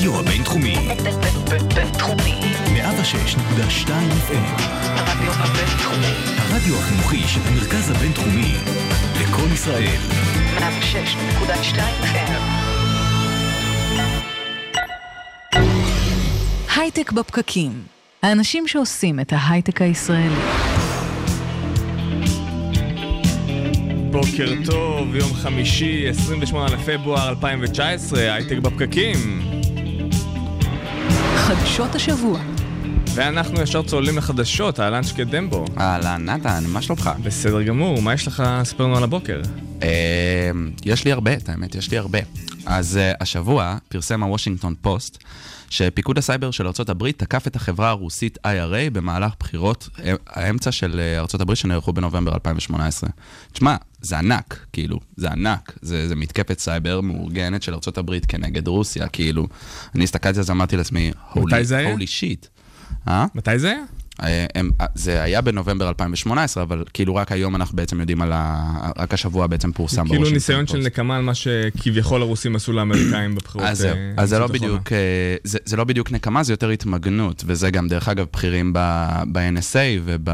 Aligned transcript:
הרדיו 0.00 0.18
הבינתחומי. 0.20 0.76
בינתחומי. 1.74 2.40
106.2 2.66 3.88
FM. 4.28 4.62
הרדיו 4.84 5.32
הבינתחומי. 5.32 6.14
הרדיו 6.38 6.76
החינוכי 6.78 7.28
של 7.28 7.40
המרכז 7.44 7.90
הבינתחומי. 7.90 8.54
לקום 9.20 9.52
ישראל. 9.52 10.00
106.2 10.58 11.78
FM. 12.02 12.40
הייטק 16.76 17.12
בפקקים. 17.12 17.82
האנשים 18.22 18.68
שעושים 18.68 19.20
את 19.20 19.32
ההייטק 19.36 19.82
הישראלי. 19.82 20.40
בוקר 24.10 24.52
טוב, 24.66 25.14
יום 25.14 25.34
חמישי, 25.34 26.08
28 26.08 26.66
לפברואר 26.66 27.28
2019, 27.28 28.34
הייטק 28.34 28.56
בפקקים. 28.58 29.59
חדשות 31.54 31.94
השבוע. 31.94 32.40
ואנחנו 33.14 33.60
ישר 33.60 33.82
צוללים 33.82 34.18
לחדשות, 34.18 34.80
אהלן 34.80 35.02
שקד 35.02 35.30
דמבו. 35.30 35.64
אהלן, 35.78 36.24
נתן, 36.24 36.64
מה 36.66 36.82
שלומך? 36.82 37.10
בסדר 37.22 37.62
גמור, 37.62 38.02
מה 38.02 38.14
יש 38.14 38.26
לך 38.26 38.42
לספר 38.46 38.84
לנו 38.84 38.96
על 38.96 39.02
הבוקר? 39.02 39.40
אה, 39.82 40.50
יש 40.84 41.04
לי 41.04 41.12
הרבה, 41.12 41.32
את 41.32 41.48
האמת, 41.48 41.74
יש 41.74 41.90
לי 41.90 41.98
הרבה. 41.98 42.18
אז 42.66 42.96
אה, 42.96 43.12
השבוע 43.20 43.76
פרסם 43.88 44.22
הוושינגטון 44.22 44.74
פוסט 44.80 45.18
שפיקוד 45.70 46.18
הסייבר 46.18 46.50
של 46.50 46.66
ארה"ב 46.66 47.10
תקף 47.10 47.46
את 47.46 47.56
החברה 47.56 47.88
הרוסית 47.88 48.38
IRA 48.46 48.90
במהלך 48.92 49.32
בחירות 49.40 49.88
אה, 50.04 50.14
האמצע 50.26 50.72
של 50.72 51.00
אה, 51.00 51.18
ארה"ב 51.18 51.54
שנערכו 51.54 51.92
בנובמבר 51.92 52.34
2018. 52.34 53.10
תשמע, 53.52 53.76
זה 54.00 54.18
ענק, 54.18 54.66
כאילו, 54.72 55.00
זה 55.16 55.30
ענק. 55.30 55.78
זה, 55.82 56.08
זה 56.08 56.16
מתקפת 56.16 56.58
סייבר 56.58 57.00
מאורגנת 57.00 57.62
של 57.62 57.74
ארה"ב 57.74 58.18
כנגד 58.28 58.68
רוסיה, 58.68 59.08
כאילו. 59.08 59.46
אני 59.94 60.04
הסתכלתי 60.04 60.38
על 60.38 60.44
זה, 60.44 60.52
אמרתי 60.52 60.76
לעצמי? 60.76 61.12
holy 61.92 62.06
shit. 62.06 62.46
אה? 63.08 63.26
מתי 63.34 63.58
זה 63.58 63.68
היה? 63.70 63.82
אה, 64.22 64.46
הם, 64.54 64.70
אה, 64.80 64.86
זה 64.94 65.22
היה 65.22 65.40
בנובמבר 65.40 65.88
2018, 65.88 66.62
אבל 66.62 66.84
כאילו 66.94 67.14
רק 67.14 67.32
היום 67.32 67.56
אנחנו 67.56 67.76
בעצם 67.76 68.00
יודעים 68.00 68.22
על 68.22 68.32
ה... 68.32 68.90
רק 68.98 69.14
השבוע 69.14 69.46
בעצם 69.46 69.72
פורסם 69.72 69.96
כאילו 69.96 70.08
בוושינגטון 70.08 70.34
ניסיון 70.34 70.66
של 70.66 70.76
פוסט. 70.76 70.86
נקמה 70.86 71.16
על 71.16 71.22
מה 71.22 71.34
שכביכול 71.34 72.22
הרוסים 72.22 72.56
עשו 72.56 72.72
לאמריקאים 72.72 73.34
בבחירות. 73.34 73.66
אז 73.66 73.78
זהו, 73.78 73.96
אה, 73.96 74.12
אז 74.16 74.28
זה 74.28 74.38
לא. 74.38 74.46
בדיוק, 74.46 74.92
זה, 75.44 75.58
זה 75.64 75.76
לא 75.76 75.84
בדיוק 75.84 76.12
נקמה, 76.12 76.42
זה 76.42 76.52
יותר 76.52 76.68
התמגנות, 76.68 77.42
וזה 77.46 77.70
גם 77.70 77.88
דרך 77.88 78.08
אגב 78.08 78.26
בכירים 78.32 78.72
ב-NSA 78.72 80.00
וב, 80.04 80.28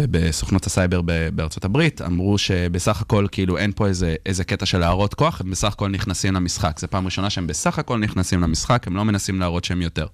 ובסוכנות 0.00 0.66
הסייבר 0.66 1.00
בארצות 1.34 1.64
הברית, 1.64 2.02
אמרו 2.02 2.38
שבסך 2.38 3.00
הכל 3.00 3.26
כאילו 3.32 3.58
אין 3.58 3.72
פה 3.76 3.86
איזה, 3.86 4.14
איזה 4.26 4.44
קטע 4.44 4.66
של 4.66 4.78
להראות 4.78 5.14
כוח, 5.14 5.40
הם 5.40 5.50
בסך 5.50 5.72
הכל 5.72 5.88
נכנסים 5.88 6.34
למשחק. 6.34 6.78
זו 6.80 6.86
פעם 6.90 7.04
ראשונה 7.04 7.30
שהם 7.30 7.46
בסך 7.46 7.78
הכל 7.78 7.98
נכנסים 7.98 8.42
למשחק, 8.42 8.86
הם 8.86 8.96
לא 8.96 9.04
מנסים 9.04 9.40
להראות 9.40 9.64
שהם 9.64 9.82
יותר. 9.82 10.06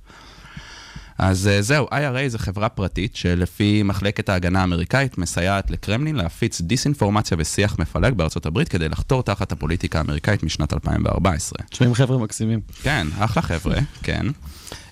אז 1.23 1.49
אה, 1.49 1.63
זהו, 1.63 1.87
IRA 1.87 2.29
זה 2.29 2.39
חברה 2.39 2.69
פרטית 2.69 3.17
שלפי 3.17 3.83
מחלקת 3.83 4.29
ההגנה 4.29 4.61
האמריקאית 4.61 5.19
מסייעת 5.19 5.71
לקרמלין 5.71 6.17
להפיץ 6.17 6.61
דיסאינפורמציה 6.61 7.37
ושיח 7.41 7.79
מפלג 7.79 8.15
בארצות 8.15 8.47
הברית 8.47 8.69
כדי 8.69 8.89
לחתור 8.89 9.23
תחת 9.23 9.53
הפוליטיקה 9.53 9.99
האמריקאית 9.99 10.43
משנת 10.43 10.73
2014. 10.73 11.59
נשמעים 11.73 11.95
חבר'ה 11.95 12.19
מקסימים. 12.19 12.61
כן, 12.83 13.07
אחלה 13.19 13.43
חבר'ה, 13.43 13.77
כן. 14.03 14.27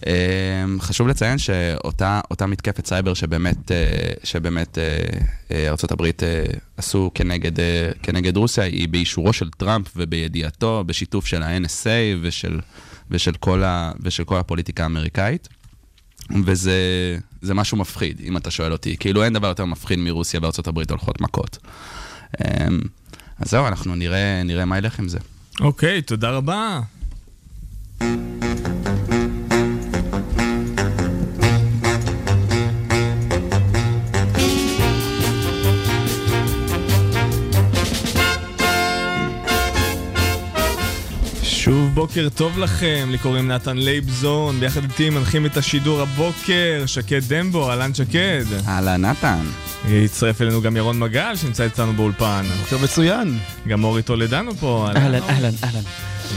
אמ, 0.06 0.12
חשוב 0.80 1.08
לציין 1.08 1.38
שאותה 1.38 2.20
אותה 2.30 2.46
מתקפת 2.46 2.86
סייבר 2.86 3.14
שבאמת, 3.14 3.72
אה, 3.72 3.86
שבאמת 4.24 4.78
אה, 4.78 4.84
אה, 5.50 5.74
אה, 6.22 6.44
עשו 6.76 7.10
כנגד, 7.14 7.60
אה, 7.60 7.90
כנגד 8.02 8.36
רוסיה, 8.36 8.64
היא 8.64 8.88
באישורו 8.88 9.32
של 9.32 9.50
טראמפ 9.50 9.86
ובידיעתו, 9.96 10.84
בשיתוף 10.86 11.26
של 11.26 11.42
ה-NSA 11.42 12.18
ושל, 12.20 12.60
ושל, 13.10 13.32
כל, 13.32 13.62
ה, 13.64 13.92
ושל 14.00 14.24
כל 14.24 14.36
הפוליטיקה 14.36 14.82
האמריקאית. 14.82 15.48
וזה 16.44 16.74
זה 17.42 17.54
משהו 17.54 17.76
מפחיד, 17.76 18.20
אם 18.24 18.36
אתה 18.36 18.50
שואל 18.50 18.72
אותי. 18.72 18.96
כאילו 18.96 19.24
אין 19.24 19.32
דבר 19.32 19.48
יותר 19.48 19.64
מפחיד 19.64 19.98
מרוסיה 19.98 20.40
וארצות 20.42 20.68
הברית 20.68 20.90
הולכות 20.90 21.20
מכות. 21.20 21.58
אמ, 22.40 22.80
אז 23.38 23.50
זהו, 23.50 23.66
אנחנו 23.66 23.94
נראה, 23.94 24.42
נראה 24.44 24.64
מה 24.64 24.78
ילך 24.78 24.98
עם 24.98 25.08
זה. 25.08 25.18
אוקיי, 25.60 26.02
תודה 26.02 26.30
רבה. 26.30 26.80
בוקר 42.00 42.28
טוב 42.34 42.58
לכם, 42.58 43.08
לי 43.10 43.18
קוראים 43.18 43.48
נתן 43.48 43.76
לייבזון, 43.76 44.60
ביחד 44.60 44.82
איתי 44.82 45.10
מנחים 45.10 45.46
את 45.46 45.56
השידור 45.56 46.00
הבוקר, 46.00 46.82
שקד 46.86 47.20
דמבו, 47.28 47.70
אהלן 47.70 47.94
שקד. 47.94 48.44
אהלן, 48.68 49.04
נתן. 49.04 49.40
יצטרף 49.88 50.42
אלינו 50.42 50.62
גם 50.62 50.76
ירון 50.76 50.98
מגל 50.98 51.36
שנמצא 51.36 51.64
איתנו 51.64 51.92
באולפן. 51.92 52.44
בוקר 52.60 52.84
מצוין. 52.84 53.38
גם 53.68 53.84
אורי 53.84 54.02
טולדנו 54.02 54.54
פה. 54.54 54.88
אהלן, 54.96 55.22
אהלן, 55.22 55.54
אהלן. 55.64 55.82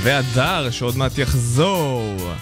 והדר, 0.02 0.72
שעוד 0.72 0.98
מעט 0.98 1.18
יחזור. 1.18 2.34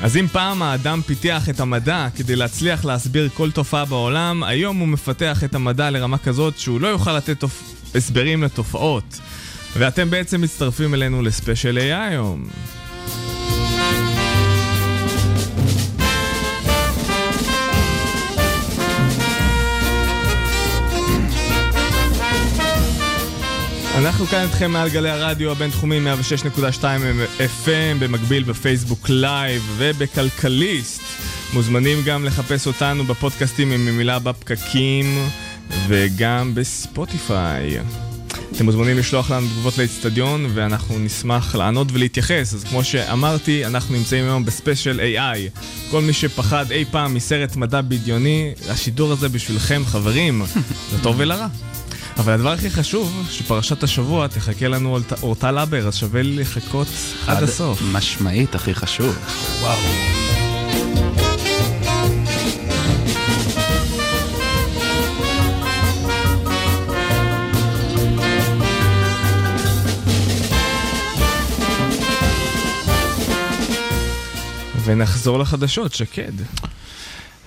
אז 0.00 0.16
אם 0.16 0.26
פעם 0.32 0.62
האדם 0.62 1.00
פיתח 1.06 1.48
את 1.48 1.60
המדע 1.60 2.08
כדי 2.16 2.36
להצליח 2.36 2.84
להסביר 2.84 3.28
כל 3.34 3.50
תופעה 3.50 3.84
בעולם, 3.84 4.42
היום 4.42 4.76
הוא 4.76 4.88
מפתח 4.88 5.44
את 5.44 5.54
המדע 5.54 5.90
לרמה 5.90 6.18
כזאת 6.18 6.58
שהוא 6.58 6.80
לא 6.80 6.88
יוכל 6.88 7.16
לתת 7.16 7.40
תופ... 7.40 7.62
הסברים 7.94 8.42
לתופעות. 8.42 9.20
ואתם 9.78 10.10
בעצם 10.10 10.40
מצטרפים 10.40 10.94
אלינו 10.94 11.22
לספיישל 11.22 11.78
AI 11.78 12.10
היום. 12.10 12.44
אנחנו 23.98 24.26
כאן 24.26 24.42
איתכם 24.42 24.70
מעל 24.70 24.88
גלי 24.88 25.10
הרדיו 25.10 25.50
הבינתחומי 25.50 25.98
106.2 26.58 26.82
FM, 27.38 27.98
במקביל 27.98 28.42
בפייסבוק 28.42 29.08
live 29.08 29.62
ובכלכליסט. 29.76 31.02
מוזמנים 31.52 31.98
גם 32.04 32.24
לחפש 32.24 32.66
אותנו 32.66 33.04
בפודקאסטים 33.04 33.72
עם 33.72 33.88
המילה 33.88 34.18
בפקקים 34.18 35.28
וגם 35.88 36.54
בספוטיפיי. 36.54 37.78
אתם 38.56 38.64
מוזמנים 38.64 38.98
לשלוח 38.98 39.30
לנו 39.30 39.46
תגובות 39.48 39.78
לאצטדיון 39.78 40.46
ואנחנו 40.54 40.98
נשמח 40.98 41.54
לענות 41.54 41.88
ולהתייחס. 41.92 42.54
אז 42.54 42.64
כמו 42.64 42.84
שאמרתי, 42.84 43.66
אנחנו 43.66 43.94
נמצאים 43.94 44.24
היום 44.24 44.44
בספיישל 44.44 45.00
AI. 45.00 45.60
כל 45.90 46.00
מי 46.02 46.12
שפחד 46.12 46.70
אי 46.70 46.84
פעם 46.90 47.14
מסרט 47.14 47.56
מדע 47.56 47.80
בדיוני, 47.80 48.52
השידור 48.68 49.12
הזה 49.12 49.28
בשבילכם, 49.28 49.82
חברים, 49.86 50.42
לטוב 50.94 51.14
ולרע. 51.18 51.46
אבל 52.18 52.32
הדבר 52.32 52.52
הכי 52.52 52.70
חשוב, 52.70 53.26
שפרשת 53.30 53.82
השבוע 53.82 54.26
תחכה 54.26 54.68
לנו 54.68 54.88
אורט- 54.98 55.22
אורטל 55.22 55.58
אבר, 55.58 55.88
אז 55.88 55.96
שווה 55.96 56.20
לחכות 56.24 56.88
עד 57.26 57.42
הסוף. 57.42 57.82
משמעית, 57.92 58.54
הכי 58.54 58.74
חשוב. 58.74 59.16
וואו. 59.60 59.78
ונחזור 74.86 75.38
לחדשות, 75.38 75.94
שקד. 75.94 76.32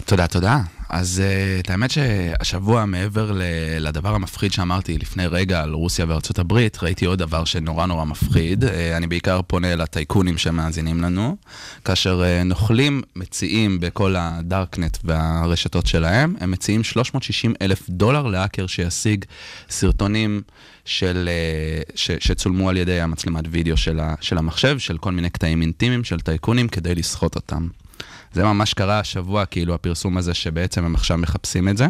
תודה, 0.09 0.27
תודה. 0.27 0.59
אז 0.89 1.21
uh, 1.21 1.59
את 1.59 1.69
האמת 1.69 1.91
שהשבוע, 1.91 2.85
מעבר 2.85 3.31
לדבר 3.79 4.15
המפחיד 4.15 4.51
שאמרתי 4.51 4.97
לפני 4.97 5.27
רגע 5.27 5.61
על 5.63 5.73
רוסיה 5.73 6.05
וארצות 6.07 6.39
הברית, 6.39 6.77
ראיתי 6.83 7.05
עוד 7.05 7.19
דבר 7.19 7.45
שנורא 7.45 7.85
נורא 7.85 8.05
מפחיד. 8.05 8.63
Uh, 8.63 8.67
אני 8.97 9.07
בעיקר 9.07 9.41
פונה 9.47 9.75
לטייקונים 9.75 10.37
שמאזינים 10.37 11.01
לנו, 11.01 11.37
כאשר 11.85 12.21
uh, 12.21 12.43
נוכלים 12.43 13.01
מציעים 13.15 13.79
בכל 13.79 14.15
הדארקנט 14.17 14.97
והרשתות 15.03 15.87
שלהם, 15.87 16.35
הם 16.39 16.51
מציעים 16.51 16.83
360 16.83 17.53
אלף 17.61 17.89
דולר 17.89 18.27
להאקר 18.27 18.67
שישיג 18.67 19.25
סרטונים 19.69 20.41
של, 20.85 21.29
uh, 21.89 21.91
ש- 21.95 22.11
שצולמו 22.19 22.69
על 22.69 22.77
ידי 22.77 23.01
המצלמת 23.01 23.43
וידאו 23.51 23.77
של, 23.77 23.99
ה- 23.99 24.15
של 24.21 24.37
המחשב, 24.37 24.79
של 24.79 24.97
כל 24.97 25.11
מיני 25.11 25.29
קטעים 25.29 25.61
אינטימיים 25.61 26.03
של 26.03 26.19
טייקונים 26.19 26.67
כדי 26.67 26.95
לסחוט 26.95 27.35
אותם. 27.35 27.67
זה 28.33 28.43
ממש 28.43 28.73
קרה 28.73 28.99
השבוע, 28.99 29.45
כאילו, 29.45 29.73
הפרסום 29.73 30.17
הזה 30.17 30.33
שבעצם 30.33 30.85
הם 30.85 30.95
עכשיו 30.95 31.17
מחפשים 31.17 31.69
את 31.69 31.77
זה. 31.77 31.87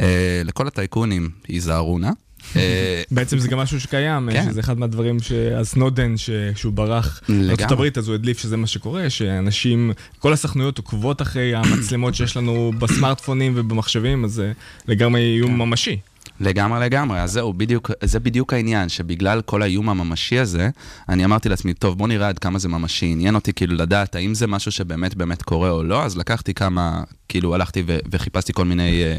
אה, 0.00 0.42
לכל 0.44 0.66
הטייקונים, 0.66 1.30
היזהרו 1.48 1.98
נא. 1.98 2.10
אה, 2.56 3.02
בעצם 3.10 3.38
זה 3.38 3.48
גם 3.48 3.58
משהו 3.58 3.80
שקיים, 3.80 4.28
כן. 4.32 4.50
שזה 4.50 4.60
אחד 4.60 4.78
מהדברים 4.78 5.20
שהסנודן, 5.20 6.14
כשהוא 6.54 6.72
ברח. 6.72 7.20
לארצות 7.28 7.70
הברית, 7.70 7.98
אז 7.98 8.08
הוא 8.08 8.14
הדליף 8.14 8.38
שזה 8.38 8.56
מה 8.56 8.66
שקורה, 8.66 9.10
שאנשים, 9.10 9.92
כל 10.18 10.32
הסוכנויות 10.32 10.78
עוקבות 10.78 11.22
אחרי 11.22 11.54
המצלמות 11.54 12.14
שיש 12.14 12.36
לנו 12.36 12.72
בסמארטפונים 12.78 13.52
ובמחשבים, 13.56 14.24
אז 14.24 14.32
זה 14.32 14.52
לגמרי 14.88 15.20
איום 15.20 15.50
כן. 15.50 15.56
ממשי. 15.56 15.98
לגמרי 16.40 16.80
לגמרי, 16.80 17.20
אז 17.20 17.32
זהו, 17.32 17.52
בדיוק, 17.52 17.90
זה 18.04 18.20
בדיוק 18.20 18.52
העניין, 18.52 18.88
שבגלל 18.88 19.42
כל 19.42 19.62
האיום 19.62 19.88
הממשי 19.88 20.38
הזה, 20.38 20.70
אני 21.08 21.24
אמרתי 21.24 21.48
לעצמי, 21.48 21.74
טוב, 21.74 21.98
בוא 21.98 22.08
נראה 22.08 22.28
עד 22.28 22.38
כמה 22.38 22.58
זה 22.58 22.68
ממשי. 22.68 23.06
עניין 23.06 23.34
אותי 23.34 23.52
כאילו 23.52 23.74
לדעת 23.74 24.14
האם 24.14 24.34
זה 24.34 24.46
משהו 24.46 24.72
שבאמת 24.72 25.14
באמת 25.14 25.42
קורה 25.42 25.70
או 25.70 25.82
לא, 25.82 26.04
אז 26.04 26.16
לקחתי 26.16 26.54
כמה, 26.54 27.02
כאילו 27.28 27.54
הלכתי 27.54 27.82
וחיפשתי 28.10 28.52
כל 28.52 28.64
מיני, 28.64 29.02
אה, 29.02 29.18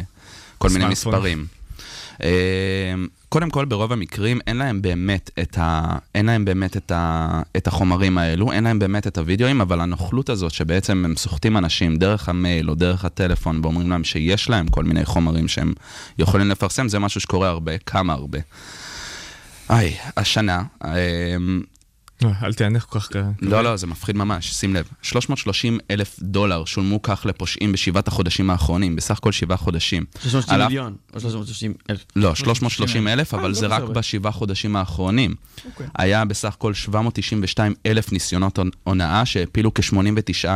כל 0.57 0.69
מיני. 0.69 0.85
מספרים. 0.85 1.60
אה, 2.23 2.94
קודם 3.29 3.50
כל, 3.50 3.65
ברוב 3.65 3.91
המקרים 3.91 4.39
אין 4.47 4.57
להם 4.57 4.81
באמת 4.81 5.29
את, 5.41 5.57
ה... 5.57 5.95
אין 6.15 6.25
להם 6.25 6.45
באמת 6.45 6.77
את, 6.77 6.91
ה... 6.91 7.41
את 7.57 7.68
החומרים 7.68 8.18
האלו, 8.18 8.51
אין 8.51 8.63
להם 8.63 8.79
באמת 8.79 9.07
את 9.07 9.18
הוידאוים, 9.18 9.62
אבל 9.62 9.81
הנוכלות 9.81 10.29
הזאת 10.29 10.51
שבעצם 10.51 11.06
הם 11.06 11.15
סוחטים 11.15 11.57
אנשים 11.57 11.95
דרך 11.95 12.29
המייל 12.29 12.69
או 12.69 12.75
דרך 12.75 13.06
הטלפון 13.06 13.59
ואומרים 13.63 13.89
להם 13.89 14.03
שיש 14.03 14.50
להם 14.50 14.68
כל 14.68 14.83
מיני 14.83 15.06
חומרים 15.06 15.47
שהם 15.47 15.73
יכולים 16.19 16.50
לפרסם, 16.50 16.88
זה 16.88 17.00
משהו 17.00 17.21
שקורה 17.21 17.50
הרבה, 17.50 17.77
כמה 17.77 18.13
הרבה. 18.13 18.39
היי, 19.69 19.97
השנה, 20.17 20.63
לא, 20.83 20.89
אל 22.44 22.53
תענך 22.53 22.85
כל 22.89 23.00
כך 23.00 23.06
ככה. 23.13 23.29
לא, 23.41 23.63
לא, 23.63 23.75
זה 23.77 23.88
מפחיד 23.88 24.15
ממש, 24.18 24.51
שים 24.53 24.75
לב. 24.75 24.88
330 25.01 25.79
אלף 25.91 26.19
דולר 26.21 26.65
שולמו 26.65 27.01
כך 27.01 27.25
לפושעים 27.25 27.71
בשבעת 27.71 28.07
החודשים 28.07 28.50
האחרונים, 28.50 28.95
בסך 28.95 29.18
הכל 29.18 29.31
שבעה 29.31 29.57
חודשים. 29.57 30.06
360 30.21 30.53
על 30.56 30.62
אף- 30.62 30.68
מיליון, 30.68 30.95
או 31.13 31.19
330 31.19 31.73
אלף. 31.89 32.06
לא, 32.15 32.35
330 32.35 33.07
אלף, 33.07 33.33
אבל 33.33 33.47
לא 33.47 33.53
זה 33.53 33.68
רק. 33.68 33.83
בשבעה 33.83 34.31
חודשים 34.31 34.75
האחרונים. 34.75 35.35
היה 35.97 36.25
בסך 36.25 36.53
הכל 36.53 36.73
792 36.73 37.73
אלף 37.85 38.12
ניסיונות 38.12 38.59
הונאה 38.83 39.25
שהפילו 39.25 39.74
כ-89 39.74 40.50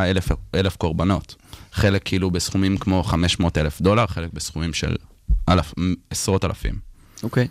אלף, 0.56 0.76
קורבנות. 0.76 1.36
חלק 1.74 2.02
כאילו 2.06 2.32
בסכומים 2.32 2.78
כמו 2.78 3.04
500 3.04 3.58
אלף 3.58 3.82
דולר, 3.82 4.08
חלק 4.08 4.30
בסכומים 4.34 4.74
של 4.74 4.96
עשרות 6.10 6.46
אלפים. 6.46 6.76
אוקיי. 7.24 7.48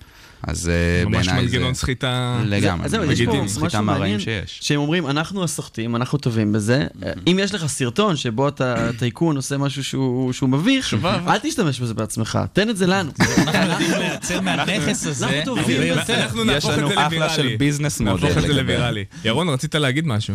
אז 0.46 0.68
אה, 0.68 1.04
ממש 1.04 1.26
בעיניי 1.26 1.48
זה... 1.48 1.56
מנגנון 1.56 1.74
סחיטה. 1.74 2.40
לגמרי, 2.44 2.84
אז 2.84 2.90
זהו, 2.90 3.00
יש 3.02 3.06
פה 3.06 3.12
מגידים, 3.12 3.44
משהו 3.44 3.60
סחיטה 3.60 3.80
מעניין, 3.80 3.86
מהרעים 3.86 4.20
שיש. 4.20 4.58
שהם 4.62 4.80
אומרים, 4.80 5.06
אנחנו 5.06 5.44
הסוחטים, 5.44 5.96
אנחנו 5.96 6.18
טובים 6.18 6.52
בזה. 6.52 6.86
אם 7.26 7.38
יש 7.42 7.54
לך 7.54 7.66
סרטון 7.66 8.16
שבו 8.16 8.48
אתה 8.48 8.90
טייקון 8.98 9.36
עושה 9.36 9.56
משהו 9.58 9.84
שהוא 9.84 10.32
שהוא 10.32 10.48
מביך, 10.48 10.96
אל 11.04 11.38
תשתמש 11.38 11.80
בזה 11.80 11.94
בעצמך, 11.94 12.38
תן 12.52 12.70
את 12.70 12.76
זה 12.76 12.86
לנו. 12.86 13.10
אנחנו 13.20 13.70
יודעים 13.70 13.90
לייצר 13.90 14.40
מהנכס 14.40 15.06
הזה 15.06 15.26
אנחנו 15.26 15.44
טובים 15.44 15.80
הרבה 15.80 16.02
בזה. 16.02 16.12
יותר. 16.12 16.22
אנחנו 16.22 16.40
יש 16.42 16.46
נהפוך 16.46 16.70
את 16.70 16.78
לנו 16.78 16.88
זה 16.88 16.94
אחלה 16.94 17.04
לוויראלי. 17.08 17.34
של 17.34 17.56
ביזנס 17.58 18.00
נהפוך 18.00 18.22
מודל 18.22 18.38
את 18.38 18.46
זה 18.46 18.54
לוויראלי. 18.54 19.04
ירון, 19.24 19.48
רצית 19.48 19.74
להגיד 19.74 20.06
משהו. 20.06 20.34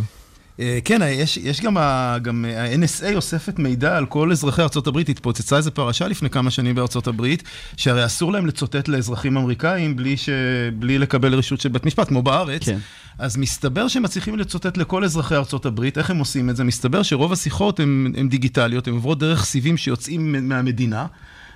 אה, 0.59 0.79
כן, 0.85 1.01
יש, 1.05 1.37
יש 1.37 1.61
גם, 1.61 1.77
ה, 1.77 2.17
גם 2.21 2.45
אה, 2.45 2.63
ה-NSA 2.63 3.15
אוספת 3.15 3.59
מידע 3.59 3.97
על 3.97 4.05
כל 4.05 4.31
אזרחי 4.31 4.61
הברית. 4.87 5.09
התפוצצה 5.09 5.57
איזה 5.57 5.71
פרשה 5.71 6.07
לפני 6.07 6.29
כמה 6.29 6.51
שנים 6.51 6.75
הברית, 7.07 7.43
שהרי 7.77 8.05
אסור 8.05 8.31
להם 8.31 8.45
לצוטט 8.45 8.87
לאזרחים 8.87 9.37
אמריקאים 9.37 9.95
בלי, 9.95 10.17
ש... 10.17 10.29
בלי 10.79 10.97
לקבל 10.99 11.35
רשות 11.35 11.61
של 11.61 11.69
בית 11.69 11.85
משפט, 11.85 12.07
כמו 12.07 12.21
בארץ. 12.21 12.65
כן. 12.65 12.77
אז 13.17 13.37
מסתבר 13.37 13.87
שהם 13.87 14.03
מצליחים 14.03 14.39
לצוטט 14.39 14.77
לכל 14.77 15.03
אזרחי 15.03 15.35
הברית. 15.65 15.97
איך 15.97 16.09
הם 16.09 16.17
עושים 16.17 16.49
את 16.49 16.55
זה? 16.55 16.63
מסתבר 16.63 17.03
שרוב 17.03 17.33
השיחות 17.33 17.79
הן 17.79 18.29
דיגיטליות, 18.29 18.87
הן 18.87 18.93
עוברות 18.93 19.19
דרך 19.19 19.45
סיבים 19.45 19.77
שיוצאים 19.77 20.49
מהמדינה. 20.49 21.05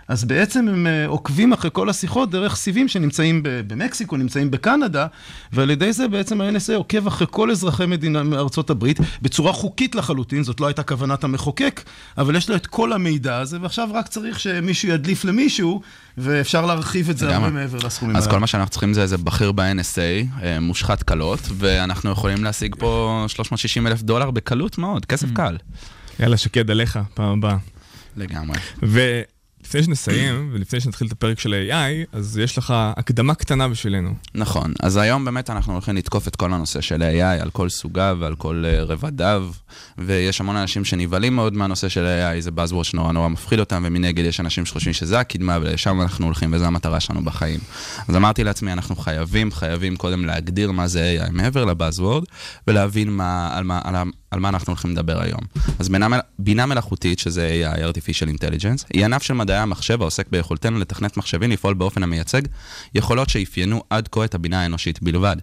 אז 0.07 0.23
בעצם 0.23 0.67
הם 0.67 0.87
אה, 0.87 1.07
עוקבים 1.07 1.53
אחרי 1.53 1.69
כל 1.73 1.89
השיחות 1.89 2.31
דרך 2.31 2.55
סיבים 2.55 2.87
שנמצאים 2.87 3.43
ב- 3.43 3.49
במקסיקו, 3.67 4.17
נמצאים 4.17 4.51
בקנדה, 4.51 5.07
ועל 5.53 5.69
ידי 5.69 5.93
זה 5.93 6.07
בעצם 6.07 6.41
ה-NSA 6.41 6.73
עוקב 6.75 7.07
אחרי 7.07 7.27
כל 7.29 7.51
אזרחי 7.51 7.85
מדינה 7.85 8.23
מארצות 8.23 8.69
הברית, 8.69 8.97
בצורה 9.21 9.53
חוקית 9.53 9.95
לחלוטין, 9.95 10.43
זאת 10.43 10.59
לא 10.59 10.67
הייתה 10.67 10.83
כוונת 10.83 11.23
המחוקק, 11.23 11.81
אבל 12.17 12.35
יש 12.35 12.49
לו 12.49 12.55
את 12.55 12.67
כל 12.67 12.93
המידע 12.93 13.37
הזה, 13.37 13.57
ועכשיו 13.61 13.89
רק 13.93 14.07
צריך 14.07 14.39
שמישהו 14.39 14.89
ידליף 14.89 15.25
למישהו, 15.25 15.81
ואפשר 16.17 16.65
להרחיב 16.65 17.09
את 17.09 17.17
זה 17.17 17.35
הרבה. 17.35 17.49
מעבר 17.49 17.77
לסכומים 17.85 18.15
אז 18.15 18.23
הללו. 18.23 18.35
כל 18.35 18.39
מה 18.39 18.47
שאנחנו 18.47 18.69
צריכים 18.71 18.93
זה 18.93 19.01
איזה 19.01 19.17
בכיר 19.17 19.51
ב-NSA, 19.51 19.97
אה, 20.43 20.59
מושחת 20.59 21.03
קלות, 21.03 21.39
ואנחנו 21.57 22.11
יכולים 22.11 22.43
להשיג 22.43 22.75
פה 22.79 23.25
360 23.27 23.87
אלף 23.87 24.01
דולר 24.01 24.31
בקלות 24.31 24.77
מאוד, 24.77 25.05
כסף 25.05 25.27
Mm. 25.27 25.35
קל. 25.35 25.57
יאללה, 26.19 26.37
שקד 26.37 26.71
עליך, 26.71 26.99
פעם 27.13 27.37
הבאה. 27.37 27.57
לגמרי. 28.17 28.57
ולפני 29.73 29.83
שנסיים, 29.83 30.49
ולפני 30.53 30.79
שנתחיל 30.79 31.07
את 31.07 31.11
הפרק 31.11 31.39
של 31.39 31.65
AI, 31.69 32.17
אז 32.17 32.37
יש 32.37 32.57
לך 32.57 32.73
הקדמה 32.77 33.35
קטנה 33.35 33.67
בשבילנו. 33.67 34.13
נכון, 34.35 34.73
אז 34.83 34.97
היום 34.97 35.25
באמת 35.25 35.49
אנחנו 35.49 35.73
הולכים 35.73 35.95
לתקוף 35.95 36.27
את 36.27 36.35
כל 36.35 36.53
הנושא 36.53 36.81
של 36.81 37.01
AI 37.01 37.41
על 37.41 37.49
כל 37.49 37.69
סוגיו 37.69 38.17
ועל 38.19 38.35
כל 38.35 38.63
אה, 38.65 38.83
רבדיו, 38.83 39.49
ויש 39.97 40.41
המון 40.41 40.55
אנשים 40.55 40.85
שנבהלים 40.85 41.35
מאוד 41.35 41.53
מהנושא 41.53 41.89
של 41.89 42.05
AI, 42.05 42.41
זה 42.41 42.49
buzzword 42.49 42.83
שנורא 42.83 43.11
נורא 43.11 43.27
מפחיד 43.27 43.59
אותם, 43.59 43.83
ומנגד 43.87 44.25
יש 44.25 44.39
אנשים 44.39 44.65
שחושבים 44.65 44.93
שזה 44.93 45.19
הקדמה 45.19 45.57
ולשם 45.61 46.01
אנחנו 46.01 46.25
הולכים 46.25 46.53
וזו 46.53 46.65
המטרה 46.65 46.99
שלנו 46.99 47.23
בחיים. 47.23 47.59
אז 48.07 48.15
אמרתי 48.15 48.43
לעצמי, 48.43 48.73
אנחנו 48.73 48.95
חייבים, 48.95 49.51
חייבים 49.51 49.95
קודם 49.95 50.25
להגדיר 50.25 50.71
מה 50.71 50.87
זה 50.87 51.17
AI 51.19 51.31
מעבר 51.31 51.65
לבאזוורד, 51.65 52.23
ולהבין 52.67 53.09
מה, 53.09 53.57
על, 53.57 53.63
מה, 53.63 53.81
על, 53.83 53.95
על 54.33 54.39
מה 54.39 54.49
אנחנו 54.49 54.71
הולכים 54.71 54.91
לדבר 54.91 55.21
היום. 55.21 55.39
אז 55.79 55.89
בינה, 55.89 56.07
מל- 56.07 56.19
בינה 56.39 56.65
מלאכותית, 56.65 57.19
שזה 57.19 57.73
AI, 57.75 57.79
artificial 57.79 58.29
intelligence, 58.37 58.85
היא 58.93 59.05
ענף 59.05 59.23
של 59.23 59.33
מדעי 59.33 59.57
המחשב 59.57 60.01
העוסק 60.01 60.27
ביכולתנו 60.31 60.79
לתכנת 60.79 61.17
מחשבים 61.17 61.51
לפעול 61.51 61.73
באופן 61.73 62.03
המייצג 62.03 62.41
יכולות 62.95 63.29
שאפיינו 63.29 63.83
עד 63.89 64.07
כה 64.11 64.25
את 64.25 64.35
הבינה 64.35 64.61
האנושית 64.63 65.03
בלבד. 65.03 65.35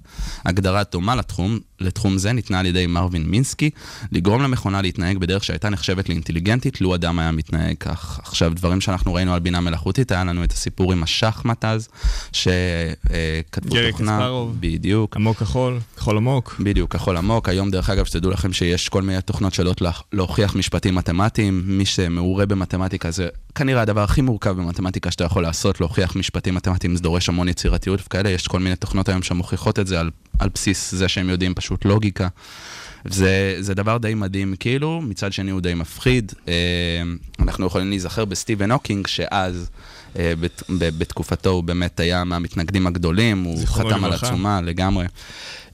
הגדרה 0.45 0.83
דומה 0.93 1.15
לתחום, 1.15 1.59
לתחום 1.81 2.19
זה 2.19 2.33
ניתנה 2.33 2.61
על 2.61 2.67
ידי 2.67 2.87
מרווין 2.87 3.23
מינסקי, 3.23 3.71
לגרום 4.13 4.43
למכונה 4.43 4.83
להתנהג 4.83 5.19
בדרך 5.19 5.45
שהייתה 5.45 5.69
נחשבת 5.69 6.09
לאינטליגנטית, 6.09 6.81
לו 6.81 6.95
אדם 6.95 7.19
היה 7.19 7.31
מתנהג 7.33 7.77
כך. 7.81 8.21
עכשיו, 8.23 8.53
דברים 8.55 8.81
שאנחנו 8.81 9.15
ראינו 9.15 9.35
על 9.35 9.41
בינה 9.41 9.61
מלאכותית, 9.61 10.13
היה 10.13 10.25
לנו 10.25 10.45
את 10.45 10.53
הסיפור 10.53 10.93
עם 10.93 11.03
השחמט 11.03 11.65
אז, 11.65 11.89
שכתבו 12.33 13.75
גרי 13.75 13.91
תוכנה, 13.91 14.19
קספרוב. 14.19 14.57
בדיוק, 14.61 15.17
עמוק 15.17 15.39
כחול, 15.39 15.79
כחול 15.97 16.17
עמוק. 16.17 16.57
בדיוק, 16.61 16.93
כחול 16.93 17.17
עמוק. 17.17 17.49
היום, 17.49 17.71
דרך 17.71 17.91
אגב, 17.91 18.05
שתדעו 18.05 18.31
לכם 18.31 18.53
שיש 18.53 18.80
כל 18.89 19.03
מיני 19.03 19.23
תוכנות 19.23 19.55
שיודעות 19.55 19.81
לה- 19.81 19.91
להוכיח 20.13 20.57
משפטים 20.57 20.95
מתמטיים. 20.95 21.63
מי 21.65 21.85
שמעורה 21.85 22.47
במתמטיקה 22.47 23.11
זה 23.11 23.29
כנראה 23.55 23.83
הדבר 23.83 24.03
הכי 24.03 24.21
מורכב 24.21 24.51
במתמטיקה 24.51 25.11
שאתה 25.11 25.25
יכול 25.25 25.43
לעשות, 25.43 25.81
להוכיח 25.81 26.17
משפטים 26.17 26.55
מתמטיים, 26.55 26.97
זה 26.97 27.03
דורש 27.03 27.29
המון 27.29 27.49
יצירתיות 27.49 28.01
וכאלה. 28.07 28.31
יש 28.31 28.49
כל 28.49 28.59
מיני 28.59 28.77
תוכנות 28.77 29.09
היום 29.09 29.23
שמוכיחות 29.23 29.79
את 29.79 29.87
זה 29.87 30.01
על, 30.01 30.11
על 30.39 30.49
בסיס 30.55 30.95
זה 30.95 31.09
שהם 31.09 31.29
יודעים 31.29 31.55
פשוט 31.55 31.85
לוגיקה. 31.85 32.29
זה, 33.05 33.57
זה 33.61 33.75
דבר 33.75 33.99
די 33.99 34.15
מדהים 34.15 34.55
כאילו, 34.61 35.01
מצד 35.01 35.33
שני 35.33 35.51
הוא 35.51 35.61
די 35.61 35.75
מפחיד. 35.75 36.33
אה, 36.49 36.53
אנחנו 37.39 37.67
יכולים 37.67 37.89
להיזכר 37.91 38.25
בסטיבן 38.25 38.71
הוקינג, 38.71 39.07
שאז, 39.07 39.71
אה, 40.19 40.33
בת, 40.41 40.63
בתקופתו 40.69 41.51
הוא 41.51 41.65
באמת 41.65 42.01
היה 42.01 42.25
מהמתנגדים 42.25 42.87
הגדולים, 42.87 43.43
הוא 43.43 43.67
חתם 43.67 44.05
על. 44.05 44.13
עצומה 44.13 44.61
לגמרי. 44.61 45.07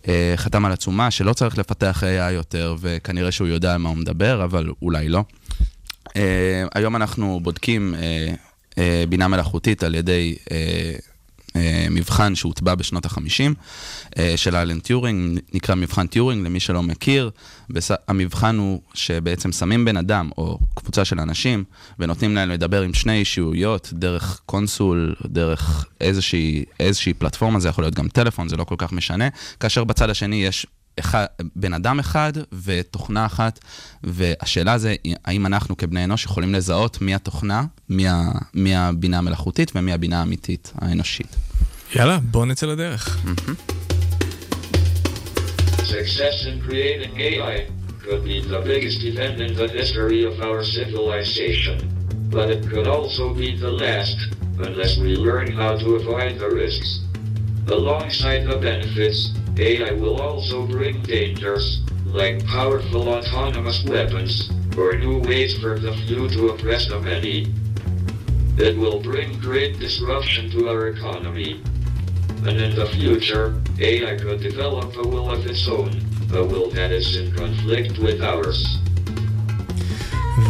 אה, 0.08 0.32
חתם 0.36 0.64
על 0.64 0.72
עצומה 0.72 1.10
שלא 1.10 1.32
צריך 1.32 1.58
לפתח 1.58 2.02
AI 2.02 2.32
יותר, 2.32 2.76
וכנראה 2.80 3.32
שהוא 3.32 3.48
יודע 3.48 3.72
על 3.72 3.78
מה 3.78 3.88
הוא 3.88 3.96
מדבר, 3.96 4.44
אבל 4.44 4.70
אולי 4.82 5.08
לא. 5.08 5.24
אה, 6.16 6.64
היום 6.74 6.96
אנחנו 6.96 7.40
בודקים 7.42 7.94
אה, 8.78 9.04
בינה 9.08 9.28
מלאכותית 9.28 9.82
על 9.82 9.94
ידי 9.94 10.36
מבחן 11.90 12.34
שהוטבע 12.34 12.74
בשנות 12.74 13.06
ה-50 13.06 13.54
אה, 14.18 14.36
של 14.36 14.56
אלן 14.56 14.78
טיורינג, 14.78 15.40
נקרא 15.52 15.74
מבחן 15.74 16.06
טיורינג, 16.06 16.46
למי 16.46 16.60
שלא 16.60 16.82
מכיר. 16.82 17.30
המבחן 18.08 18.56
הוא 18.56 18.80
שבעצם 18.94 19.52
שמים 19.52 19.84
בן 19.84 19.96
אדם 19.96 20.30
או 20.38 20.58
קבוצה 20.74 21.04
של 21.04 21.20
אנשים 21.20 21.64
ונותנים 21.98 22.34
להם 22.34 22.50
לדבר 22.50 22.82
עם 22.82 22.94
שני 22.94 23.18
אישיויות 23.18 23.90
דרך 23.92 24.40
console, 24.46 25.14
דרך 25.26 25.86
איזושהי, 26.00 26.64
איזושהי 26.80 27.14
פלטפורמה, 27.14 27.60
זה 27.60 27.68
יכול 27.68 27.84
להיות 27.84 27.94
גם 27.94 28.08
טלפון, 28.08 28.48
זה 28.48 28.56
לא 28.56 28.64
כל 28.64 28.74
כך 28.78 28.92
משנה, 28.92 29.28
כאשר 29.60 29.84
בצד 29.84 30.10
השני 30.10 30.44
יש 30.44 30.66
אחד, 31.00 31.26
בן 31.56 31.72
אדם 31.72 31.98
אחד 31.98 32.32
ותוכנה 32.64 33.26
אחת, 33.26 33.58
והשאלה 34.04 34.78
זה 34.78 34.94
האם 35.24 35.46
אנחנו 35.46 35.76
כבני 35.76 36.04
אנוש 36.04 36.24
יכולים 36.24 36.54
לזהות 36.54 37.00
מי 37.00 37.14
התוכנה, 37.14 37.64
מי, 37.89 38.07
ה, 38.07 38.31
מי 38.53 38.75
הבינה 38.75 39.17
המלאכותית 39.17 39.71
ומי 39.75 39.93
הבינה 39.93 40.19
האמיתית 40.19 40.73
האנושית. 40.75 41.35
יאללה, 41.95 42.19
בוא 42.23 42.45
נצא 42.45 42.65
לדרך. 42.65 43.17
Success 45.83 46.45
in 46.45 46.61
creating 46.67 47.11
AI 47.19 47.67
could 48.03 48.23
be 48.23 48.39
the 48.53 48.61
biggest 48.71 49.03
event 49.03 49.41
in 49.41 49.53
the 49.53 49.67
history 49.67 50.23
of 50.23 50.39
our 50.47 50.63
civilization, 50.63 51.77
but 52.29 52.49
it 52.49 52.61
could 52.71 52.87
also 52.87 53.33
be 53.33 53.49
the 53.65 53.73
last 53.83 54.17
unless 54.67 54.97
we 54.97 55.15
learn 55.15 55.51
how 55.51 55.75
to 55.77 55.95
avoid 55.95 56.39
the 56.39 56.49
risks. 56.49 56.89
Alongside 57.67 58.41
the 58.47 58.57
benefits, 58.57 59.19
AI 59.57 59.91
will 59.91 60.19
also 60.21 60.65
bring 60.65 61.01
dangers, 61.03 61.81
like 62.05 62.45
powerful 62.45 63.09
autonomous 63.09 63.83
weapons 63.85 64.49
or 64.77 64.93
new 64.97 65.19
ways 65.19 65.57
for 65.59 65.77
the 65.77 65.93
few 66.05 66.29
to 66.29 66.49
oppress 66.49 66.87
the 66.87 66.99
many. 66.99 67.47
It 68.58 68.74
will 68.78 69.00
bring 69.02 69.38
great 69.38 69.78
disruption 69.78 70.50
to 70.52 70.68
our 70.70 70.88
economy, 70.88 71.60
and 72.46 72.56
in 72.58 72.74
the 72.74 72.86
future, 72.86 73.46
AI 73.78 74.16
could 74.16 74.40
develop 74.40 74.96
a 74.96 75.06
will 75.06 75.30
of 75.30 75.44
its 75.44 75.68
own, 75.68 75.90
a 76.32 76.42
will 76.42 76.70
that 76.70 76.90
is 76.90 77.16
in 77.16 77.32
conflict 77.36 77.98
with 77.98 78.22
ours. 78.22 78.78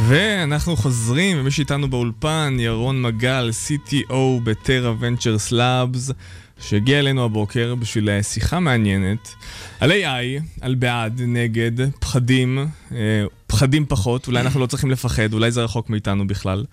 ואנחנו 0.08 0.76
חוזרים, 0.76 1.36
ומי 1.40 1.50
שאיתנו 1.50 1.88
באולפן, 1.90 2.56
ירון 2.60 3.02
מגל, 3.02 3.50
CTO 3.66 4.40
בטרה 4.44 4.94
Ventures 5.00 5.52
Labs, 5.52 6.12
שהגיע 6.60 6.98
אלינו 6.98 7.24
הבוקר 7.24 7.74
בשביל 7.74 8.22
שיחה 8.22 8.60
מעניינת 8.60 9.34
על 9.80 9.92
AI, 9.92 10.42
על 10.60 10.74
בעד, 10.74 11.20
נגד, 11.26 11.90
פחדים, 12.00 12.66
אה, 12.92 13.24
פחדים 13.46 13.86
פחות, 13.86 14.26
אולי 14.26 14.40
אנחנו 14.40 14.60
לא 14.60 14.66
צריכים 14.66 14.90
לפחד, 14.90 15.32
אולי 15.32 15.50
זה 15.50 15.64
רחוק 15.64 15.90
מאיתנו 15.90 16.26
בכלל. 16.26 16.64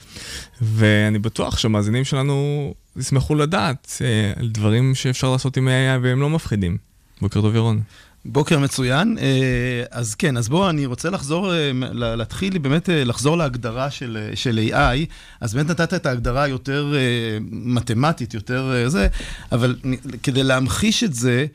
ואני 0.62 1.20
בטוח 1.20 1.58
שהמאזינים 1.58 2.04
שלנו 2.04 2.74
ישמחו 2.98 3.36
לדעת 3.36 4.02
אה, 4.02 4.42
על 4.42 4.50
דברים 4.50 4.96
שאפשר 4.96 5.32
לעשות 5.32 5.58
עם 5.58 5.68
AI 5.68 6.00
והם 6.02 6.22
לא 6.22 6.30
מפחידים. 6.30 6.78
בוקר 7.22 7.42
טוב, 7.42 7.56
ירון. 7.56 7.82
בוקר 8.26 8.60
מצוין. 8.60 9.18
אה, 9.18 9.84
אז 9.92 10.16
כן, 10.16 10.38
אז 10.38 10.50
בואו, 10.50 10.70
אני 10.70 10.86
רוצה 10.86 11.10
לחזור, 11.10 11.54
אה, 11.54 11.72
להתחיל 11.94 12.58
באמת 12.58 12.90
אה, 12.90 13.04
לחזור 13.04 13.38
להגדרה 13.38 13.92
של, 13.92 14.30
של 14.36 14.60
AI. 14.70 15.06
אז 15.42 15.54
באמת 15.54 15.70
נתת 15.70 15.94
את 15.94 16.06
ההגדרה 16.06 16.48
יותר 16.48 16.94
אה, 16.96 17.38
מתמטית, 17.52 18.34
יותר 18.34 18.84
זה, 18.88 19.08
אבל 19.52 19.76
כדי 20.24 20.44
להמחיש 20.44 21.04
את 21.04 21.14
זה, 21.14 21.46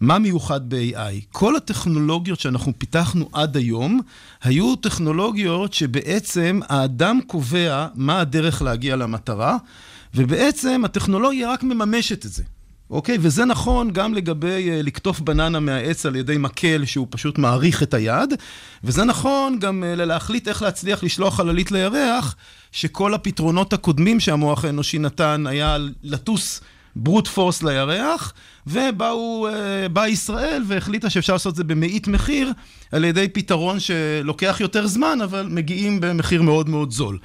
מה 0.00 0.18
מיוחד 0.18 0.60
ב-AI? 0.68 1.24
כל 1.32 1.56
הטכנולוגיות 1.56 2.40
שאנחנו 2.40 2.72
פיתחנו 2.78 3.28
עד 3.32 3.56
היום, 3.56 4.00
היו 4.42 4.76
טכנולוגיות 4.76 5.74
שבעצם 5.74 6.60
האדם 6.68 7.20
קובע 7.26 7.86
מה 7.94 8.20
הדרך 8.20 8.62
להגיע 8.62 8.96
למטרה, 8.96 9.56
ובעצם 10.14 10.82
הטכנולוגיה 10.84 11.50
רק 11.52 11.62
מממשת 11.62 12.26
את 12.26 12.32
זה. 12.32 12.42
אוקיי? 12.90 13.18
וזה 13.20 13.44
נכון 13.44 13.90
גם 13.90 14.14
לגבי 14.14 14.68
uh, 14.68 14.82
לקטוף 14.82 15.20
בננה 15.20 15.60
מהעץ 15.60 16.06
על 16.06 16.16
ידי 16.16 16.38
מקל 16.38 16.84
שהוא 16.84 17.06
פשוט 17.10 17.38
מעריך 17.38 17.82
את 17.82 17.94
היד, 17.94 18.34
וזה 18.84 19.04
נכון 19.04 19.58
גם 19.58 19.84
uh, 19.84 19.96
להחליט 19.96 20.48
איך 20.48 20.62
להצליח 20.62 21.04
לשלוח 21.04 21.36
חללית 21.36 21.72
לירח, 21.72 22.36
שכל 22.72 23.14
הפתרונות 23.14 23.72
הקודמים 23.72 24.20
שהמוח 24.20 24.64
האנושי 24.64 24.98
נתן 24.98 25.44
היה 25.46 25.76
לטוס 26.02 26.60
ברוט 26.96 27.28
פורס 27.28 27.62
לירח, 27.62 28.32
ובאו, 28.66 29.48
uh, 29.48 29.88
באה 29.88 30.08
ישראל 30.08 30.62
והחליטה 30.66 31.10
שאפשר 31.10 31.32
לעשות 31.32 31.50
את 31.52 31.56
זה 31.56 31.64
במאית 31.64 32.08
מחיר, 32.08 32.52
על 32.92 33.04
ידי 33.04 33.28
פתרון 33.28 33.80
שלוקח 33.80 34.56
יותר 34.60 34.86
זמן, 34.86 35.18
אבל 35.24 35.46
מגיעים 35.50 36.00
במחיר 36.00 36.42
מאוד 36.42 36.68
מאוד 36.68 36.90
זול. 36.90 37.18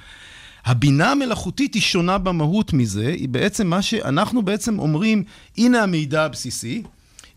הבינה 0.66 1.12
המלאכותית 1.12 1.74
היא 1.74 1.82
שונה 1.82 2.18
במהות 2.18 2.74
מזה, 2.74 3.08
היא 3.08 3.30
בעצם 3.30 3.68
מה 3.68 3.82
שאנחנו 3.82 4.42
בעצם 4.42 4.80
אומרים, 4.80 5.24
הנה 5.58 5.84
המידע 5.84 6.24
הבסיסי, 6.26 6.84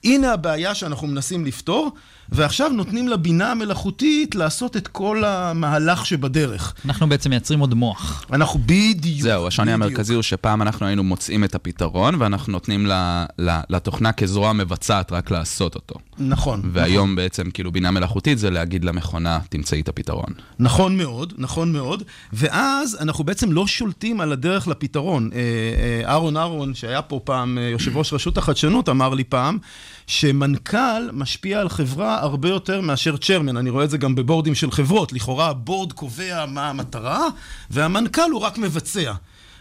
הנה 0.04 0.33
הבעיה 0.33 0.75
שאנחנו 0.75 1.06
מנסים 1.06 1.45
לפתור, 1.45 1.90
ועכשיו 2.28 2.68
נותנים 2.68 3.09
לבינה 3.09 3.50
המלאכותית 3.50 4.35
לעשות 4.35 4.76
את 4.76 4.88
כל 4.88 5.25
המהלך 5.25 6.06
שבדרך. 6.06 6.75
אנחנו 6.85 7.09
בעצם 7.09 7.30
מייצרים 7.30 7.61
עוד 7.61 7.75
מוח. 7.75 8.25
אנחנו 8.33 8.61
בדיוק. 8.66 9.21
זהו, 9.23 9.47
השוני 9.47 9.73
בדיוק. 9.73 9.83
המרכזי 9.87 10.14
הוא 10.14 10.23
שפעם 10.23 10.62
אנחנו 10.62 10.87
היינו 10.87 11.04
מוצאים 11.04 11.45
את 11.45 11.54
הפתרון, 11.54 12.14
ואנחנו 12.18 12.52
נותנים 12.52 12.87
ל- 12.87 13.25
ל- 13.38 13.61
לתוכנה 13.71 14.12
כזרוע 14.12 14.52
מבצעת 14.52 15.12
רק 15.12 15.30
לעשות 15.30 15.75
אותו. 15.75 15.95
נכון. 16.18 16.62
והיום 16.73 17.16
בעצם, 17.16 17.50
כאילו, 17.50 17.73
בינה 17.73 17.90
מלאכותית 17.90 18.38
זה 18.38 18.50
להגיד 18.50 18.85
למכונה, 18.85 19.38
תמצאי 19.49 19.80
את 19.80 19.88
הפתרון. 19.88 20.33
נכון 20.59 20.97
מאוד, 20.97 21.33
נכון 21.38 21.73
מאוד, 21.73 22.02
ואז 22.33 22.97
אנחנו 23.00 23.25
בעצם 23.25 23.52
לא 23.52 23.66
שולטים 23.66 24.21
על 24.21 24.33
הדרך 24.33 24.68
לפתרון. 24.68 25.30
אה, 25.35 25.38
אה, 25.38 26.11
אהרון 26.11 26.37
אהרון, 26.37 26.75
שהיה 26.75 27.02
פה 27.02 27.21
פעם 27.25 27.59
אה, 27.59 27.62
יושב 27.62 27.97
ראש 27.97 28.12
רשות 28.12 28.38
החדשנות, 28.38 28.88
אמר 28.88 29.14
לי 29.14 29.25
פעם, 29.25 29.59
שמנכ"ל 30.07 31.11
משפיע 31.13 31.61
על 31.61 31.69
חברה 31.69 32.21
הרבה 32.21 32.49
יותר 32.49 32.81
מאשר 32.81 33.17
צ'רמן. 33.17 33.57
אני 33.57 33.71
רואה 33.71 33.85
את 33.85 33.91
זה 33.91 33.99
גם 33.99 34.15
בבורדים 34.15 34.55
של 34.55 34.71
חברות. 34.71 35.13
לכאורה 35.13 35.49
הבורד 35.49 35.93
קובע 35.93 36.47
מה 36.47 36.69
המטרה, 36.69 37.27
והמנכ"ל 37.71 38.31
הוא 38.33 38.41
רק 38.41 38.59
מבצע. 38.59 39.13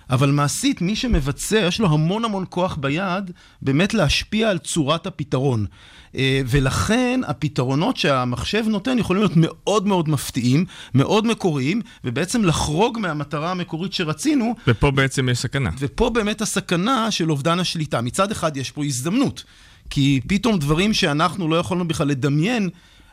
אבל 0.10 0.32
מעשית, 0.32 0.82
מי 0.82 0.96
שמבצע, 0.96 1.58
יש 1.58 1.80
לו 1.80 1.94
המון 1.94 2.25
המון 2.25 2.46
כוח 2.50 2.75
ביד 2.75 3.32
באמת 3.62 3.94
להשפיע 3.94 4.50
על 4.50 4.58
צורת 4.58 5.08
הפתרון. 5.08 5.66
אה, 6.16 6.42
ולכן 6.48 7.22
הפתרונות 7.28 7.98
שהמחשב 7.98 8.64
נותן 8.68 9.00
יכולים 9.00 9.22
להיות 9.22 9.34
מאוד 9.36 9.88
מאוד 9.88 10.10
מפתיעים, 10.10 10.66
מאוד 10.94 11.28
מקוריים, 11.28 11.82
ובעצם 12.04 12.44
לחרוג 12.44 13.00
מהמטרה 13.00 13.52
המקורית 13.52 13.94
שרצינו, 13.94 14.56
ופה 14.68 14.92
בעצם 14.92 15.30
יש 15.30 15.38
סכנה. 15.38 15.70
ופה 15.80 16.10
באמת 16.10 16.42
הסכנה 16.42 17.12
של 17.12 17.32
אובדן 17.32 17.60
השליטה. 17.60 18.02
מצד 18.02 18.32
אחד 18.32 18.58
יש 18.58 18.72
פה 18.72 18.86
הזדמנות, 18.86 19.44
כי 19.89 20.22
פתאום 20.27 20.60
דברים 20.60 20.94
שאנחנו 20.94 21.50
לא 21.50 21.56
יכולנו 21.56 21.88
בכלל 21.88 22.08
לדמיין, 22.08 22.70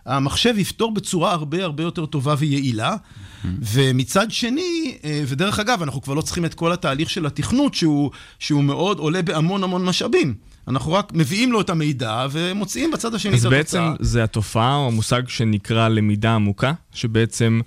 המחשב 0.06 0.54
יפתור 0.58 0.94
בצורה 0.94 1.32
הרבה 1.32 1.64
הרבה 1.64 1.82
יותר 1.82 2.06
טובה 2.06 2.34
ויעילה. 2.38 2.96
ומצד 3.44 4.30
שני, 4.30 4.98
אה, 5.04 5.22
ודרך 5.26 5.58
אגב, 5.58 5.82
אנחנו 5.82 6.02
כבר 6.02 6.14
לא 6.14 6.22
צריכים 6.22 6.44
את 6.44 6.54
כל 6.54 6.72
התהליך 6.72 7.10
של 7.10 7.26
התכנות, 7.26 7.74
שהוא, 7.74 8.10
שהוא 8.38 8.64
מאוד 8.64 8.98
עולה 8.98 9.22
בהמון 9.22 9.64
המון 9.64 9.84
משאבים. 9.84 10.34
אנחנו 10.68 10.92
רק 10.92 11.12
מביאים 11.14 11.52
לו 11.52 11.60
את 11.60 11.70
המידע 11.70 12.26
ומוצאים 12.30 12.90
בצד 12.90 13.14
השני 13.14 13.32
את 13.32 13.38
אז 13.38 13.44
התוצאה. 13.44 13.58
בעצם 13.58 14.04
זה 14.04 14.24
התופעה 14.24 14.76
או 14.76 14.86
המושג 14.86 15.22
שנקרא 15.28 15.88
למידה 15.88 16.34
עמוקה, 16.34 16.72
שבעצם 16.94 17.60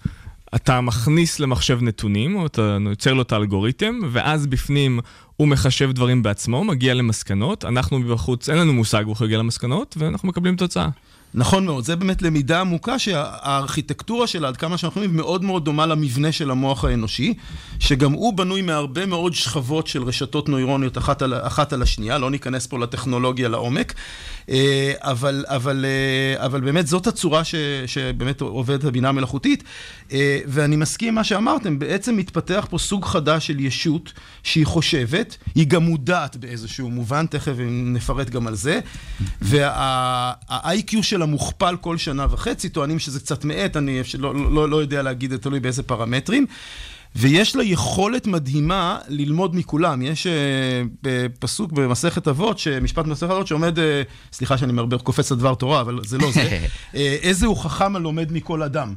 אתה 0.56 0.82
מכניס 0.82 1.40
למחשב 1.40 1.80
נתונים, 1.82 2.36
או 2.36 2.46
אתה 2.46 2.78
יוצר 2.90 3.14
לו 3.14 3.22
את 3.22 3.32
האלגוריתם, 3.32 4.00
ואז 4.12 4.48
בפנים 4.48 5.00
הוא 5.38 5.48
מחשב 5.48 5.92
דברים 5.92 6.24
בעצמו, 6.24 6.64
מגיע 6.64 6.94
למסקנות, 6.94 7.66
אנחנו 7.66 8.00
מבחוץ, 8.00 8.50
אין 8.50 8.58
לנו 8.58 8.74
מושג 8.74 9.04
הוא 9.06 9.16
יגיע 9.26 9.38
למסקנות, 9.38 9.96
ואנחנו 10.00 10.28
מקבלים 10.28 10.56
תוצאה. 10.56 10.90
נכון 11.38 11.66
מאוד, 11.66 11.84
זה 11.84 11.96
באמת 11.96 12.22
למידה 12.22 12.62
עמוקה 12.62 13.00
שהארכיטקטורה 13.00 14.28
שלה, 14.28 14.48
עד 14.48 14.58
כמה 14.58 14.78
שאנחנו 14.78 15.02
יודעים, 15.02 15.18
מאוד 15.18 15.44
מאוד 15.44 15.66
דומה 15.66 15.86
למבנה 15.86 16.32
של 16.32 16.52
המוח 16.52 16.86
האנושי, 16.86 17.34
שגם 17.80 18.12
הוא 18.12 18.34
בנוי 18.34 18.62
מהרבה 18.62 19.06
מאוד 19.06 19.34
שכבות 19.34 19.88
של 19.88 20.04
רשתות 20.04 20.50
נוירוניות 20.50 20.98
אחת 20.98 21.22
על, 21.22 21.34
אחת 21.34 21.74
על 21.74 21.82
השנייה, 21.82 22.18
לא 22.18 22.32
ניכנס 22.32 22.68
פה 22.68 22.80
לטכנולוגיה 22.80 23.50
לעומק, 23.50 23.94
אה, 24.50 24.94
אבל, 25.00 25.46
אבל, 25.48 25.86
אה, 25.86 26.46
אבל 26.46 26.62
באמת 26.62 26.88
זאת 26.88 27.08
הצורה 27.08 27.44
ש, 27.44 27.56
שבאמת 27.86 28.42
עובדת 28.42 28.84
הבינה 28.84 29.10
המלאכותית, 29.10 29.64
אה, 30.12 30.40
ואני 30.48 30.76
מסכים 30.76 31.08
עם 31.08 31.16
מה 31.16 31.24
שאמרתם, 31.24 31.80
בעצם 31.80 32.18
מתפתח 32.18 32.68
פה 32.70 32.78
סוג 32.78 33.06
חדש 33.06 33.48
של 33.48 33.60
ישות 33.60 34.14
שהיא 34.44 34.66
חושבת, 34.66 35.38
היא 35.56 35.68
גם 35.68 35.84
מודעת 35.84 36.36
באיזשהו 36.38 36.90
מובן, 36.90 37.26
תכף 37.26 37.54
נפרט 37.70 38.30
גם 38.30 38.48
על 38.48 38.56
זה, 38.56 38.80
וה-IQ 39.42 41.02
שלה 41.02 41.25
מוכפל 41.26 41.78
כל 41.82 41.98
שנה 41.98 42.28
וחצי, 42.30 42.70
טוענים 42.70 43.00
שזה 43.00 43.20
קצת 43.20 43.46
מאט, 43.46 43.78
אני 43.78 44.02
לא, 44.18 44.36
לא, 44.36 44.70
לא 44.70 44.82
יודע 44.82 45.02
להגיד, 45.02 45.36
תלוי 45.38 45.60
באיזה 45.60 45.84
פרמטרים. 45.84 46.46
ויש 47.16 47.56
לה 47.56 47.64
יכולת 47.64 48.28
מדהימה 48.28 48.98
ללמוד 49.08 49.56
מכולם. 49.56 50.02
יש 50.02 50.28
uh, 50.28 51.08
פסוק 51.40 51.72
במסכת 51.72 52.28
אבות, 52.28 52.60
משפט 52.82 53.06
במסכת 53.06 53.30
אבות 53.32 53.48
שעומד, 53.48 53.78
uh, 53.78 53.82
סליחה 54.34 54.58
שאני 54.58 54.74
מרבה 54.74 54.98
קופץ 54.98 55.32
לדבר 55.32 55.56
תורה, 55.56 55.82
אבל 55.82 56.00
זה 56.04 56.18
לא 56.18 56.32
זה, 56.32 56.60
uh, 56.92 56.96
איזה 56.98 57.46
הוא 57.46 57.58
חכם 57.58 57.96
הלומד 57.96 58.32
מכל 58.32 58.64
אדם. 58.64 58.94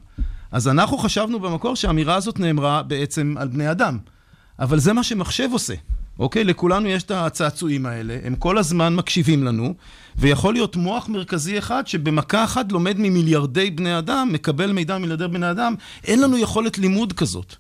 אז 0.53 0.69
אנחנו 0.69 0.99
חשבנו 0.99 1.41
במקור 1.41 1.77
שהאמירה 1.77 2.15
הזאת 2.15 2.41
נאמרה 2.41 2.83
בעצם 2.83 3.35
על 3.39 3.49
בני 3.49 3.71
אדם. 3.71 3.99
אבל 4.59 4.79
זה 4.79 4.93
מה 4.93 5.03
שמחשב 5.03 5.49
עושה. 5.53 5.75
אוקיי? 6.19 6.45
לכולנו 6.45 6.89
יש 6.89 7.03
את 7.03 7.11
הצעצועים 7.11 7.87
האלה, 7.87 8.19
הם 8.25 8.37
כל 8.37 8.59
הזמן 8.59 8.95
מקשיבים 8.95 9.45
לנו, 9.45 9.75
ויכול 10.19 10.55
להיות 10.55 10.77
מוח 10.77 11.09
מרכזי 11.09 11.59
אחד 11.59 11.87
שבמכה 11.87 12.45
אחת 12.45 12.73
לומד 12.73 12.99
ממיליארדי 12.99 13.71
בני 13.71 13.99
אדם, 13.99 14.29
מקבל 14.33 14.73
מידע 14.73 14.99
ממיליארדי 14.99 15.29
בני 15.29 15.51
אדם, 15.51 15.75
אין 16.05 16.21
לנו 16.21 16.39
יכולת 16.39 16.79
לימוד 16.79 17.13
כזאת. 17.13 17.57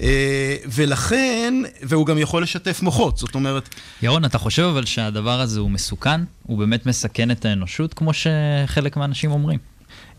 אה, 0.00 0.56
ולכן, 0.66 1.54
והוא 1.82 2.06
גם 2.06 2.18
יכול 2.18 2.42
לשתף 2.42 2.82
מוחות, 2.82 3.18
זאת 3.18 3.34
אומרת... 3.34 3.68
ירון, 4.02 4.24
אתה 4.24 4.38
חושב 4.38 4.62
אבל 4.62 4.84
שהדבר 4.84 5.40
הזה 5.40 5.60
הוא 5.60 5.70
מסוכן? 5.70 6.20
הוא 6.42 6.58
באמת 6.58 6.86
מסכן 6.86 7.30
את 7.30 7.44
האנושות, 7.44 7.94
כמו 7.94 8.10
שחלק 8.12 8.96
מהאנשים 8.96 9.30
אומרים? 9.30 9.58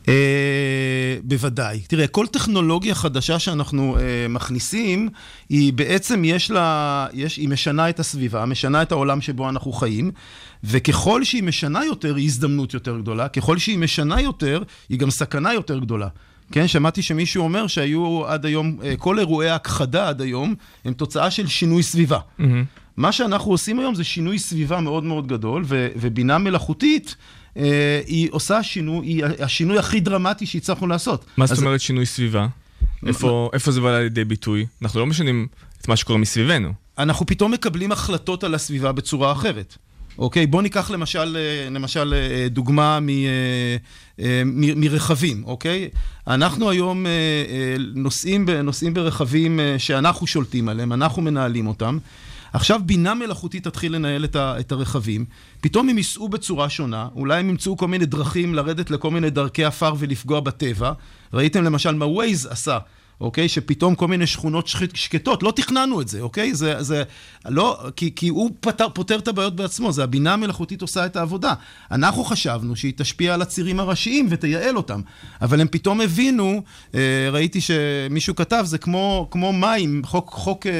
Uh, 0.07 0.09
בוודאי. 1.23 1.79
תראה, 1.79 2.07
כל 2.07 2.27
טכנולוגיה 2.27 2.95
חדשה 2.95 3.39
שאנחנו 3.39 3.95
uh, 3.95 3.99
מכניסים, 4.29 5.09
היא 5.49 5.73
בעצם 5.73 6.25
יש 6.25 6.51
לה, 6.51 7.07
יש, 7.13 7.37
היא 7.37 7.49
משנה 7.49 7.89
את 7.89 7.99
הסביבה, 7.99 8.45
משנה 8.45 8.81
את 8.81 8.91
העולם 8.91 9.21
שבו 9.21 9.49
אנחנו 9.49 9.71
חיים, 9.71 10.11
וככל 10.63 11.23
שהיא 11.23 11.43
משנה 11.43 11.85
יותר, 11.85 12.15
היא 12.15 12.25
הזדמנות 12.25 12.73
יותר 12.73 12.97
גדולה, 12.97 13.27
ככל 13.27 13.57
שהיא 13.57 13.77
משנה 13.77 14.21
יותר, 14.21 14.63
היא 14.89 14.99
גם 14.99 15.09
סכנה 15.09 15.53
יותר 15.53 15.79
גדולה. 15.79 16.07
כן, 16.51 16.67
שמעתי 16.67 17.01
שמישהו 17.01 17.43
אומר 17.43 17.67
שהיו 17.67 18.27
עד 18.27 18.45
היום, 18.45 18.79
כל 18.97 19.19
אירועי 19.19 19.49
ההכחדה 19.49 20.09
עד 20.09 20.21
היום, 20.21 20.55
הם 20.85 20.93
תוצאה 20.93 21.31
של 21.31 21.47
שינוי 21.47 21.83
סביבה. 21.83 22.19
Mm-hmm. 22.39 22.43
מה 22.97 23.11
שאנחנו 23.11 23.51
עושים 23.51 23.79
היום 23.79 23.95
זה 23.95 24.03
שינוי 24.03 24.39
סביבה 24.39 24.81
מאוד 24.81 25.03
מאוד 25.03 25.27
גדול, 25.27 25.63
ו- 25.65 25.87
ובינה 25.95 26.37
מלאכותית, 26.37 27.15
אה, 27.57 28.01
היא 28.07 28.29
עושה 28.31 28.63
שינוי, 28.63 29.07
היא 29.07 29.25
השינוי 29.39 29.77
הכי 29.77 29.99
דרמטי 29.99 30.45
שהצלחנו 30.45 30.87
לעשות. 30.87 31.25
מה 31.37 31.45
זאת 31.45 31.57
אומרת 31.57 31.81
שינוי 31.81 32.05
סביבה? 32.05 32.47
איפה, 33.07 33.49
איפה 33.53 33.71
זה 33.71 33.81
בא 33.81 33.99
לידי 33.99 34.25
ביטוי? 34.25 34.65
אנחנו 34.81 34.99
לא 34.99 35.05
משנים 35.05 35.47
את 35.81 35.87
מה 35.87 35.95
שקורה 35.95 36.19
מסביבנו. 36.19 36.73
אנחנו 36.97 37.25
פתאום 37.25 37.51
מקבלים 37.51 37.91
החלטות 37.91 38.43
על 38.43 38.55
הסביבה 38.55 38.91
בצורה 38.91 39.31
אחרת. 39.31 39.77
אוקיי? 40.19 40.47
בואו 40.47 40.61
ניקח 40.61 40.91
למשל, 40.91 41.37
אה, 41.37 41.69
למשל 41.69 42.13
אה, 42.13 42.49
דוגמה 42.49 42.99
מ, 42.99 43.09
אה, 43.09 43.15
אה, 44.19 44.41
מ, 44.45 44.81
מרכבים, 44.81 45.43
אוקיי? 45.45 45.89
אנחנו 46.27 46.69
היום 46.69 47.05
נוסעים, 47.95 48.49
נוסעים 48.49 48.93
ברכבים 48.93 49.59
שאנחנו 49.77 50.27
שולטים 50.27 50.69
עליהם, 50.69 50.93
אנחנו 50.93 51.21
מנהלים 51.21 51.67
אותם. 51.67 51.97
עכשיו 52.53 52.79
בינה 52.85 53.13
מלאכותית 53.13 53.63
תתחיל 53.63 53.95
לנהל 53.95 54.25
את, 54.25 54.35
ה, 54.35 54.59
את 54.59 54.71
הרכבים, 54.71 55.25
פתאום 55.61 55.89
הם 55.89 55.97
ייסעו 55.97 56.29
בצורה 56.29 56.69
שונה, 56.69 57.07
אולי 57.15 57.39
הם 57.39 57.49
ימצאו 57.49 57.77
כל 57.77 57.87
מיני 57.87 58.05
דרכים 58.05 58.55
לרדת 58.55 58.91
לכל 58.91 59.11
מיני 59.11 59.29
דרכי 59.29 59.65
עפר 59.65 59.93
ולפגוע 59.97 60.39
בטבע. 60.39 60.91
ראיתם 61.33 61.63
למשל 61.63 61.91
מה 61.91 62.05
ווייז 62.05 62.45
עשה. 62.45 62.77
אוקיי? 63.21 63.49
שפתאום 63.49 63.95
כל 63.95 64.07
מיני 64.07 64.27
שכונות 64.27 64.67
שק, 64.67 64.95
שקטות, 64.95 65.43
לא 65.43 65.53
תכננו 65.55 66.01
את 66.01 66.07
זה, 66.07 66.21
אוקיי? 66.21 66.53
זה, 66.55 66.83
זה 66.83 67.03
לא, 67.45 67.79
כי, 67.95 68.15
כי 68.15 68.27
הוא 68.27 68.51
פתר, 68.59 68.89
פותר 68.89 69.19
את 69.19 69.27
הבעיות 69.27 69.55
בעצמו, 69.55 69.91
זה 69.91 70.03
הבינה 70.03 70.33
המלאכותית 70.33 70.81
עושה 70.81 71.05
את 71.05 71.15
העבודה. 71.15 71.53
אנחנו 71.91 72.23
חשבנו 72.23 72.75
שהיא 72.75 72.93
תשפיע 72.95 73.33
על 73.33 73.41
הצירים 73.41 73.79
הראשיים 73.79 74.27
ותייעל 74.29 74.77
אותם, 74.77 75.01
אבל 75.41 75.61
הם 75.61 75.67
פתאום 75.71 76.01
הבינו, 76.01 76.61
אה, 76.95 77.29
ראיתי 77.31 77.61
שמישהו 77.61 78.35
כתב, 78.35 78.63
זה 78.65 78.77
כמו, 78.77 79.27
כמו 79.31 79.53
מים, 79.53 80.01
חוק, 80.05 80.29
חוק, 80.33 80.67
אה, 80.67 80.71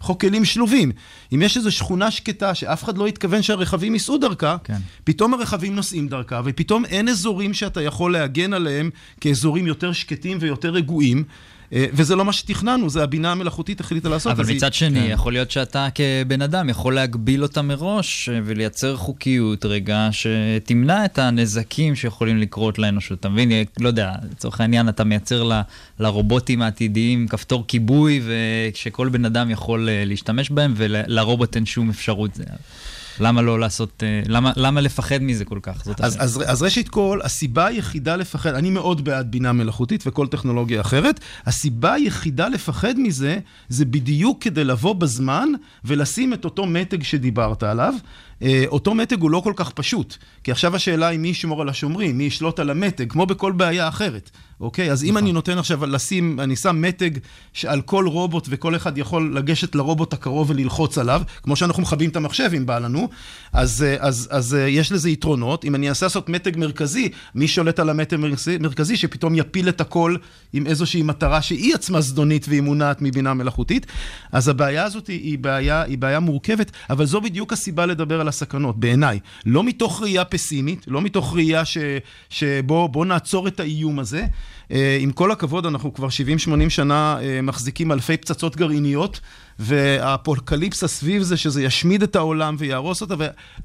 חוק 0.00 0.20
כלים 0.20 0.44
שלובים. 0.44 0.92
אם 1.34 1.42
יש 1.42 1.56
איזו 1.56 1.72
שכונה 1.72 2.10
שקטה 2.10 2.54
שאף 2.54 2.84
אחד 2.84 2.98
לא 2.98 3.06
התכוון 3.06 3.42
שהרכבים 3.42 3.92
ייסעו 3.92 4.18
דרכה, 4.18 4.56
כן. 4.64 4.78
פתאום 5.04 5.34
הרכבים 5.34 5.74
נוסעים 5.74 6.08
דרכה, 6.08 6.40
ופתאום 6.44 6.84
אין 6.84 7.08
אזורים 7.08 7.54
שאתה 7.54 7.82
יכול 7.82 8.12
להגן 8.12 8.52
עליהם 8.52 8.90
כאזורים 9.20 9.66
יותר 9.66 9.92
שקטים 9.92 10.38
ויותר 10.40 10.70
רגועים. 10.70 11.24
אה, 11.72 11.86
וזה 11.92 12.16
לא 12.16 12.24
מה 12.24 12.32
שתכננו, 12.32 12.90
זה 12.90 13.02
הבינה 13.02 13.32
המלאכותית 13.32 13.80
החליטה 13.80 14.08
לעשות. 14.08 14.32
אבל 14.32 14.42
אז 14.42 14.48
היא- 14.48 14.56
מצד 14.56 14.74
שני, 14.74 15.00
כן. 15.00 15.06
יכול 15.10 15.32
להיות 15.32 15.50
שאתה 15.50 15.88
כבן 15.94 16.42
אדם 16.42 16.68
יכול 16.68 16.94
להגביל 16.94 17.42
אותה 17.42 17.62
מראש 17.62 18.28
אה, 18.28 18.38
ולייצר 18.44 18.96
חוקיות 18.96 19.64
רגע 19.64 20.08
שתמנע 20.12 21.04
את 21.04 21.18
הנזקים 21.18 21.94
שיכולים 21.94 22.38
לקרות 22.38 22.78
לאנושות. 22.78 23.20
אתה 23.20 23.28
מבין? 23.28 23.52
לא 23.80 23.88
יודע, 23.88 24.12
לצורך 24.32 24.60
העניין 24.60 24.88
אתה 24.88 25.04
מייצר 25.04 25.42
ל- 25.42 25.60
לרובוטים 26.00 26.62
העתידיים 26.62 27.28
כפתור 27.28 27.64
כיבוי 27.68 28.20
ושכל 28.72 29.08
בן 29.08 29.24
אדם 29.24 29.50
יכול 29.50 29.88
אה, 29.88 30.02
להשתמש 30.06 30.50
בהם 30.50 30.74
ולרובוט 30.76 31.56
אין 31.56 31.66
שום 31.66 31.90
אפשרות. 31.90 32.34
זה- 32.34 32.44
למה 33.20 33.42
לא 33.42 33.60
לעשות, 33.60 34.02
אה, 34.02 34.22
למה, 34.26 34.52
למה 34.56 34.80
לפחד 34.80 35.18
מזה 35.22 35.44
כל 35.44 35.58
כך? 35.62 35.84
זאת 35.84 36.00
אז, 36.00 36.12
השאלה. 36.12 36.24
אז, 36.24 36.42
אז 36.46 36.62
ראשית 36.62 36.88
כל, 36.88 37.20
הסיבה 37.24 37.66
היחידה 37.66 38.16
לפחד, 38.16 38.54
אני 38.54 38.70
מאוד 38.70 39.04
בעד 39.04 39.30
בינה 39.30 39.52
מלאכותית 39.52 40.04
וכל 40.06 40.26
טכנולוגיה 40.26 40.80
אחרת, 40.80 41.20
הסיבה 41.46 41.92
היחידה 41.92 42.48
לפחד 42.48 42.94
מזה, 42.98 43.38
זה 43.68 43.84
בדיוק 43.84 44.42
כדי 44.42 44.64
לבוא 44.64 44.92
בזמן 44.94 45.48
ולשים 45.84 46.34
את 46.34 46.44
אותו 46.44 46.66
מתג 46.66 47.02
שדיברת 47.02 47.62
עליו. 47.62 47.94
אה, 48.42 48.64
אותו 48.66 48.94
מתג 48.94 49.20
הוא 49.20 49.30
לא 49.30 49.40
כל 49.40 49.52
כך 49.56 49.70
פשוט, 49.70 50.16
כי 50.44 50.50
עכשיו 50.50 50.76
השאלה 50.76 51.06
היא 51.06 51.18
מי 51.18 51.28
ישמור 51.28 51.62
על 51.62 51.68
השומרים, 51.68 52.18
מי 52.18 52.24
ישלוט 52.24 52.58
על 52.58 52.70
המתג, 52.70 53.12
כמו 53.12 53.26
בכל 53.26 53.52
בעיה 53.52 53.88
אחרת, 53.88 54.30
אוקיי? 54.60 54.92
אז 54.92 55.04
אם 55.04 55.18
אני 55.18 55.32
נותן 55.32 55.58
עכשיו 55.58 55.86
לשים, 55.86 56.40
אני 56.40 56.56
שם 56.56 56.82
מתג 56.82 57.10
על 57.66 57.82
כל 57.82 58.06
רובוט 58.06 58.46
וכל 58.50 58.76
אחד 58.76 58.98
יכול 58.98 59.36
לגשת 59.36 59.74
לרובוט 59.74 60.12
הקרוב 60.12 60.50
וללחוץ 60.50 60.98
עליו, 60.98 61.22
כמו 61.42 61.56
שאנחנו 61.56 61.82
מכבים 61.82 62.10
את 62.10 62.16
המחשב 62.16 62.50
אם 62.56 62.66
בא 62.66 62.78
לנו, 62.78 63.08
אז, 63.52 63.82
אה, 63.82 63.96
אז, 64.00 64.28
אז 64.30 64.54
אה, 64.54 64.60
יש 64.60 64.92
לזה 64.92 65.10
יתרונות. 65.10 65.64
אם 65.64 65.74
אני 65.74 65.88
אנסה 65.88 66.06
לעשות 66.06 66.28
מתג 66.28 66.56
מרכזי, 66.56 67.08
מי 67.34 67.48
שולט 67.48 67.78
על 67.78 67.90
המתג 67.90 68.16
מרכזי- 68.16 68.58
מרכזי 68.60 68.96
שפתאום 68.96 69.34
יפיל 69.34 69.68
את 69.68 69.80
הכל 69.80 70.16
עם 70.52 70.66
איזושהי 70.66 71.02
מטרה 71.02 71.42
שהיא 71.42 71.74
עצמה 71.74 72.00
זדונית 72.00 72.46
והיא 72.48 72.60
מונעת 72.60 73.02
מבינה 73.02 73.34
מלאכותית, 73.34 73.86
אז 74.32 74.48
הבעיה 74.48 74.84
הזאת 74.84 75.06
היא, 75.06 75.20
היא, 75.20 75.38
בעיה, 75.38 75.82
היא 75.82 75.98
בעיה 75.98 76.20
מורכבת, 76.20 76.72
אבל 76.90 77.06
זו 77.06 77.20
בדיוק 77.20 77.52
הסיבה 77.52 77.86
לדבר 77.86 78.20
על 78.26 78.28
הסכנות, 78.28 78.80
בעיניי. 78.80 79.18
לא 79.46 79.64
מתוך 79.64 80.02
ראייה 80.02 80.24
פסימית, 80.24 80.84
לא 80.88 81.00
מתוך 81.02 81.34
ראייה 81.34 81.62
ש, 81.64 82.44
בוא 82.64 83.06
נעצור 83.06 83.48
את 83.48 83.60
האיום 83.60 83.98
הזה. 83.98 84.24
אה, 84.72 84.98
עם 85.00 85.12
כל 85.12 85.30
הכבוד, 85.30 85.66
אנחנו 85.66 85.94
כבר 85.94 86.08
70-80 86.08 86.70
שנה 86.70 87.18
אה, 87.22 87.42
מחזיקים 87.42 87.92
אלפי 87.92 88.16
פצצות 88.16 88.56
גרעיניות, 88.56 89.20
והאפוקליפסה 89.58 90.88
סביב 90.88 91.22
זה 91.22 91.36
שזה 91.36 91.62
ישמיד 91.62 92.02
את 92.02 92.16
העולם 92.16 92.56
ויהרוס 92.58 93.02
אותה, 93.02 93.14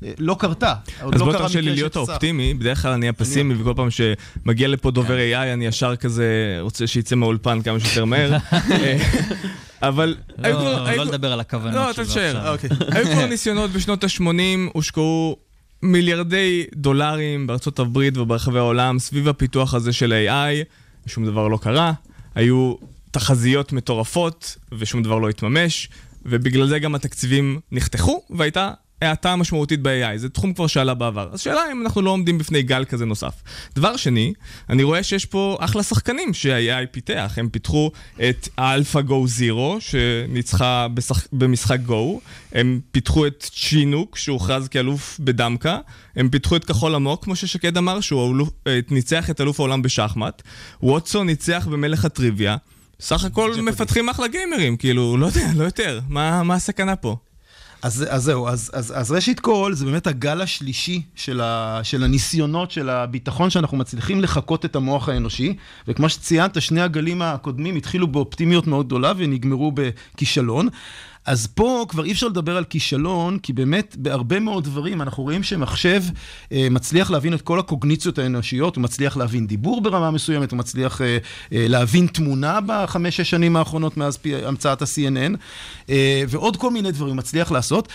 ולא 0.01 0.35
קרתה. 0.39 0.73
עוד 1.01 1.13
אז 1.13 1.19
לא 1.19 1.25
בוא 1.25 1.33
תרשה 1.33 1.61
לי 1.61 1.71
להיות. 1.71 1.95
האופטימי, 1.95 2.53
בדרך 2.53 2.81
כלל 2.81 2.91
אני 2.91 3.09
הפסימי, 3.09 3.53
וכל 3.53 3.73
פעם 3.75 3.87
שמגיע 3.91 4.67
לפה 4.67 4.91
דובר 4.91 5.17
AI, 5.17 5.53
אני 5.53 5.65
ישר 5.65 5.95
כזה 5.95 6.57
רוצה 6.61 6.87
שיצא 6.87 7.15
מהאולפן 7.15 7.61
כמה 7.61 7.79
שיותר 7.79 8.05
מהר. 8.05 8.37
אבל... 9.81 10.15
לא, 10.37 10.49
לא 10.49 10.93
כבר- 10.93 11.03
לדבר 11.03 11.31
על 11.33 11.39
הכוונות 11.39 11.75
לא, 11.75 11.93
שלו 11.93 12.05
תשאר. 12.05 12.37
עכשיו. 12.37 12.53
אוקיי. 12.53 12.69
היו 12.91 13.05
כבר 13.05 13.25
ניסיונות 13.25 13.71
בשנות 13.71 14.03
ה-80, 14.03 14.23
הושקעו 14.73 15.37
מיליארדי 15.83 16.65
דולרים 16.75 17.47
בארצות 17.47 17.79
הברית 17.79 18.17
וברחבי 18.17 18.59
העולם 18.59 18.99
סביב 18.99 19.27
הפיתוח 19.27 19.73
הזה 19.73 19.93
של 19.93 20.25
AI, 20.27 20.65
ושום 21.07 21.25
דבר 21.25 21.47
לא 21.47 21.57
קרה. 21.61 21.93
היו 22.35 22.75
תחזיות 23.11 23.73
מטורפות, 23.73 24.57
ושום 24.79 25.03
דבר 25.03 25.17
לא 25.19 25.29
התממש, 25.29 25.89
ובגלל 26.25 26.67
זה 26.67 26.79
גם 26.79 26.95
התקציבים 26.95 27.59
נחתכו, 27.71 28.21
והייתה 28.29 28.71
האטה 29.01 29.35
משמעותית 29.35 29.81
ב-AI. 29.81 30.17
זה 30.17 30.29
תחום 30.29 30.53
כבר 30.53 30.67
שעלה 30.67 30.93
בעבר. 30.93 31.29
אז 31.31 31.41
שאלה 31.41 31.61
אם 31.71 31.81
אנחנו 31.81 32.01
לא 32.01 32.09
עומדים 32.09 32.37
בפני 32.37 32.61
גל 32.61 32.85
כזה 32.85 33.05
נוסף. 33.05 33.33
דבר 33.75 33.97
שני, 33.97 34.33
אני 34.69 34.83
רואה 34.83 35.03
שיש 35.03 35.25
פה 35.25 35.57
אחלה 35.59 35.83
שחקנים 35.83 36.33
שה-AI 36.33 36.85
פיתח. 36.91 37.33
הם 37.37 37.49
פיתחו 37.49 37.91
את 38.29 38.47
AlphaGo 38.59 39.39
Zero, 39.39 39.79
שניצחה 39.79 40.87
בשח... 40.93 41.27
במשחק 41.33 41.79
Go. 41.87 42.19
הם 42.51 42.79
פיתחו 42.91 43.27
את 43.27 43.49
צ'ינוק, 43.53 44.17
שהוכרז 44.17 44.67
כאלוף 44.67 45.19
בדמקה. 45.19 45.79
הם 46.15 46.29
פיתחו 46.29 46.55
את 46.55 46.65
כחול 46.65 46.95
עמוק, 46.95 47.23
כמו 47.23 47.35
ששקד 47.35 47.77
אמר, 47.77 47.99
שהוא 47.99 48.33
אלוף... 48.33 48.49
אה, 48.67 48.79
ניצח 48.91 49.29
את 49.29 49.41
אלוף 49.41 49.59
העולם 49.59 49.81
בשחמט. 49.81 50.41
ווטסון 50.83 51.27
ניצח 51.27 51.67
במלך 51.71 52.05
הטריוויה. 52.05 52.57
סך 52.99 53.25
הכל 53.25 53.61
מפתחים 53.61 54.09
אחלה 54.09 54.27
גיימרים, 54.27 54.77
כאילו, 54.77 55.17
לא 55.17 55.25
יודע, 55.25 55.47
לא 55.55 55.63
יותר. 55.63 55.99
מה, 56.09 56.43
מה 56.43 56.55
הסכנה 56.55 56.95
פה? 56.95 57.17
אז, 57.81 58.05
אז 58.09 58.23
זהו, 58.23 58.47
אז, 58.47 58.71
אז, 58.73 58.93
אז 58.97 59.11
ראשית 59.11 59.39
כל, 59.39 59.73
זה 59.73 59.85
באמת 59.85 60.07
הגל 60.07 60.41
השלישי 60.41 61.01
של, 61.15 61.41
ה, 61.41 61.79
של 61.83 62.03
הניסיונות, 62.03 62.71
של 62.71 62.89
הביטחון 62.89 63.49
שאנחנו 63.49 63.77
מצליחים 63.77 64.21
לחקות 64.21 64.65
את 64.65 64.75
המוח 64.75 65.09
האנושי, 65.09 65.55
וכמו 65.87 66.09
שציינת, 66.09 66.61
שני 66.61 66.81
הגלים 66.81 67.21
הקודמים 67.21 67.75
התחילו 67.75 68.07
באופטימיות 68.07 68.67
מאוד 68.67 68.85
גדולה 68.85 69.13
ונגמרו 69.17 69.71
בכישלון. 69.71 70.67
אז 71.25 71.47
פה 71.47 71.85
כבר 71.89 72.03
אי 72.03 72.11
אפשר 72.11 72.27
לדבר 72.27 72.57
על 72.57 72.63
כישלון, 72.63 73.39
כי 73.39 73.53
באמת 73.53 73.95
בהרבה 73.99 74.39
מאוד 74.39 74.63
דברים 74.63 75.01
אנחנו 75.01 75.23
רואים 75.23 75.43
שמחשב 75.43 76.03
אה, 76.51 76.67
מצליח 76.71 77.11
להבין 77.11 77.33
את 77.33 77.41
כל 77.41 77.59
הקוגניציות 77.59 78.19
האנושיות, 78.19 78.75
הוא 78.75 78.83
מצליח 78.83 79.17
להבין 79.17 79.47
דיבור 79.47 79.81
ברמה 79.81 80.11
מסוימת, 80.11 80.51
הוא 80.51 80.57
מצליח 80.57 81.01
אה, 81.01 81.17
אה, 81.53 81.65
להבין 81.67 82.07
תמונה 82.07 82.59
בחמש-שש 82.65 83.29
שנים 83.29 83.55
האחרונות 83.55 83.97
מאז 83.97 84.17
פי, 84.17 84.35
המצאת 84.35 84.81
ה-CNN, 84.81 85.35
אה, 85.89 86.23
ועוד 86.29 86.57
כל 86.57 86.71
מיני 86.71 86.91
דברים 86.91 87.11
הוא 87.11 87.17
מצליח 87.17 87.51
לעשות. 87.51 87.87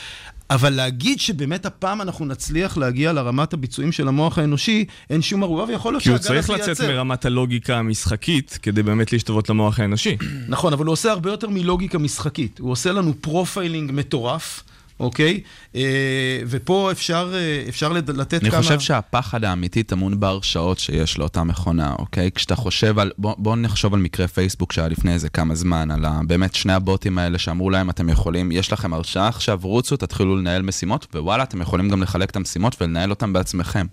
אבל 0.51 0.71
להגיד 0.71 1.21
שבאמת 1.21 1.67
הפעם 1.67 2.03
אנחנו 2.03 2.25
נצליח 2.25 2.77
להגיע 2.77 3.13
לרמת 3.13 3.53
הביצועים 3.53 3.93
של 3.93 4.09
המוח 4.09 4.39
האנושי, 4.39 4.85
אין 5.11 5.23
שום 5.23 5.43
ערובה, 5.43 5.65
ויכול 5.65 5.93
להיות 5.93 6.03
כי 6.03 6.09
הוא 6.09 6.17
שהגל 6.19 6.27
צריך 6.27 6.51
הזה 6.51 6.73
לצאת. 6.73 6.89
מרמת 6.89 7.25
הלוגיקה 7.25 7.77
המשחקית 7.77 8.59
כדי 8.63 8.83
באמת 8.83 9.13
להשתוות 9.13 9.49
למוח 9.49 9.81
האנושי. 9.81 10.17
נכון, 10.49 10.73
אבל 10.73 10.87
הוא 10.87 10.93
עושה 10.93 11.11
הרבה 11.11 11.31
יותר 11.31 11.49
מלוגיקה 11.49 11.99
משחקית. 11.99 12.59
הוא 12.59 12.71
עושה 12.71 12.93
לנו 12.93 13.15
profiling 13.21 13.93
מטורף, 13.93 14.63
אוקיי? 15.01 15.41
אה, 15.75 16.41
ופה 16.47 16.93
אפשר, 16.93 17.33
אה, 17.35 17.65
אפשר 17.69 17.93
לתת 17.93 18.43
אני 18.43 18.51
כמה... 18.51 18.63
חושב 18.63 18.81
שהפחד 18.81 19.45
האמיתי 19.45 19.83
טמון 19.83 20.21
בהרשאות 20.21 20.79
שיש 20.79 21.19
לאותה 21.19 21.45
מכונה, 21.45 21.95
אוקיי? 21.99 22.31
כשאתה 22.35 22.57
חושב 22.57 22.99
על... 22.99 23.11
בוא, 23.19 23.35
בוא 23.39 23.57
נחשוב 23.57 23.95
על 23.95 24.01
מקרה 24.01 24.29
פייסבוק 24.29 24.73
שהיה 24.73 24.89
לפני 24.89 25.13
איזה 25.13 25.29
כמה 25.29 25.55
זמן, 25.55 25.91
על 25.91 26.05
ה, 26.05 26.21
באמת 26.27 26.55
שני 26.55 26.73
הבוטים 26.73 27.19
האלה 27.19 27.39
שאמרו 27.39 27.71
להם, 27.71 27.91
אתם 27.91 28.09
יכולים, 28.09 28.53
יש 28.53 28.73
לכם 28.73 28.95
הרשאה 28.95 29.29
עכשיו, 29.29 29.61
רוצו, 29.63 29.97
תתחילו 29.97 30.37
לנהל 30.37 30.63
משימות, 30.63 31.07
ווואלה, 31.15 31.43
אתם 31.43 31.63
יכולים 31.63 31.89
גם 31.89 32.03
לחלק 32.03 32.31
את 32.31 32.37
המשימות 32.37 32.77
ולנהל 32.81 33.11
אותם 33.11 33.33
בעצמכם. 33.33 33.87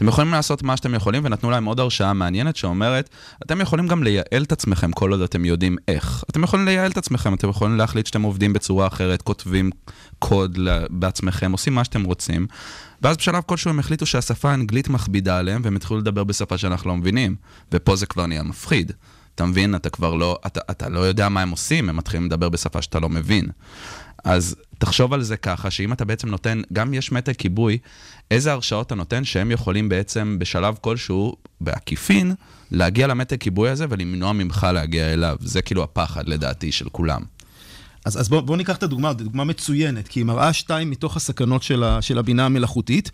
אתם 0.00 0.08
יכולים 0.08 0.32
לעשות 0.32 0.62
מה 0.62 0.76
שאתם 0.76 0.94
יכולים, 0.94 1.24
ונתנו 1.24 1.50
להם 1.50 1.64
עוד 1.64 1.80
הרשאה 1.80 2.12
מעניינת 2.12 2.56
שאומרת, 2.56 3.10
אתם 3.42 3.60
יכולים 3.60 3.86
גם 3.86 4.02
לייעל 4.02 4.42
את 4.42 4.52
עצמכם 4.52 4.92
כל 4.92 5.10
עוד 5.10 5.20
אתם 5.20 5.44
יודעים 5.44 5.76
איך. 5.88 6.24
אתם 6.30 6.42
יכולים 6.42 6.66
לייעל 6.66 6.90
את 6.90 6.96
עצמכם, 6.96 7.34
אתם 7.34 7.48
יכולים 7.48 7.76
להחליט 7.76 8.06
שאתם 8.06 8.22
עובדים 8.22 8.52
בצורה 8.52 8.86
אחרת, 8.86 9.22
כותבים 9.22 9.70
קוד 10.18 10.58
בעצמכם, 10.90 11.52
עושים 11.52 11.74
מה 11.74 11.84
שאתם 11.84 12.04
רוצים. 12.04 12.46
ואז 13.02 13.16
בשלב 13.16 13.42
כלשהו 13.46 13.70
הם 13.70 13.78
החליטו 13.78 14.06
שהשפה 14.06 14.50
האנגלית 14.50 14.88
מכבידה 14.88 15.38
עליהם, 15.38 15.60
והם 15.64 15.76
התחילו 15.76 16.00
לדבר 16.00 16.24
בשפה 16.24 16.58
שאנחנו 16.58 16.90
לא 16.90 16.96
מבינים. 16.96 17.36
ופה 17.72 17.96
זה 17.96 18.06
כבר 18.06 18.26
נהיה 18.26 18.42
מפחיד. 18.42 18.92
אתה 19.34 19.44
מבין? 19.44 19.74
אתה 19.74 19.90
כבר 19.90 20.14
לא, 20.14 20.38
אתה, 20.46 20.60
אתה 20.70 20.88
לא 20.88 21.00
יודע 21.00 21.28
מה 21.28 21.42
הם 21.42 21.50
עושים, 21.50 21.88
הם 21.88 21.96
מתחילים 21.96 22.26
לדבר 22.26 22.48
בשפה 22.48 22.82
שאתה 22.82 23.00
לא 23.00 23.08
מבין. 23.08 23.48
אז 24.24 24.56
תחשוב 24.78 25.12
על 25.12 25.22
זה 25.22 25.36
ככה, 25.36 25.70
שאם 25.70 25.92
אתה 25.92 26.04
בעצם 26.04 26.28
נותן, 26.28 26.60
גם 26.72 26.94
יש 26.94 27.12
מתג 27.12 27.32
כיבוי, 27.32 27.78
איזה 28.30 28.52
הרשאות 28.52 28.86
אתה 28.86 28.94
נותן 28.94 29.24
שהם 29.24 29.50
יכולים 29.50 29.88
בעצם 29.88 30.36
בשלב 30.38 30.78
כלשהו, 30.80 31.36
בעקיפין, 31.60 32.34
להגיע 32.70 33.06
למתג 33.06 33.36
כיבוי 33.36 33.70
הזה 33.70 33.86
ולמנוע 33.90 34.32
ממך 34.32 34.66
להגיע 34.74 35.12
אליו. 35.12 35.36
זה 35.40 35.62
כאילו 35.62 35.82
הפחד 35.82 36.28
לדעתי 36.28 36.72
של 36.72 36.88
כולם. 36.88 37.22
אז, 38.04 38.20
אז 38.20 38.28
בואו 38.28 38.42
בוא 38.42 38.56
ניקח 38.56 38.76
את 38.76 38.82
הדוגמה, 38.82 39.12
זו 39.12 39.24
דוגמה 39.24 39.44
מצוינת, 39.44 40.08
כי 40.08 40.20
היא 40.20 40.24
מראה 40.24 40.52
שתיים 40.52 40.90
מתוך 40.90 41.16
הסכנות 41.16 41.62
של, 41.62 41.84
ה, 41.84 42.02
של 42.02 42.18
הבינה 42.18 42.46
המלאכותית. 42.46 43.10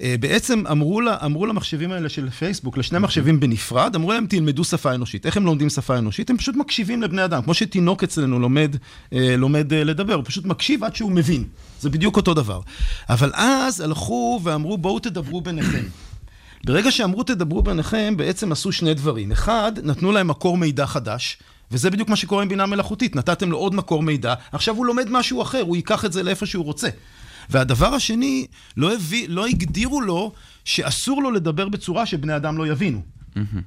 אה, 0.00 0.14
בעצם 0.20 0.66
אמרו, 0.70 1.00
לה, 1.00 1.16
אמרו 1.24 1.46
למחשבים 1.46 1.92
האלה 1.92 2.08
של 2.08 2.30
פייסבוק, 2.30 2.78
לשני 2.78 2.98
מחשבים 2.98 3.40
בנפרד, 3.40 3.94
אמרו 3.94 4.12
להם 4.12 4.26
תלמדו 4.26 4.64
שפה 4.64 4.94
אנושית. 4.94 5.26
איך 5.26 5.36
הם 5.36 5.46
לומדים 5.46 5.70
שפה 5.70 5.98
אנושית? 5.98 6.30
הם 6.30 6.36
פשוט 6.36 6.56
מקשיבים 6.56 7.02
לבני 7.02 7.24
אדם, 7.24 7.42
כמו 7.42 7.54
שתינוק 7.54 8.02
אצלנו 8.02 8.38
לומד, 8.38 8.76
אה, 9.12 9.36
לומד 9.36 9.72
אה, 9.72 9.84
לדבר, 9.84 10.14
הוא 10.14 10.24
פשוט 10.24 10.44
מקשיב 10.44 10.84
עד 10.84 10.96
שהוא 10.96 11.12
מבין. 11.12 11.44
זה 11.80 11.90
בדיוק 11.90 12.16
אותו 12.16 12.34
דבר. 12.34 12.60
אבל 13.08 13.30
אז 13.34 13.80
הלכו 13.80 14.40
ואמרו 14.42 14.78
בואו 14.78 14.98
תדברו 14.98 15.40
ביניכם. 15.40 15.84
ברגע 16.64 16.90
שאמרו 16.90 17.22
תדברו 17.22 17.62
ביניכם, 17.62 18.14
בעצם 18.16 18.52
עשו 18.52 18.72
שני 18.72 18.94
דברים. 18.94 19.32
אחד, 19.32 19.72
נתנו 19.82 20.12
להם 20.12 20.28
מקור 20.28 20.56
מידע 20.56 20.86
חדש. 20.86 21.38
וזה 21.70 21.90
בדיוק 21.90 22.08
מה 22.08 22.16
שקורה 22.16 22.42
עם 22.42 22.48
בינה 22.48 22.66
מלאכותית, 22.66 23.16
נתתם 23.16 23.50
לו 23.50 23.58
עוד 23.58 23.74
מקור 23.74 24.02
מידע, 24.02 24.34
עכשיו 24.52 24.76
הוא 24.76 24.86
לומד 24.86 25.10
משהו 25.10 25.42
אחר, 25.42 25.60
הוא 25.60 25.76
ייקח 25.76 26.04
את 26.04 26.12
זה 26.12 26.22
לאיפה 26.22 26.46
שהוא 26.46 26.64
רוצה. 26.64 26.88
והדבר 27.50 27.94
השני, 27.94 28.46
לא, 28.76 28.94
הביא, 28.94 29.28
לא 29.28 29.46
הגדירו 29.46 30.00
לו 30.00 30.32
שאסור 30.64 31.22
לו 31.22 31.30
לדבר 31.30 31.68
בצורה 31.68 32.06
שבני 32.06 32.36
אדם 32.36 32.58
לא 32.58 32.66
יבינו. 32.66 33.15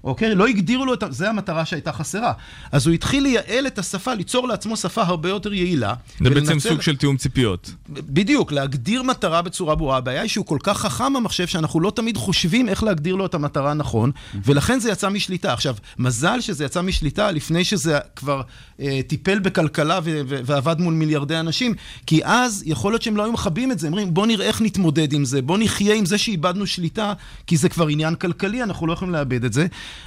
אוקיי? 0.03 0.36
לא 0.36 0.47
הגדירו 0.47 0.86
לו 0.86 0.93
את 0.93 1.03
ה... 1.03 1.12
זה 1.12 1.29
המטרה 1.29 1.65
שהייתה 1.65 1.91
חסרה. 1.91 2.34
אז 2.71 2.88
הוא 2.88 2.93
התחיל 2.93 3.23
לייעל 3.23 3.67
את 3.67 3.79
השפה, 3.79 4.13
ליצור 4.13 4.47
לעצמו 4.47 4.77
שפה 4.77 5.01
הרבה 5.01 5.29
יותר 5.29 5.53
יעילה. 5.53 5.93
זה 6.23 6.29
בעצם 6.29 6.60
סוג 6.60 6.82
של 6.82 6.95
תיאום 6.95 7.17
ציפיות. 7.17 7.73
בדיוק, 7.89 8.51
להגדיר 8.51 9.03
מטרה 9.03 9.41
בצורה 9.41 9.75
ברורה. 9.75 9.97
הבעיה 9.97 10.21
היא 10.21 10.29
שהוא 10.29 10.45
כל 10.45 10.58
כך 10.63 10.77
חכם 10.77 11.15
המחשב, 11.15 11.47
שאנחנו 11.47 11.79
לא 11.79 11.91
תמיד 11.95 12.17
חושבים 12.17 12.69
איך 12.69 12.84
להגדיר 12.84 13.15
לו 13.15 13.25
את 13.25 13.34
המטרה 13.34 13.73
נכון, 13.73 14.12
ולכן 14.45 14.79
זה 14.79 14.91
יצא 14.91 15.10
משליטה. 15.10 15.53
עכשיו, 15.53 15.75
מזל 15.97 16.41
שזה 16.41 16.65
יצא 16.65 16.82
משליטה 16.82 17.32
לפני 17.32 17.63
שזה 17.63 17.99
כבר 18.15 18.41
אה, 18.79 18.99
טיפל 19.08 19.39
בכלכלה 19.39 19.99
ו- 20.03 20.21
ו- 20.27 20.39
ועבד 20.45 20.79
מול 20.79 20.93
מיליארדי 20.93 21.39
אנשים, 21.39 21.73
כי 22.05 22.21
אז 22.23 22.63
יכול 22.65 22.91
להיות 22.91 23.01
שהם 23.01 23.17
לא 23.17 23.23
היו 23.23 23.32
מכבים 23.32 23.71
את 23.71 23.79
זה, 23.79 23.88
אומרים, 23.88 24.13
בוא 24.13 24.27
נראה 24.27 24.45
איך 24.45 24.62
נתמודד 24.62 25.13
עם 25.13 25.25
זה, 25.25 25.41
בוא 25.41 25.58
נחיה 25.58 25.95
עם 25.95 26.05
זה 26.05 26.17
שאיבדנו 26.17 26.67
שליטה, 26.67 27.13
כי 27.47 27.58
זה 27.58 27.69
כבר 27.69 27.88
עניין 27.88 28.15
כלכלי, 28.15 28.63
אנחנו 28.63 28.88
לא 28.88 28.93
יכולים 28.93 29.13
לאבד 29.13 29.45
את 29.45 29.53
זה. 29.53 29.59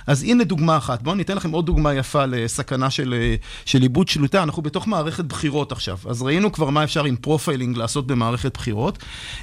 אז 0.06 0.22
הנה 0.22 0.44
דוגמה 0.44 0.76
אחת. 0.76 1.02
בואו 1.02 1.14
ניתן 1.14 1.36
לכם 1.36 1.50
עוד 1.50 1.66
דוגמה 1.66 1.94
יפה 1.94 2.26
לסכנה 2.26 2.90
של, 2.90 3.14
אה, 3.14 3.34
של 3.64 3.82
איבוד 3.82 4.08
שליטה. 4.08 4.42
אנחנו 4.42 4.62
בתוך 4.62 4.88
מערכת 4.88 5.24
בחירות 5.24 5.72
עכשיו, 5.72 5.98
אז 6.06 6.22
ראינו 6.22 6.52
כבר 6.52 6.70
מה 6.70 6.84
אפשר 6.84 7.04
עם 7.04 7.16
profiling 7.16 7.76
לעשות 7.76 8.06
במערכת 8.06 8.56
בחירות. 8.56 8.98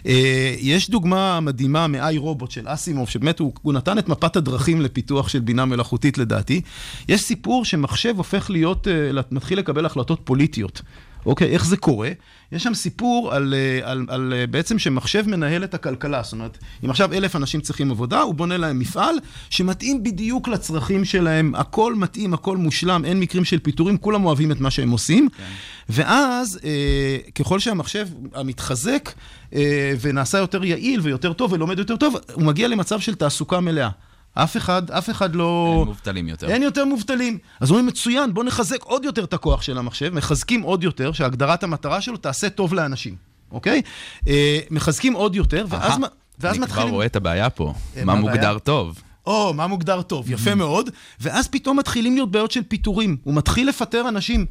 אה, 0.06 0.56
יש 0.60 0.90
דוגמה 0.90 1.40
מדהימה 1.40 1.88
מ-i 1.88 2.18
רובוט 2.18 2.52
של 2.52 2.64
אסימוב, 2.66 3.10
שבאמת 3.10 3.40
הוא, 3.40 3.54
הוא 3.62 3.74
נתן 3.74 4.00
את 4.00 4.10
מפת 4.10 4.36
הדרכים 4.36 4.82
לפיתוח 4.82 5.30
של 5.30 5.40
בינה 5.40 5.66
מלאכותית 5.66 6.18
לדעתי. 6.18 6.62
יש 7.10 7.22
סיפור 7.22 7.66
שמחשב 7.66 8.14
הופך 8.18 8.50
להיות, 8.50 8.88
אה, 8.88 9.22
מתחיל 9.32 9.60
לקבל 9.60 9.86
החלטות 9.86 10.20
פוליטיות. 10.24 10.82
אוקיי, 11.26 11.50
איך 11.50 11.66
זה 11.66 11.78
קורה? 11.78 12.10
יש 12.52 12.64
שם 12.64 12.74
סיפור 12.74 13.34
על, 13.34 13.54
אה, 13.54 13.92
על, 13.92 14.06
על 14.08 14.34
אה, 14.36 14.48
בעצם 14.48 14.80
שמחשב 14.80 15.28
מנהל 15.28 15.64
את 15.64 15.74
הכלכלה. 15.74 16.24
זאת 16.24 16.34
אומרת, 16.34 16.58
אם 16.86 16.90
עכשיו 16.90 17.14
אלף 17.14 17.36
אנשים 17.36 17.62
צריכים 17.62 17.92
עבודה, 17.92 18.22
הוא 18.22 18.36
בונה 18.36 18.58
להם 18.58 18.80
מפעל 18.80 19.16
שמתאים 19.50 20.04
בדיוק 20.04 20.48
לצרכים 20.48 21.06
שלהם, 21.06 21.56
הכל 21.56 21.96
מתאים, 21.96 22.34
הכל 22.34 22.58
מושלם, 22.58 23.06
אין 23.06 23.20
מקרים 23.20 23.46
של 23.46 23.60
פיטורים, 23.60 23.98
כולם 23.98 24.26
אוהבים 24.26 24.52
את 24.52 24.60
מה 24.60 24.72
שהם 24.72 24.90
עושים. 24.90 25.30
כן. 25.38 25.44
ואז, 25.90 26.60
אה, 26.64 27.18
ככל 27.36 27.60
שהמחשב 27.60 28.08
המתחזק 28.34 29.10
אה, 29.54 29.94
ונעשה 30.02 30.38
יותר 30.38 30.66
יעיל 30.66 31.00
ויותר 31.00 31.34
טוב 31.34 31.54
ולומד 31.54 31.80
יותר 31.80 31.96
טוב, 31.96 32.16
הוא 32.34 32.44
מגיע 32.44 32.68
למצב 32.68 33.00
של 33.00 33.16
תעסוקה 33.16 33.60
מלאה. 33.60 33.90
אף 34.44 34.58
אחד, 34.58 34.92
אף 34.92 35.10
אחד 35.10 35.36
לא... 35.36 35.76
אין 35.78 35.88
מובטלים 35.88 36.28
יותר. 36.28 36.50
אין 36.50 36.64
יותר 36.64 36.86
מובטלים. 36.86 37.38
אז 37.60 37.70
אומרים, 37.70 37.86
מצוין, 37.86 38.34
בואו 38.34 38.46
נחזק 38.46 38.84
עוד 38.84 39.06
יותר 39.06 39.24
את 39.24 39.34
הכוח 39.34 39.62
של 39.62 39.78
המחשב, 39.78 40.14
מחזקים 40.14 40.62
עוד 40.62 40.84
יותר, 40.84 41.12
שהגדרת 41.12 41.64
המטרה 41.64 42.02
שלו 42.02 42.18
תעשה 42.18 42.50
טוב 42.50 42.74
לאנשים, 42.74 43.16
אוקיי? 43.52 43.82
אה, 44.28 44.60
מחזקים 44.72 45.14
עוד 45.14 45.36
יותר, 45.36 45.66
ואז, 45.70 45.98
מ- 45.98 46.02
ואז 46.40 46.52
אני 46.52 46.58
כבר 46.58 46.66
מתחילים... 46.66 46.90
רואה 46.94 47.06
את 47.06 47.16
הבעיה 47.16 47.50
פה. 47.50 47.74
אה, 47.98 48.06
מה 48.06 48.06
מה 48.06 48.20
הבעיה? 48.20 48.36
מוגדר 48.36 48.60
טוב? 48.60 49.02
או, 49.26 49.54
מה 49.54 49.68
מוגדר 49.68 50.02
טוב, 50.02 50.32
יפה 50.32 50.56
מאוד. 50.56 50.90
ואז 51.20 51.48
פתאום 51.48 51.80
מתחילים 51.80 52.14
להיות 52.16 52.32
בעיות 52.32 52.52
של 52.52 52.64
פיטורים. 52.68 53.18
הוא 53.24 53.34
מתחיל 53.34 53.70
לפטר 53.70 54.10
אנשים, 54.10 54.46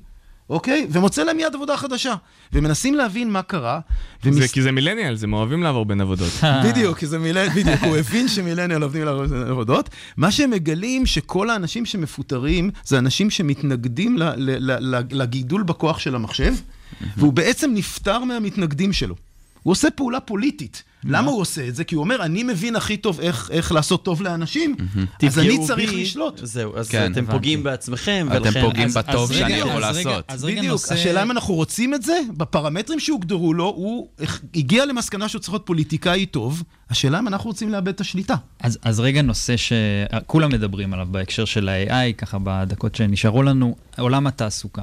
אוקיי? 0.50 0.87
ומוצא 0.90 1.24
להם 1.24 1.37
מיד 1.37 1.54
עבודה 1.54 1.76
חדשה. 1.76 2.14
ומנסים 2.52 2.94
להבין 2.94 3.30
מה 3.30 3.42
קרה. 3.42 3.80
זה 4.22 4.48
כי 4.48 4.62
זה 4.62 4.72
מילניאלס, 4.72 5.24
הם 5.24 5.32
אוהבים 5.32 5.62
לעבור 5.62 5.84
בין 5.84 6.00
עבודות. 6.00 6.32
בדיוק, 6.64 6.98
כי 6.98 7.06
זה 7.06 7.18
מילניאל, 7.18 7.48
בדיוק, 7.48 7.82
הוא 7.82 7.96
הבין 7.96 8.28
שמילניאל 8.28 8.82
עובדים 8.82 9.04
לעבודות. 9.04 9.88
מה 10.16 10.30
שהם 10.30 10.50
מגלים, 10.50 11.06
שכל 11.06 11.50
האנשים 11.50 11.87
שמפוטרים, 11.87 12.70
זה 12.84 12.98
אנשים 12.98 13.30
שמתנגדים 13.30 14.18
ל- 14.18 14.22
ל- 14.37 14.96
ל- 14.96 15.02
לגידול 15.11 15.62
בכוח 15.62 15.98
של 15.98 16.14
המחשב, 16.14 16.54
והוא 17.16 17.32
בעצם 17.32 17.70
נפטר 17.74 18.18
מהמתנגדים 18.24 18.92
שלו. 18.92 19.14
הוא 19.62 19.72
עושה 19.72 19.90
פעולה 19.90 20.20
פוליטית. 20.20 20.82
למה 21.04 21.30
הוא 21.30 21.40
עושה 21.40 21.68
את 21.68 21.74
זה? 21.74 21.84
כי 21.84 21.94
הוא 21.94 22.04
אומר, 22.04 22.22
אני 22.22 22.42
מבין 22.42 22.76
הכי 22.76 22.96
טוב 22.96 23.20
איך, 23.20 23.50
איך 23.52 23.72
לעשות 23.72 24.04
טוב 24.04 24.22
לאנשים, 24.22 24.76
אז 25.26 25.38
אני 25.38 25.66
צריך 25.66 25.90
בי, 25.90 26.02
לשלוט. 26.02 26.40
זהו, 26.42 26.76
אז 26.76 26.88
כן, 26.88 27.12
אתם. 27.12 27.26
פוגעים 27.26 27.62
בעצמכם, 27.62 28.28
אתם 28.32 28.42
ולכן... 28.42 28.61
פוגעים 28.61 28.87
אז- 28.87 28.96
בטוב 28.96 29.30
אז 29.30 29.37
שאני 29.37 29.44
רגע, 29.54 29.56
יכול 29.56 29.84
אז 29.84 29.96
רגע, 29.96 30.08
לעשות. 30.11 30.24
אז 30.28 30.44
רגע 30.44 30.56
בדיוק, 30.58 30.72
נושא- 30.72 30.94
השאלה 30.94 31.22
אם 31.22 31.30
אנחנו 31.30 31.54
רוצים 31.54 31.94
את 31.94 32.02
זה, 32.02 32.14
בפרמטרים 32.37 33.00
שהוגדרו 33.00 33.54
לו, 33.54 33.64
הוא 33.64 34.08
הגיע 34.54 34.87
למסקנה 34.87 35.28
שהוא 35.28 35.40
צריך 35.40 35.52
להיות 35.54 35.66
פוליטיקאי 35.66 36.26
טוב, 36.26 36.62
השאלה 36.90 37.18
אם 37.18 37.28
אנחנו 37.28 37.50
רוצים 37.50 37.68
לאבד 37.72 37.88
את 37.88 38.00
השליטה. 38.00 38.34
אז, 38.61 38.78
אז 38.82 39.00
רגע 39.00 39.22
נושא 39.22 39.54
שכולם 39.56 40.50
מדברים 40.52 40.92
עליו 40.94 41.06
בהקשר 41.11 41.44
של 41.44 41.68
ה-AI, 41.68 42.12
ככה 42.18 42.38
בדקות 42.42 42.94
שנשארו 42.94 43.42
לנו, 43.42 43.76
עולם 43.98 44.26
התעסוקה. 44.26 44.82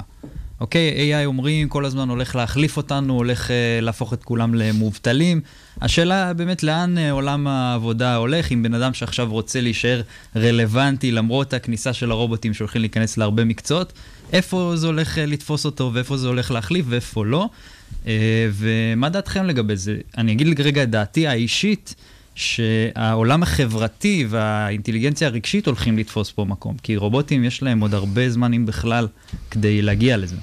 אוקיי, 0.60 1.14
AI 1.22 1.26
אומרים, 1.26 1.68
כל 1.68 1.84
הזמן 1.84 2.08
הולך 2.08 2.36
להחליף 2.36 2.76
אותנו, 2.76 3.14
הולך 3.14 3.48
uh, 3.48 3.84
להפוך 3.84 4.12
את 4.12 4.24
כולם 4.24 4.54
למובטלים. 4.54 5.40
השאלה 5.80 6.32
באמת 6.32 6.62
לאן 6.62 6.98
uh, 6.98 7.00
עולם 7.10 7.46
העבודה 7.46 8.16
הולך, 8.16 8.52
אם 8.52 8.62
בן 8.62 8.74
אדם 8.74 8.94
שעכשיו 8.94 9.30
רוצה 9.30 9.60
להישאר 9.60 10.02
רלוונטי 10.36 11.12
למרות 11.12 11.54
הכניסה 11.54 11.92
של 11.92 12.10
הרובוטים 12.10 12.54
שהולכים 12.54 12.80
להיכנס 12.80 13.16
להרבה 13.16 13.44
מקצועות, 13.44 13.92
איפה 14.32 14.72
זה 14.74 14.86
הולך 14.86 15.18
uh, 15.18 15.20
לתפוס 15.20 15.64
אותו 15.64 15.90
ואיפה 15.94 16.16
זה 16.16 16.28
הולך 16.28 16.50
להחליף 16.50 16.86
ואיפה 16.88 17.26
לא. 17.26 17.48
Uh, 18.04 18.08
ומה 18.52 19.08
דעתכם 19.08 19.44
לגבי 19.44 19.76
זה? 19.76 19.96
אני 20.18 20.32
אגיד 20.32 20.60
רגע 20.60 20.82
את 20.82 20.90
דעתי 20.90 21.26
האישית. 21.26 21.94
שהעולם 22.36 23.42
החברתי 23.42 24.26
והאינטליגנציה 24.28 25.28
הרגשית 25.28 25.66
הולכים 25.66 25.98
לתפוס 25.98 26.30
פה 26.30 26.44
מקום, 26.44 26.76
כי 26.82 26.96
רובוטים 26.96 27.44
יש 27.44 27.62
להם 27.62 27.80
עוד 27.80 27.94
הרבה 27.94 28.30
זמן, 28.30 28.52
אם 28.52 28.66
בכלל, 28.66 29.08
כדי 29.50 29.82
להגיע 29.82 30.16
לזה. 30.16 30.36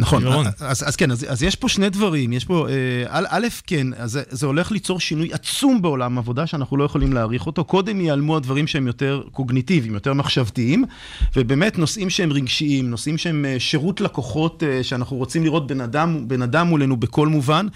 נכון. 0.00 0.24
אז, 0.60 0.88
אז 0.88 0.96
כן, 0.96 1.10
אז, 1.10 1.26
אז 1.28 1.42
יש 1.42 1.56
פה 1.56 1.68
שני 1.68 1.90
דברים, 1.90 2.32
יש 2.32 2.44
פה, 2.44 2.68
אה, 2.68 2.74
א', 3.08 3.26
א', 3.28 3.46
כן, 3.66 3.86
אז 3.96 4.10
זה, 4.10 4.22
זה 4.30 4.46
הולך 4.46 4.72
ליצור 4.72 5.00
שינוי 5.00 5.32
עצום 5.32 5.82
בעולם 5.82 6.18
העבודה 6.18 6.46
שאנחנו 6.46 6.76
לא 6.76 6.84
יכולים 6.84 7.12
להעריך 7.12 7.46
אותו. 7.46 7.64
קודם 7.64 8.00
ייעלמו 8.00 8.36
הדברים 8.36 8.66
שהם 8.66 8.86
יותר 8.86 9.22
קוגניטיביים, 9.32 9.94
יותר 9.94 10.14
מחשבתיים, 10.14 10.84
ובאמת 11.36 11.78
נושאים 11.78 12.10
שהם 12.10 12.32
רגשיים, 12.32 12.90
נושאים 12.90 13.18
שהם 13.18 13.44
אה, 13.44 13.56
שירות 13.58 14.00
לקוחות, 14.00 14.62
אה, 14.62 14.82
שאנחנו 14.82 15.16
רוצים 15.16 15.44
לראות 15.44 15.66
בן 15.66 15.80
אדם, 15.80 16.28
בן 16.28 16.42
אדם 16.42 16.66
מולנו 16.66 16.96
בכל 16.96 17.28
מובן, 17.28 17.66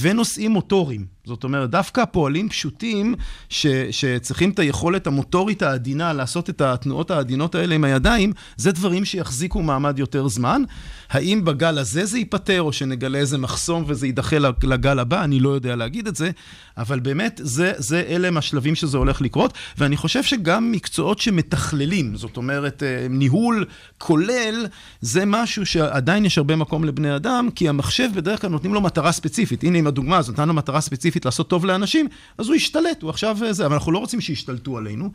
ונושאים 0.00 0.50
מוטוריים. 0.50 1.17
זאת 1.28 1.44
אומרת, 1.44 1.70
דווקא 1.70 2.04
פועלים 2.04 2.48
פשוטים 2.48 3.14
ש, 3.48 3.66
שצריכים 3.90 4.50
את 4.50 4.58
היכולת 4.58 5.06
המוטורית 5.06 5.62
העדינה 5.62 6.12
לעשות 6.12 6.50
את 6.50 6.60
התנועות 6.60 7.10
העדינות 7.10 7.54
האלה 7.54 7.74
עם 7.74 7.84
הידיים, 7.84 8.32
זה 8.56 8.72
דברים 8.72 9.04
שיחזיקו 9.04 9.62
מעמד 9.62 9.98
יותר 9.98 10.28
זמן. 10.28 10.62
האם 11.10 11.44
בגל 11.44 11.78
הזה 11.78 12.04
זה 12.04 12.18
ייפתר, 12.18 12.62
או 12.62 12.72
שנגלה 12.72 13.18
איזה 13.18 13.38
מחסום 13.38 13.84
וזה 13.86 14.06
יידחה 14.06 14.36
לגל 14.62 14.98
הבא, 14.98 15.24
אני 15.24 15.40
לא 15.40 15.48
יודע 15.48 15.76
להגיד 15.76 16.06
את 16.06 16.16
זה, 16.16 16.30
אבל 16.78 17.00
באמת, 17.00 17.40
זה, 17.44 17.72
זה 17.76 18.04
אלה 18.08 18.28
הם 18.28 18.36
השלבים 18.36 18.74
שזה 18.74 18.98
הולך 18.98 19.20
לקרות, 19.20 19.52
ואני 19.78 19.96
חושב 19.96 20.22
שגם 20.22 20.72
מקצועות 20.72 21.18
שמתכללים, 21.18 22.16
זאת 22.16 22.36
אומרת, 22.36 22.82
אה, 22.82 23.06
ניהול 23.10 23.64
כולל, 23.98 24.66
זה 25.00 25.24
משהו 25.26 25.66
שעדיין 25.66 26.24
יש 26.24 26.38
הרבה 26.38 26.56
מקום 26.56 26.84
לבני 26.84 27.16
אדם, 27.16 27.48
כי 27.54 27.68
המחשב 27.68 28.08
בדרך 28.14 28.40
כלל 28.40 28.50
נותנים 28.50 28.74
לו 28.74 28.80
מטרה 28.80 29.12
ספציפית. 29.12 29.64
הנה 29.64 29.78
עם 29.78 29.86
הדוגמה 29.86 30.16
הזאת, 30.18 30.38
נתנו 30.38 30.54
מטרה 30.54 30.80
ספציפית 30.80 31.17
לעשות 31.24 31.48
טוב 31.48 31.64
לאנשים, 31.64 32.08
אז 32.38 32.46
הוא 32.46 32.54
ישתלט, 32.54 33.02
הוא 33.02 33.10
עכשיו 33.10 33.38
אה, 33.44 33.52
זה, 33.52 33.66
אבל 33.66 33.74
אנחנו 33.74 33.92
לא 33.92 33.98
רוצים 33.98 34.20
שישתלטו 34.20 34.78
עלינו. 34.78 35.10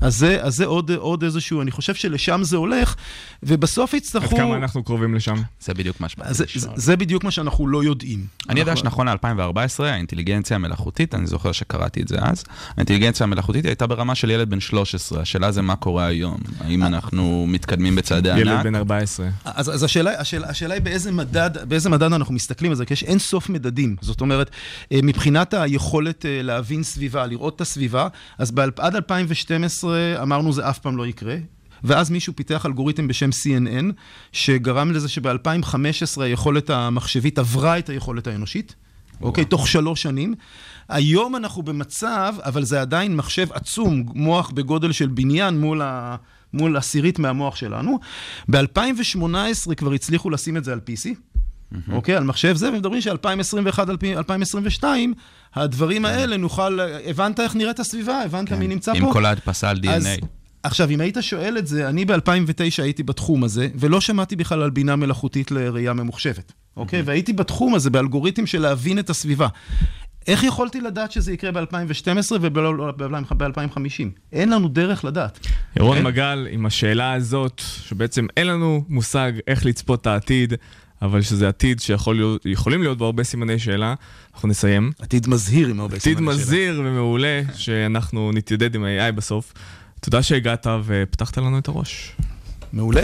אז 0.00 0.16
זה, 0.16 0.38
אז 0.42 0.56
זה 0.56 0.66
עוד, 0.66 0.90
עוד 0.90 1.24
איזשהו, 1.24 1.62
אני 1.62 1.70
חושב 1.70 1.94
שלשם 1.94 2.40
זה 2.42 2.56
הולך, 2.56 2.94
ובסוף 3.42 3.94
עד 3.94 3.98
יצטרכו... 3.98 4.36
כמה 4.36 4.56
אנחנו 4.56 4.84
קרובים 4.84 5.14
לשם? 5.14 5.34
זה 5.60 5.74
בדיוק 5.74 6.00
מה 6.00 6.08
שבאתי 6.08 6.34
זה, 6.34 6.44
לשאול. 6.44 6.62
זה, 6.76 6.82
זה 6.82 6.96
בדיוק 6.96 7.24
מה 7.24 7.30
שאנחנו 7.30 7.68
לא 7.68 7.84
יודעים. 7.84 8.26
אני 8.48 8.60
יודע 8.60 8.72
אנחנו- 8.72 8.90
שנכון 8.90 9.08
ל-2014, 9.08 9.82
האינטליגנציה 9.84 10.54
המלאכותית, 10.54 11.14
אני 11.14 11.26
זוכר 11.26 11.52
שקראתי 11.52 12.02
את 12.02 12.08
זה 12.08 12.16
אז, 12.22 12.44
האינטליגנציה 12.76 13.24
המלאכותית 13.24 13.64
הייתה 13.64 13.86
ברמה 13.86 14.14
של 14.14 14.30
ילד 14.30 14.50
בן 14.50 14.60
13, 14.60 15.20
השאלה 15.22 15.52
זה 15.52 15.62
מה 15.62 15.76
קורה 15.76 16.06
היום, 16.06 16.38
האם 16.60 16.82
אנחנו 16.82 17.46
מתקדמים 17.48 17.96
בצעדי 17.96 18.28
ילד 18.38 18.48
ענק? 18.48 18.64
בן 18.64 18.74
14. 18.74 19.28
אז, 19.44 19.74
אז 19.74 19.82
השאלה, 19.82 20.20
השאלה, 20.20 20.48
השאלה 20.48 20.74
היא 20.74 20.82
באיזה 20.82 21.12
מדד, 21.12 21.50
באיזה 21.68 21.90
מדד 21.90 22.12
אנחנו 22.12 22.34
מסתכלים 22.34 22.70
על 22.70 22.76
זה, 22.76 22.84
כי 22.86 22.92
יש 22.92 23.04
אין 23.04 23.18
סוף 23.18 23.48
מדדים. 23.48 23.96
זאת 24.00 24.20
אומרת, 24.20 24.50
אה, 24.92 24.98
מבחינת 25.44 25.70
היכולת 25.70 26.26
אה, 26.26 26.42
להבין 26.42 26.82
סביבה, 26.82 27.26
לראות 27.26 27.56
את 27.56 27.60
הסביבה, 27.60 28.08
אז 28.38 28.52
עד 28.78 28.96
2012 28.96 30.22
אמרנו 30.22 30.52
זה 30.52 30.68
אף 30.68 30.78
פעם 30.78 30.96
לא 30.96 31.06
יקרה. 31.06 31.36
ואז 31.84 32.10
מישהו 32.10 32.36
פיתח 32.36 32.66
אלגוריתם 32.66 33.08
בשם 33.08 33.30
CNN, 33.30 33.84
שגרם 34.32 34.92
לזה 34.92 35.08
שב-2015 35.08 36.22
היכולת 36.22 36.70
המחשבית 36.70 37.38
עברה 37.38 37.78
את 37.78 37.88
היכולת 37.88 38.26
האנושית. 38.26 38.74
אוקיי? 39.20 39.44
תוך 39.44 39.68
שלוש 39.68 40.02
שנים. 40.02 40.34
היום 40.88 41.36
אנחנו 41.36 41.62
במצב, 41.62 42.34
אבל 42.44 42.64
זה 42.64 42.80
עדיין 42.80 43.16
מחשב 43.16 43.52
עצום, 43.52 44.04
מוח 44.14 44.50
בגודל 44.50 44.92
של 44.92 45.08
בניין 45.08 45.60
מול, 45.60 45.82
ה, 45.82 46.16
מול 46.52 46.76
עשירית 46.76 47.18
מהמוח 47.18 47.56
שלנו. 47.56 47.98
ב-2018 48.50 49.74
כבר 49.76 49.92
הצליחו 49.92 50.30
לשים 50.30 50.56
את 50.56 50.64
זה 50.64 50.72
על 50.72 50.80
PC. 50.86 51.33
אוקיי, 51.92 52.14
על 52.14 52.24
מחשב 52.24 52.56
זה, 52.56 52.68
ומדברים 52.68 53.00
ש-2021-2022, 53.00 54.84
הדברים 55.54 56.04
האלה 56.04 56.36
נוכל, 56.36 56.78
הבנת 57.06 57.40
איך 57.40 57.56
נראית 57.56 57.80
הסביבה? 57.80 58.22
הבנת 58.22 58.52
מי 58.52 58.68
נמצא 58.68 58.92
פה? 58.92 58.98
עם 58.98 59.12
כל 59.12 59.26
ההדפסה 59.26 59.70
על 59.70 59.80
אז 59.88 60.06
DNA. 60.06 60.26
עכשיו, 60.62 60.90
אם 60.90 61.00
היית 61.00 61.16
שואל 61.20 61.58
את 61.58 61.66
זה, 61.66 61.88
אני 61.88 62.04
ב-2009 62.04 62.82
הייתי 62.82 63.02
בתחום 63.02 63.44
הזה, 63.44 63.68
ולא 63.74 64.00
שמעתי 64.00 64.36
בכלל 64.36 64.62
על 64.62 64.70
בינה 64.70 64.96
מלאכותית 64.96 65.50
לראייה 65.50 65.92
ממוחשבת, 65.92 66.52
אוקיי? 66.76 67.02
והייתי 67.02 67.32
בתחום 67.32 67.74
הזה, 67.74 67.90
באלגוריתם 67.90 68.46
של 68.46 68.62
להבין 68.62 68.98
את 68.98 69.10
הסביבה. 69.10 69.48
איך 70.26 70.44
יכולתי 70.44 70.80
לדעת 70.80 71.12
שזה 71.12 71.32
יקרה 71.32 71.52
ב-2012 71.52 72.32
וב-2050? 72.40 73.88
אין 74.32 74.48
לנו 74.48 74.68
דרך 74.68 75.04
לדעת. 75.04 75.46
ירון 75.76 75.98
כן? 75.98 76.04
מגל, 76.04 76.46
עם 76.50 76.66
השאלה 76.66 77.12
הזאת, 77.12 77.62
שבעצם 77.82 78.26
אין 78.36 78.46
לנו 78.46 78.84
מושג 78.88 79.32
איך 79.46 79.66
לצפות 79.66 80.00
את 80.00 80.06
העתיד, 80.06 80.54
אבל 81.04 81.22
שזה 81.22 81.48
עתיד 81.48 81.80
שיכולים 81.80 82.82
להיות 82.82 82.98
בו 82.98 83.04
הרבה 83.04 83.24
סימני 83.24 83.58
שאלה, 83.58 83.94
אנחנו 84.34 84.48
נסיים. 84.48 84.92
עתיד 84.98 85.28
מזהיר 85.28 85.68
עם 85.68 85.80
הרבה 85.80 85.96
עתיד 85.96 86.16
סימני 86.16 86.32
שאלה. 86.32 86.44
מזהיר 86.44 86.80
ומעולה, 86.84 87.42
שאנחנו 87.54 88.32
נתיידד 88.32 88.74
עם 88.74 88.84
ה-AI 88.84 89.12
בסוף. 89.12 89.52
תודה 90.00 90.22
שהגעת 90.22 90.66
ופתחת 90.84 91.38
לנו 91.38 91.58
את 91.58 91.68
הראש. 91.68 92.16
מעולה. 92.72 93.02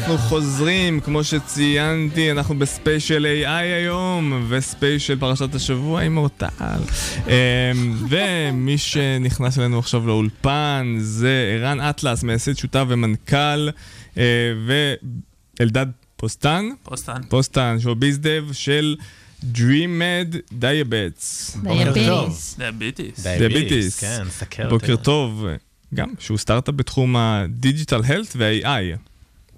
שהיה 0.00 0.10
ואנחנו 0.10 0.28
חוזרים, 0.28 1.00
כמו 1.00 1.24
שציינתי, 1.24 2.30
אנחנו 2.30 2.58
בספיישל 2.58 3.26
AI 3.44 3.48
היום, 3.48 4.46
וספיישל 4.48 5.18
פרשת 5.18 5.54
השבוע 5.54 6.00
עם 6.00 6.16
אורטל. 6.16 6.46
אמ, 7.26 7.32
ומי 8.10 8.78
שנכנס 8.78 9.58
אלינו 9.58 9.78
עכשיו 9.78 10.06
לאולפן 10.06 10.96
זה 10.98 11.54
ערן 11.56 11.80
אטלס, 11.80 12.22
מייסד 12.22 12.56
שותף 12.56 12.84
ומנכ"ל, 12.88 13.68
אה, 14.18 14.22
ואלדד 15.60 15.86
פוסטן. 16.16 16.68
פוסטן. 16.82 17.22
פוסטן, 17.28 17.76
שהוא 17.80 17.94
bizdev 17.94 18.44
של 18.52 18.96
DreamMed 19.54 20.36
Diabetes. 20.60 21.58
Diabetes. 21.62 22.56
Diabetes. 22.58 23.26
Diabetes. 23.26 24.00
כן, 24.00 24.24
סכרת. 24.30 24.68
בוקר 24.68 24.96
טוב. 24.96 25.46
גם, 25.94 26.08
שהוא 26.18 26.38
סטארט-אפ 26.38 26.74
בתחום 26.74 27.16
ה 27.16 27.26
digital 27.26 28.00
health 28.04 28.36
וה-AI. 28.36 29.09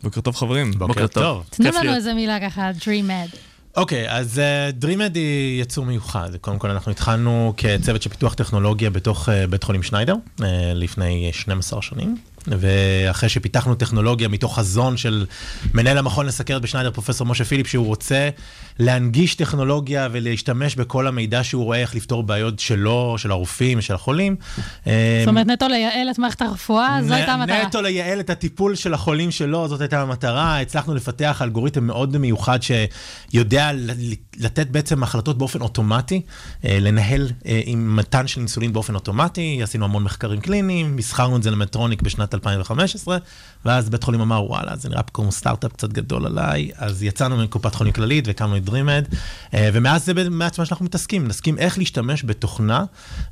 בוקר 0.02 0.20
טוב 0.20 0.36
חברים. 0.36 0.70
בוקר 0.70 1.06
טוב. 1.06 1.44
תנו 1.50 1.70
לנו 1.70 1.94
איזה 1.94 2.14
מילה 2.14 2.40
ככה, 2.40 2.70
DreamMed. 2.70 3.36
אוקיי, 3.76 4.10
אז 4.10 4.40
אה, 4.40 4.84
DreamMed 4.84 5.14
היא 5.14 5.62
יצור 5.62 5.86
מיוחד. 5.86 6.30
קודם 6.40 6.58
כל, 6.58 6.70
אנחנו 6.70 6.92
התחלנו 6.92 7.54
כצוות 7.56 8.02
של 8.02 8.10
פיתוח 8.10 8.34
טכנולוגיה 8.34 8.90
בתוך 8.90 9.28
אה, 9.28 9.32
בית 9.50 9.64
חולים 9.64 9.82
שניידר, 9.82 10.14
אה, 10.38 10.42
לפני 10.74 11.30
12 11.32 11.82
שנים. 11.82 12.16
ואחרי 12.46 13.28
שפיתחנו 13.28 13.74
טכנולוגיה 13.74 14.28
מתוך 14.28 14.58
חזון 14.58 14.96
של 14.96 15.26
מנהל 15.74 15.98
המכון 15.98 16.26
לסכרת 16.26 16.62
בשניידר, 16.62 16.90
פרופסור 16.90 17.26
משה 17.26 17.44
פיליפ, 17.44 17.66
שהוא 17.66 17.86
רוצה 17.86 18.28
להנגיש 18.84 19.34
טכנולוגיה 19.34 20.08
ולהשתמש 20.12 20.76
בכל 20.76 21.06
המידע 21.06 21.44
שהוא 21.44 21.64
רואה 21.64 21.78
איך 21.78 21.94
לפתור 21.94 22.22
בעיות 22.22 22.58
שלו, 22.58 23.14
של 23.18 23.30
הרופאים, 23.30 23.80
של 23.80 23.94
החולים. 23.94 24.36
זאת 24.84 24.92
אומרת, 25.26 25.46
נטו 25.46 25.68
לייעל 25.68 26.10
את 26.10 26.18
מערכת 26.18 26.42
הרפואה, 26.42 26.98
זו 27.02 27.14
הייתה 27.14 27.32
המטרה. 27.32 27.66
נטו 27.66 27.82
לייעל 27.82 28.20
את 28.20 28.30
הטיפול 28.30 28.74
של 28.74 28.94
החולים 28.94 29.30
שלו, 29.30 29.68
זאת 29.68 29.80
הייתה 29.80 30.02
המטרה. 30.02 30.60
הצלחנו 30.60 30.94
לפתח 30.94 31.42
אלגוריתם 31.42 31.84
מאוד 31.84 32.16
מיוחד 32.16 32.58
שיודע 32.62 33.70
לתת 34.36 34.66
בעצם 34.66 35.02
החלטות 35.02 35.38
באופן 35.38 35.60
אוטומטי, 35.60 36.22
אה, 36.64 36.78
לנהל 36.80 37.30
אה, 37.46 37.60
עם 37.64 37.96
מתן 37.96 38.26
של 38.26 38.40
אינסולין 38.40 38.72
באופן 38.72 38.94
אוטומטי. 38.94 39.60
עשינו 39.62 39.84
המון 39.84 40.02
מחקרים 40.02 40.40
קליניים, 40.40 40.96
מסחרנו 40.96 41.36
את 41.36 41.42
זה 41.42 41.50
למטרוניק 41.50 42.02
בשנת 42.02 42.34
2015, 42.34 43.18
ואז 43.64 43.90
בית 43.90 44.02
חולים 44.02 44.20
אמר, 44.20 44.44
וואלה, 44.44 44.76
זה 44.76 44.88
נראה 44.88 45.02
כמו 45.02 45.32
סטארט-אפ 45.32 45.72
קצת 45.72 45.92
גדול 45.92 46.26
עליי, 46.26 46.70
אז 46.76 47.02
יצאנו 47.02 47.36
מקופת 47.36 47.74
חולים 47.74 47.92
כללית 47.92 48.26
והקמנו 48.26 48.56
את 48.56 48.64
DreamEd, 48.72 49.16
אה, 49.54 49.70
ומאז 49.72 50.04
זה 50.04 50.12
מעט 50.30 50.58
מה 50.58 50.64
שאנחנו 50.64 50.84
מתעסקים, 50.84 51.28
נסכים 51.28 51.58
איך 51.58 51.78
להשתמש 51.78 52.24
בתוכנה 52.24 52.84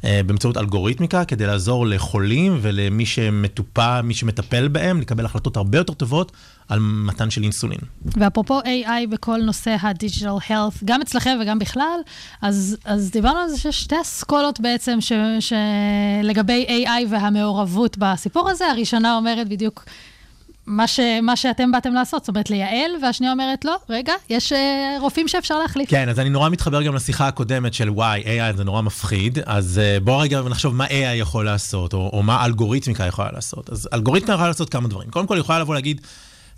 אה, 0.05 0.20
באמצעות 0.26 0.57
אלגוריתמיקה 0.57 1.24
כדי 1.24 1.46
לעזור 1.46 1.87
לחולים 1.87 2.59
ולמי 2.62 3.07
שמטופל, 3.07 4.00
מי 4.05 4.14
שמטפל 4.14 4.68
בהם, 4.68 5.00
לקבל 5.00 5.24
החלטות 5.24 5.57
הרבה 5.57 5.79
יותר 5.79 5.92
טובות 5.92 6.33
על 6.68 6.79
מתן 6.81 7.31
של 7.31 7.42
אינסולין. 7.42 7.79
ואפרופו 8.05 8.61
AI 8.61 9.07
בכל 9.11 9.40
נושא 9.42 9.76
ה-Digital 9.81 10.50
Health, 10.50 10.85
גם 10.85 11.00
אצלכם 11.00 11.38
וגם 11.42 11.59
בכלל, 11.59 12.00
אז, 12.42 12.76
אז 12.85 13.11
דיברנו 13.11 13.38
על 13.38 13.48
זה 13.48 13.59
שיש 13.59 13.81
שתי 13.81 14.00
אסכולות 14.03 14.61
בעצם 14.61 15.00
ש, 15.00 15.12
שלגבי 15.40 16.66
AI 16.68 17.07
והמעורבות 17.11 17.98
בסיפור 17.98 18.50
הזה. 18.50 18.66
הראשונה 18.66 19.16
אומרת 19.16 19.48
בדיוק 19.48 19.85
מה, 20.70 20.87
ש, 20.87 21.00
מה 21.22 21.37
שאתם 21.37 21.72
באתם 21.72 21.92
לעשות, 21.92 22.22
זאת 22.24 22.28
אומרת 22.28 22.50
לייעל, 22.50 22.90
והשנייה 23.02 23.33
אומרת, 23.33 23.64
לא, 23.64 23.76
רגע, 23.88 24.12
יש 24.30 24.52
uh, 24.52 24.56
רופאים 25.00 25.28
שאפשר 25.28 25.59
להחליף. 25.59 25.90
כן, 25.90 26.09
אז 26.09 26.18
אני 26.20 26.30
נורא 26.30 26.48
מתחבר 26.48 26.83
גם 26.83 26.94
לשיחה 26.94 27.28
הקודמת 27.28 27.74
של 27.74 27.90
וואי, 27.90 28.22
AI 28.22 28.56
זה 28.56 28.64
נורא 28.64 28.83
מפחיד, 28.83 29.38
אז 29.46 29.80
uh, 29.80 30.04
בוא 30.04 30.22
רגע 30.22 30.40
נחשוב 30.42 30.74
מה 30.74 30.87
AI 30.87 31.14
יכול 31.14 31.44
לעשות, 31.44 31.94
או, 31.94 32.11
או 32.12 32.22
מה 32.22 32.44
אלגוריתמיקה 32.44 33.04
יכולה 33.04 33.28
לעשות. 33.33 33.70
אז 33.70 33.88
אלגוריתמיקה 33.92 34.33
יכולה 34.33 34.48
לעשות 34.48 34.70
כמה 34.70 34.88
דברים. 34.88 35.11
קודם 35.11 35.26
כל, 35.26 35.35
היא 35.35 35.40
יכולה 35.40 35.59
לבוא 35.59 35.74
להגיד, 35.74 36.00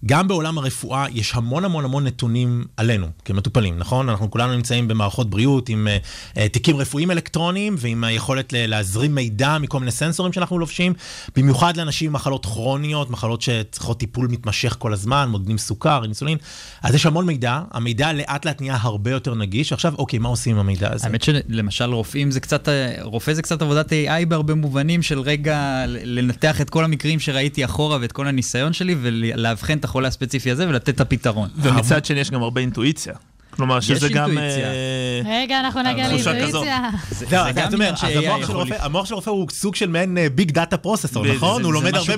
גם 0.07 0.29
בעולם 0.29 0.59
הרפואה 0.59 1.07
יש 1.12 1.35
המון 1.35 1.65
המון 1.65 1.85
המון 1.85 2.07
נתונים 2.07 2.65
עלינו 2.77 3.07
כמטופלים, 3.25 3.79
נכון? 3.79 4.09
אנחנו 4.09 4.31
כולנו 4.31 4.55
נמצאים 4.55 4.88
במערכות 4.88 5.31
בריאות 5.31 5.69
עם 5.69 5.88
uh, 6.35 6.38
תיקים 6.53 6.77
רפואיים 6.77 7.11
אלקטרוניים 7.11 7.75
ועם 7.79 8.05
היכולת 8.05 8.53
להזרים 8.57 9.15
מידע 9.15 9.59
מכל 9.59 9.79
מיני 9.79 9.91
סנסורים 9.91 10.33
שאנחנו 10.33 10.59
לובשים, 10.59 10.93
במיוחד 11.37 11.77
לאנשים 11.77 12.07
עם 12.07 12.12
מחלות 12.12 12.47
כרוניות, 12.47 13.11
מחלות 13.11 13.43
שצריכות 13.43 13.99
טיפול 13.99 14.29
מתמשך 14.29 14.77
כל 14.79 14.93
הזמן, 14.93 15.29
מודדים 15.29 15.59
סוכר, 15.59 16.05
אינסולין. 16.05 16.38
אז 16.83 16.95
יש 16.95 17.07
המון 17.07 17.27
מידע, 17.27 17.61
המידע 17.71 18.12
לאט 18.12 18.45
לאט 18.45 18.61
נהיה 18.61 18.79
הרבה 18.81 19.11
יותר 19.11 19.35
נגיש. 19.35 19.73
עכשיו, 19.73 19.95
אוקיי, 19.99 20.19
מה 20.19 20.29
עושים 20.29 20.55
עם 20.55 20.61
המידע 20.61 20.93
הזה? 20.93 21.07
האמת 21.07 21.23
שלמשל 21.23 21.93
רופאים 21.93 22.31
זה 22.31 22.41
קצת, 22.41 22.69
אה, 22.69 22.95
רופא 23.03 23.33
זה 23.33 23.43
קצת 23.43 23.62
עבודת 23.62 23.93
AI 23.93 24.27
בהרבה 24.29 24.55
מובנים 24.55 25.03
של 25.03 25.21
רגע 25.21 25.85
לנתח 25.87 26.61
את 26.61 26.71
כל 26.71 26.85
המקרים 26.85 27.21
שראיתי 27.21 27.65
אחורה 27.65 27.99
ואת 28.01 28.12
כל 28.12 28.27
הניסיון 28.27 28.73
שלי 28.73 28.97
ולאבחן 29.01 29.79
את 29.79 29.85
החולה 29.92 30.09
הספציפי 30.09 30.50
הזה 30.50 30.68
ולתת 30.68 30.88
את 30.88 31.00
הפתרון. 31.00 31.48
ומצד 31.57 32.05
שני 32.05 32.20
יש 32.20 32.31
גם 32.31 32.42
הרבה 32.42 32.61
אינטואיציה. 32.61 33.14
כלומר, 33.57 33.81
שזה 33.81 34.09
גם... 34.09 34.29
אינטואיציה. 34.31 34.67
אה, 34.67 35.21
רגע, 35.43 35.61
אנחנו 35.61 35.83
נגיע 35.83 36.09
לאינטואיציה. 36.09 36.91
זה 37.11 37.41
אז 37.41 37.55
גם 37.55 37.67
עניין 37.75 37.93
אז 37.95 37.99
ש-AI 38.01 38.75
המוח 38.79 39.07
של 39.07 39.15
רופא- 39.15 39.31
הוא 39.31 39.47
סוג 39.51 39.75
של 39.75 39.88
מעין 39.88 40.19
ביג 40.35 40.51
דאטה 40.51 40.77
פרוססור, 40.77 41.27
נכון? 41.27 41.65
הוא 41.65 41.73
לומד 41.73 41.95
הרבה, 41.95 42.15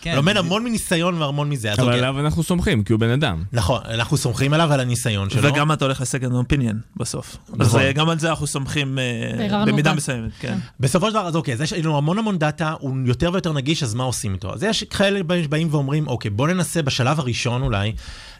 כן. 0.00 0.16
לומד 0.16 0.36
המון 0.36 0.64
מניסיון 0.64 1.22
והמון 1.22 1.50
מזה. 1.50 1.72
אז 1.72 1.78
אבל 1.78 1.86
אוקיי. 1.86 1.98
עליו 1.98 2.20
אנחנו 2.20 2.42
סומכים, 2.42 2.84
כי 2.84 2.92
הוא 2.92 3.00
בן 3.00 3.10
אדם. 3.10 3.42
נכון, 3.52 3.80
אנחנו 3.88 4.16
סומכים 4.16 4.52
עליו 4.52 4.72
על 4.72 4.80
הניסיון 4.80 5.30
שלו. 5.30 5.42
וגם 5.42 5.72
אתה 5.72 5.84
הולך 5.84 6.00
ל 6.00 6.05
second 6.05 6.32
opinion 6.32 6.80
בסוף. 6.96 7.36
אז 7.52 7.54
נכון. 7.58 7.80
אה, 7.80 7.92
גם 7.92 8.08
על 8.08 8.18
זה 8.18 8.30
אנחנו 8.30 8.46
סומכים 8.46 8.98
אה, 8.98 9.64
במידה. 9.66 9.94
מסוימת, 9.94 10.30
כן. 10.40 10.58
בסופו 10.80 11.06
של 11.06 11.12
דבר, 11.12 11.26
אז 11.26 11.36
אוקיי, 11.36 11.54
אז 11.54 11.60
יש 11.60 11.72
לנו 11.72 11.98
המון 11.98 12.18
המון 12.18 12.38
דאטה, 12.38 12.74
הוא 12.80 12.96
יותר 13.06 13.30
ויותר 13.32 13.52
נגיש, 13.52 13.82
אז 13.82 13.94
מה 13.94 14.04
עושים 14.04 14.34
איתו? 14.34 14.52
אז 14.54 14.62
יש 14.62 14.84
כאלה 14.84 15.20
שבאים 15.44 15.68
ואומרים, 15.70 16.08
אוקיי, 16.08 16.30
בוא 16.30 16.48
ננסה 16.48 16.82
בשלב 16.82 17.20
הראשון 17.20 17.62
אולי, 17.62 17.92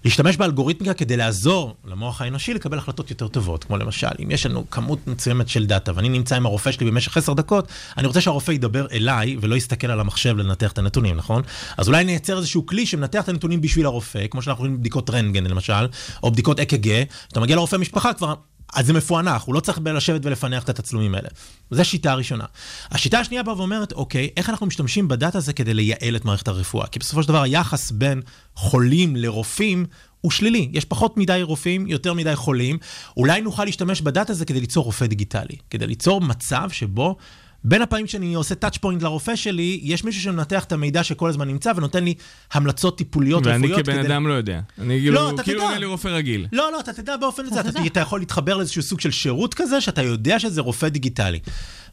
להשתמש 0.04 0.36
באלגוריתמיקה 0.36 0.94
כדי 0.94 1.16
לעזור 1.16 1.74
למוח 1.84 2.20
האנושי 2.20 2.54
לקבל 2.54 2.78
החלטות 2.78 3.10
יותר 3.10 3.28
טובות, 3.28 3.64
כמו 3.64 3.76
למשל, 3.76 4.06
אם 4.22 4.30
יש 4.30 4.46
לנו 4.46 4.70
כמות 4.70 4.98
מסוימת 5.06 5.48
של 5.48 5.66
דאטה, 5.66 5.92
ואני 5.94 6.08
נמצא 6.08 6.36
עם 6.36 6.46
הרופא 6.46 6.72
שלי 6.72 6.90
במשך 6.90 7.16
עשר 7.16 7.32
דקות, 7.32 7.68
אני 7.96 8.06
רוצה 8.06 8.20
שהרופא 8.20 8.52
ידבר 8.52 8.86
אליי, 8.92 9.36
ולא 9.40 9.54
יסתכל 9.54 9.90
על 9.90 10.00
המחשב 10.00 10.36
לנתח 10.36 10.72
את 10.72 10.78
הנתונים, 10.78 11.16
נכון? 11.16 11.42
אז 11.76 11.88
אולי 11.88 12.04
נייצר 12.04 12.36
איזשהו 12.38 12.66
כלי 12.66 12.86
שמנתח 12.86 13.24
את 13.24 13.28
הנתונים 13.28 13.60
בשביל 13.60 13.86
הרופא, 13.86 14.26
כמו 14.30 14.42
שאנחנו 14.42 14.60
רואים 14.62 14.76
בבדיקות 14.76 15.10
רנטגן 15.10 15.44
למשל, 15.44 15.86
או 16.22 16.30
בדיקות 16.30 16.60
אק"ג, 16.60 17.02
אתה 17.28 17.40
מגיע 17.40 17.56
לרופא 17.56 17.76
משפחה 17.76 18.12
כבר... 18.12 18.34
אז 18.74 18.86
זה 18.86 18.92
מפוענח, 18.92 19.42
הוא 19.42 19.54
לא 19.54 19.60
צריך 19.60 19.80
לשבת 19.84 20.26
ולפענח 20.26 20.62
את 20.62 20.68
התצלומים 20.68 21.14
האלה. 21.14 21.28
זו 21.70 21.84
שיטה 21.84 22.14
ראשונה. 22.14 22.44
השיטה 22.90 23.18
השנייה 23.18 23.42
באה 23.42 23.56
ואומרת, 23.56 23.92
אוקיי, 23.92 24.28
איך 24.36 24.50
אנחנו 24.50 24.66
משתמשים 24.66 25.08
בדאטה 25.08 25.38
הזה 25.38 25.52
כדי 25.52 25.74
לייעל 25.74 26.16
את 26.16 26.24
מערכת 26.24 26.48
הרפואה? 26.48 26.86
כי 26.86 26.98
בסופו 26.98 27.22
של 27.22 27.28
דבר 27.28 27.42
היחס 27.42 27.90
בין 27.90 28.22
חולים 28.54 29.16
לרופאים 29.16 29.86
הוא 30.20 30.30
שלילי. 30.30 30.68
יש 30.72 30.84
פחות 30.84 31.16
מדי 31.16 31.40
רופאים, 31.42 31.86
יותר 31.86 32.14
מדי 32.14 32.36
חולים. 32.36 32.78
אולי 33.16 33.40
נוכל 33.40 33.64
להשתמש 33.64 34.00
בדאטה 34.00 34.32
הזה 34.32 34.44
כדי 34.44 34.60
ליצור 34.60 34.84
רופא 34.84 35.06
דיגיטלי. 35.06 35.56
כדי 35.70 35.86
ליצור 35.86 36.20
מצב 36.20 36.70
שבו... 36.72 37.16
בין 37.64 37.82
הפעמים 37.82 38.06
שאני 38.06 38.34
עושה 38.34 38.54
touch 38.54 38.76
point 38.76 39.02
לרופא 39.02 39.36
שלי, 39.36 39.80
יש 39.82 40.04
מישהו 40.04 40.22
שמנתח 40.22 40.64
את 40.64 40.72
המידע 40.72 41.04
שכל 41.04 41.28
הזמן 41.28 41.48
נמצא 41.48 41.72
ונותן 41.76 42.04
לי 42.04 42.14
המלצות 42.52 42.98
טיפוליות 42.98 43.46
ואני 43.46 43.66
רפואיות. 43.66 43.86
כבן 43.86 43.98
כדי- 44.02 44.06
אדם 44.08 44.26
לא 44.28 44.32
יודע. 44.34 44.60
אני 44.78 44.88
לא, 45.10 45.18
כאילו, 45.18 45.30
אתה 45.30 45.42
כאילו 45.42 45.58
תדע. 45.60 45.66
עונה 45.68 45.78
לי 45.78 45.86
רופא 45.86 46.08
רגיל. 46.08 46.46
לא, 46.52 46.72
לא, 46.72 46.80
אתה 46.80 46.92
תדע 46.92 47.16
באופן 47.16 47.42
הזה, 47.46 47.60
אתה, 47.60 47.86
אתה 47.86 48.00
יכול 48.00 48.20
להתחבר 48.20 48.56
לאיזשהו 48.56 48.82
סוג 48.82 49.00
של 49.00 49.10
שירות 49.10 49.54
כזה, 49.54 49.80
שאתה 49.80 50.02
יודע 50.02 50.38
שזה 50.38 50.60
רופא 50.60 50.88
דיגיטלי. 50.88 51.38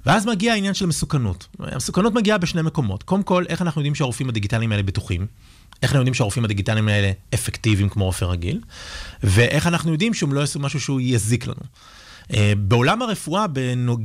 ואז 0.05 0.25
מגיע 0.25 0.53
העניין 0.53 0.73
של 0.73 0.85
מסוכנות. 0.85 1.47
המסוכנות 1.59 2.13
מגיעה 2.13 2.37
בשני 2.37 2.61
מקומות. 2.61 3.03
קודם 3.03 3.23
כל, 3.23 3.45
איך 3.49 3.61
אנחנו 3.61 3.81
יודעים 3.81 3.95
שהרופאים 3.95 4.29
הדיגיטליים 4.29 4.71
האלה 4.71 4.83
בטוחים? 4.83 5.27
איך 5.81 5.91
אנחנו 5.91 5.99
יודעים 5.99 6.13
שהרופאים 6.13 6.45
הדיגיטליים 6.45 6.87
האלה 6.87 7.11
אפקטיביים 7.33 7.89
כמו 7.89 8.05
רופא 8.05 8.25
רגיל? 8.25 8.61
ואיך 9.23 9.67
אנחנו 9.67 9.91
יודעים 9.91 10.13
שהם 10.13 10.33
לא 10.33 10.39
יעשו 10.39 10.59
משהו 10.59 10.79
שהוא 10.79 11.01
יזיק 11.01 11.47
לנו? 11.47 11.55
Uh, 12.31 12.35
בעולם 12.57 13.01
הרפואה. 13.01 13.45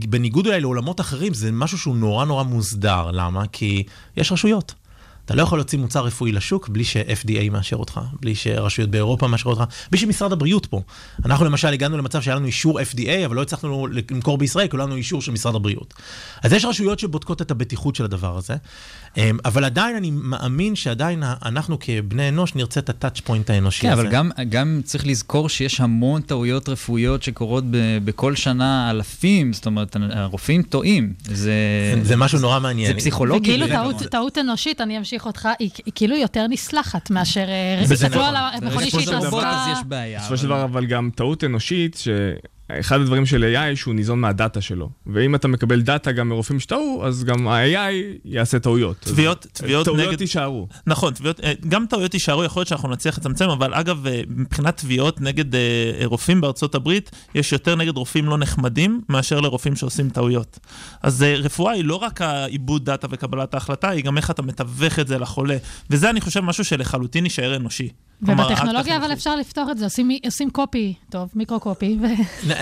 בניגוד 0.09 0.47
אולי 0.47 0.61
לעולמות 0.61 1.01
אחרים, 1.01 1.35
זה 1.35 1.53
משהו 1.53 1.79
שהוא 1.79 1.97
נורא 1.97 2.25
נורא 2.25 2.43
מוסדר. 2.43 3.11
למה? 3.11 3.47
כי 3.53 3.83
יש 4.17 4.33
רשויות. 4.33 4.75
אתה 5.29 5.37
לא 5.37 5.43
יכול 5.43 5.59
להוציא 5.59 5.79
מוצר 5.79 6.05
רפואי 6.05 6.33
לשוק 6.33 6.69
בלי 6.69 6.85
ש-FDA 6.85 7.51
מאשר 7.51 7.77
אותך, 7.77 8.01
בלי 8.21 8.35
שרשויות 8.35 8.91
באירופה 8.91 9.27
מאשרות 9.29 9.59
אותך, 9.61 9.75
בלי 9.91 9.99
שמשרד 10.01 10.33
הבריאות 10.33 10.67
פה. 10.67 10.83
אנחנו 11.25 11.45
למשל 11.45 11.69
הגענו 11.69 11.99
למצב 11.99 12.21
שהיה 12.23 12.37
לנו 12.37 12.47
אישור 12.47 12.81
FDA, 12.81 13.27
אבל 13.27 13.37
לא 13.37 13.43
הצלחנו 13.43 13.87
למכור 14.11 14.39
בישראל, 14.39 14.67
כי 14.69 14.77
לא 14.77 14.83
היה 14.83 14.87
לנו 14.87 14.97
אישור 14.97 15.23
של 15.23 15.33
משרד 15.33 15.55
הבריאות. 15.55 15.95
אז 16.43 16.53
יש 16.53 16.65
רשויות 16.65 16.99
שבודקות 16.99 17.43
את 17.43 17.51
הבטיחות 17.51 17.95
של 17.97 18.05
הדבר 18.05 18.37
הזה, 18.37 18.57
אמ, 19.17 19.39
אבל 19.45 19.65
עדיין 19.65 19.97
אני 19.97 20.11
מאמין 20.13 20.77
שעדיין 20.77 21.23
אנחנו 21.45 21.77
כבני 21.81 22.29
אנוש 22.29 22.55
נרצה 22.55 22.81
את 22.81 22.89
ה 22.89 22.94
touch 22.94 23.21
point 23.21 23.51
האנושי 23.51 23.81
כן, 23.83 23.91
הזה. 23.93 24.03
אבל 24.03 24.11
גם, 24.11 24.31
גם 24.49 24.81
צריך 24.85 25.07
לזכור 25.07 25.49
שיש 25.49 25.81
המון 25.81 26.23
טעויות 26.23 26.69
רפואיות 26.69 27.23
שקורות 27.23 27.65
ב, 27.71 27.77
בכל 28.05 28.35
שנה 28.37 28.91
אלפים, 28.91 29.53
זאת 29.53 29.67
אומרת, 29.67 29.97
הרופאים 30.11 30.63
טועים. 30.63 31.13
זה, 31.25 31.53
זה 32.03 32.17
משהו 32.17 32.39
נורא 32.39 32.61
מעניין. 32.61 32.93
זה 32.93 32.99
פסיכולוגי. 32.99 33.59
זה- 33.59 33.69
טעות- 33.73 34.03
טעות 34.11 34.39
אנושית, 34.39 34.81
אני 34.81 34.99
אמשיך 34.99 35.18
אותך, 35.27 35.49
היא 35.59 35.71
היא 35.87 35.93
כאילו 35.95 36.17
יותר 36.17 36.47
נסלחת 36.47 37.11
מאשר... 37.11 37.45
אה, 37.49 37.87
זה 37.87 37.95
תסתכלו 37.95 38.23
נכון. 38.23 38.35
על 38.35 38.37
המכונית 38.37 38.89
בסופו 38.89 39.01
של 39.01 39.11
שהתעסקה... 39.11 39.29
דבר 39.29 39.47
אז 39.47 39.79
יש 39.79 39.85
בעיה. 39.85 40.19
בסופו 40.19 40.37
של 40.37 40.47
דבר, 40.47 40.65
אבל 40.65 40.87
גם 40.87 41.11
טעות 41.15 41.45
אנושית, 41.45 41.97
שאחד 42.73 43.01
הדברים 43.01 43.27
של 43.27 43.55
AI 43.55 43.77
שהוא 43.77 43.95
ניזון 43.95 44.21
מהדאטה 44.21 44.61
שלו. 44.61 44.91
ואם 45.07 45.35
אתה 45.35 45.49
מקבל 45.49 45.81
דאטה 45.81 46.13
גם 46.13 46.29
מרופאים 46.29 46.61
שטעו, 46.61 47.03
אז 47.07 47.25
גם 47.25 47.49
ה-AI 47.49 47.93
יעשה 48.25 48.59
טעויות. 48.59 48.97
תביעות, 49.01 49.47
תביעות 49.53 49.85
טעויות 49.85 50.09
נגד... 50.09 50.21
יישארו. 50.21 50.69
נכון, 50.87 51.15
תביעות, 51.15 51.41
אה, 51.41 51.53
גם 51.69 51.87
טעויות 51.87 52.15
יישארו, 52.15 52.45
יכול 52.45 52.61
להיות 52.61 52.69
שאנחנו 52.69 52.89
נצליח 52.89 53.19
לצמצם, 53.19 53.49
אבל 53.49 53.75
אגב, 53.75 54.07
אה, 54.07 54.21
מבחינת 54.29 54.77
תביעות 54.77 55.21
נגד 55.21 55.55
אה, 55.55 55.61
רופאים 56.05 56.41
בארצות 56.41 56.75
הברית, 56.75 57.11
יש 57.35 57.53
יותר 57.53 57.77
נגד 57.77 57.97
רופאים 57.97 58.27
לא 58.27 58.39
נחמדים, 58.39 59.01
מאשר 59.09 59.41
לרופאים 59.41 59.77
שעושים 59.77 60.11
טעויות. 60.11 60.59
אז 61.03 61.23
אה, 61.23 61.35
רפואה 61.37 61.73
היא 61.73 61.85
לא 61.85 61.95
רק 61.95 62.23
העיבוד 62.23 62.85
דאטה 62.85 63.07
וקבלת 63.11 63.55
ההחלטה, 63.55 63.89
היא 63.89 64.05
גם 64.05 64.17
איך 64.17 64.31
אתה 64.31 64.43
מתווך 64.43 64.99
את 64.99 65.09
זה 65.09 65.19
לחולה. 65.19 65.57
וזה, 65.91 66.11
אני 66.11 66.21
חושב, 66.21 66.41
משהו 66.41 66.65
שלחלוטין 66.65 67.25
יישאר 67.25 67.57
אנושי. 67.57 67.89
ובטכנולוגיה 68.23 68.97
אבל 68.97 69.13
אפשר 69.13 69.37
לפתור 69.37 69.71
את 69.71 69.79
זה, 69.79 69.85
עושים- 69.85 70.51
קופי, 70.53 70.95
טוב, 71.11 71.29
מיקרו 71.35 71.61
קופי, 71.61 71.99
ו... 72.03 72.07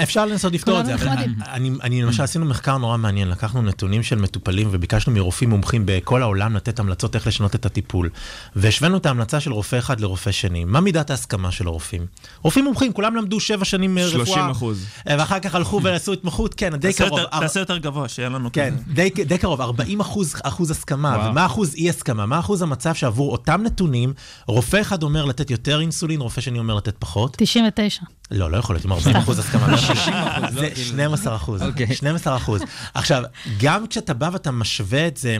אפשר 0.03 0.27
לנסות 0.27 0.53
לפתור 0.53 0.81
את 0.81 0.87
זה, 0.87 0.95
אבל. 0.95 1.09
אני, 1.53 1.71
אני 1.83 2.03
למשל 2.03 2.23
עשינו 2.23 2.45
מחקר 2.45 2.79
נורא 2.79 2.97
מעניין, 2.97 3.29
לקחנו 3.29 3.63
נתונים 3.63 4.03
של 4.03 4.17
מטופלים 4.19 4.69
וביקשנו 4.71 5.13
מרופאים 5.13 5.51
מומחים 5.51 5.83
בכל 5.87 6.23
העולם 6.23 6.57
לתת 6.57 6.79
המלצות 6.79 7.15
איך 7.15 7.27
לשנות 7.27 7.55
את 7.55 7.67
הטיפול. 7.67 8.11
והשווינו 8.57 8.97
את 8.97 9.07
ההמלצה 9.07 9.41
של 9.41 9.53
רופא 9.53 9.79
אחד 9.79 10.01
לרופא 10.01 10.31
שני. 10.33 10.65
מה 10.65 10.81
מידת 10.81 11.11
ההסכמה 11.11 11.51
של 11.51 11.67
הרופאים? 11.67 12.07
רופאים 12.43 12.65
מומחים, 12.65 12.93
כולם 12.93 13.17
למדו 13.17 13.41
שבע 13.41 13.65
שנים 13.65 13.99
אה, 13.99 14.09
30 14.09 14.21
רפואה. 14.23 14.51
אחוז. 14.51 14.87
אה, 15.09 15.17
ואחר 15.19 15.39
כך 15.39 15.55
הלכו 15.55 15.81
ועשו 15.83 16.13
התמחות, 16.13 16.55
כן, 16.55 16.77
די 16.77 16.93
קרוב. 16.93 17.21
תעשה 17.41 17.61
יותר 17.61 17.77
גבוה, 17.79 18.09
שיהיה 18.09 18.29
לנו 18.29 18.53
כן, 18.53 18.75
כזה. 18.85 18.95
די, 18.95 19.11
די 19.25 19.39
קרוב, 19.39 19.61
40 19.61 20.01
אחוז, 20.01 20.35
אחוז 20.43 20.71
הסכמה. 20.71 21.29
ומה 21.31 21.47
אחוז 21.47 21.75
אי 21.75 21.89
הסכמה? 21.91 22.27
מה 22.27 22.39
אחוז 22.39 22.63
המצב 22.63 22.95
שעבור 22.95 23.33
אותם 23.33 23.63
נתונים, 23.63 24.13
רופא 24.47 24.81
אחד 24.81 25.03
אומר 25.03 25.25
לתת 25.25 25.46
יותר 25.51 25.81
אינסולין, 25.81 26.21
רופא 26.21 26.41
שני 26.41 26.59
אומר 26.59 26.75
לתת 26.75 26.95
פחות? 26.99 27.37
99. 27.39 28.03
לא, 28.31 28.51
לא 28.51 28.57
יכול 28.57 28.75
להיות 28.75 28.85
עם 28.85 28.93
40 28.93 29.17
אחוז 29.17 29.39
הסכמה. 29.39 29.69
לא 29.69 29.77
יכול 29.77 29.95
להיות. 29.95 30.05
60 30.05 30.21
אחוז, 30.21 30.53
לא, 30.53 30.67
זה 30.67 30.71
כאילו. 30.73 30.85
12 30.85 31.37
אחוז. 31.37 31.63
אוקיי. 31.63 31.95
12 31.95 32.37
אחוז. 32.37 32.61
עכשיו, 32.95 33.23
גם 33.61 33.87
כשאתה 33.87 34.15
בא 34.15 34.31
ואתה 34.33 34.51
משווה 34.51 35.07
את 35.07 35.17
זה 35.17 35.37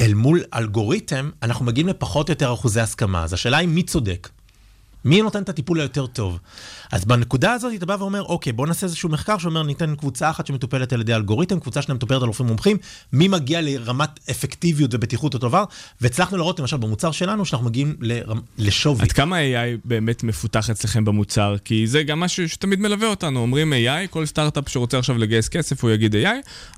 אל 0.00 0.14
מול 0.14 0.42
אלגוריתם, 0.54 1.30
אנחנו 1.42 1.64
מגיעים 1.64 1.88
לפחות 1.88 2.28
או 2.28 2.32
יותר 2.32 2.54
אחוזי 2.54 2.80
הסכמה. 2.80 3.24
אז 3.24 3.32
השאלה 3.32 3.56
היא 3.56 3.68
מי 3.68 3.82
צודק. 3.82 4.28
מי 5.04 5.22
נותן 5.22 5.42
את 5.42 5.48
הטיפול 5.48 5.80
היותר 5.80 6.06
טוב? 6.06 6.38
אז 6.92 7.04
בנקודה 7.04 7.52
הזאת 7.52 7.72
אתה 7.76 7.86
בא 7.86 7.96
ואומר, 7.98 8.22
אוקיי, 8.22 8.52
בוא 8.52 8.66
נעשה 8.66 8.86
איזשהו 8.86 9.08
מחקר 9.08 9.38
שאומר, 9.38 9.62
ניתן 9.62 9.94
קבוצה 9.94 10.30
אחת 10.30 10.46
שמטופלת 10.46 10.92
על 10.92 11.00
ידי 11.00 11.14
אלגוריתם, 11.14 11.60
קבוצה 11.60 11.82
שנייה 11.82 11.96
מטופלת 11.96 12.22
על 12.22 12.28
רופאים 12.28 12.48
מומחים, 12.48 12.76
מי 13.12 13.28
מגיע 13.28 13.60
לרמת 13.62 14.10
אפקטיביות 14.30 14.94
ובטיחות 14.94 15.34
אותו 15.34 15.48
דבר, 15.48 15.64
והצלחנו 16.00 16.36
לראות 16.36 16.60
למשל 16.60 16.76
במוצר 16.76 17.10
שלנו, 17.10 17.44
שאנחנו 17.44 17.66
מגיעים 17.66 17.96
לרמ- 18.00 18.40
לשווי. 18.58 19.02
עד 19.02 19.12
כמה 19.12 19.36
AI 19.38 19.78
באמת 19.84 20.22
מפותח 20.22 20.70
אצלכם 20.70 21.04
במוצר? 21.04 21.56
כי 21.64 21.86
זה 21.86 22.02
גם 22.02 22.20
משהו 22.20 22.48
שתמיד 22.48 22.80
מלווה 22.80 23.08
אותנו. 23.08 23.40
אומרים 23.40 23.72
AI, 23.72 24.08
כל 24.10 24.26
סטארט-אפ 24.26 24.68
שרוצה 24.68 24.98
עכשיו 24.98 25.18
לגייס 25.18 25.48
כסף, 25.48 25.82
הוא 25.84 25.90
יגיד 25.90 26.14
AI. 26.14 26.28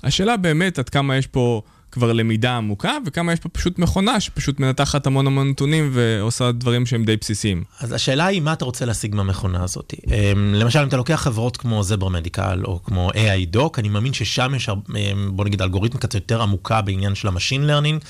השאלה 0.02 0.36
באמת 0.36 0.78
עד 0.78 0.88
כמה 0.88 1.16
יש 1.16 1.26
פה 1.26 1.62
כבר 1.98 2.12
למידה 2.12 2.56
עמוקה, 2.56 2.92
וכמה 3.06 3.32
יש 3.32 3.40
פה 3.40 3.48
פשוט 3.48 3.78
מכונה 3.78 4.20
שפשוט 4.20 4.60
מנתחת 4.60 5.06
המון 5.06 5.26
המון 5.26 5.50
נתונים 5.50 5.90
ועושה 5.92 6.52
דברים 6.52 6.86
שהם 6.86 7.04
די 7.04 7.16
בסיסיים. 7.16 7.64
אז 7.80 7.92
השאלה 7.92 8.26
היא, 8.26 8.40
מה 8.40 8.52
אתה 8.52 8.64
רוצה 8.64 8.84
להשיג 8.84 9.14
מהמכונה 9.14 9.64
הזאת? 9.64 9.94
אמ, 10.06 10.54
למשל, 10.54 10.78
אם 10.78 10.88
אתה 10.88 10.96
לוקח 10.96 11.14
חברות 11.14 11.56
כמו 11.56 11.82
Zebra 11.82 12.10
Medical 12.10 12.62
או 12.64 12.80
כמו 12.84 13.10
Aidoc, 13.10 13.78
אני 13.78 13.88
מאמין 13.88 14.12
ששם 14.12 14.52
יש, 14.56 14.68
אמ, 14.68 15.30
בוא 15.32 15.44
נגיד, 15.44 15.62
אלגוריתמיקה 15.62 16.08
קצת 16.08 16.14
יותר 16.14 16.42
עמוקה 16.42 16.82
בעניין 16.82 17.14
של 17.14 17.28
ה 17.28 17.33
machine 17.33 17.66
learning, 17.66 18.00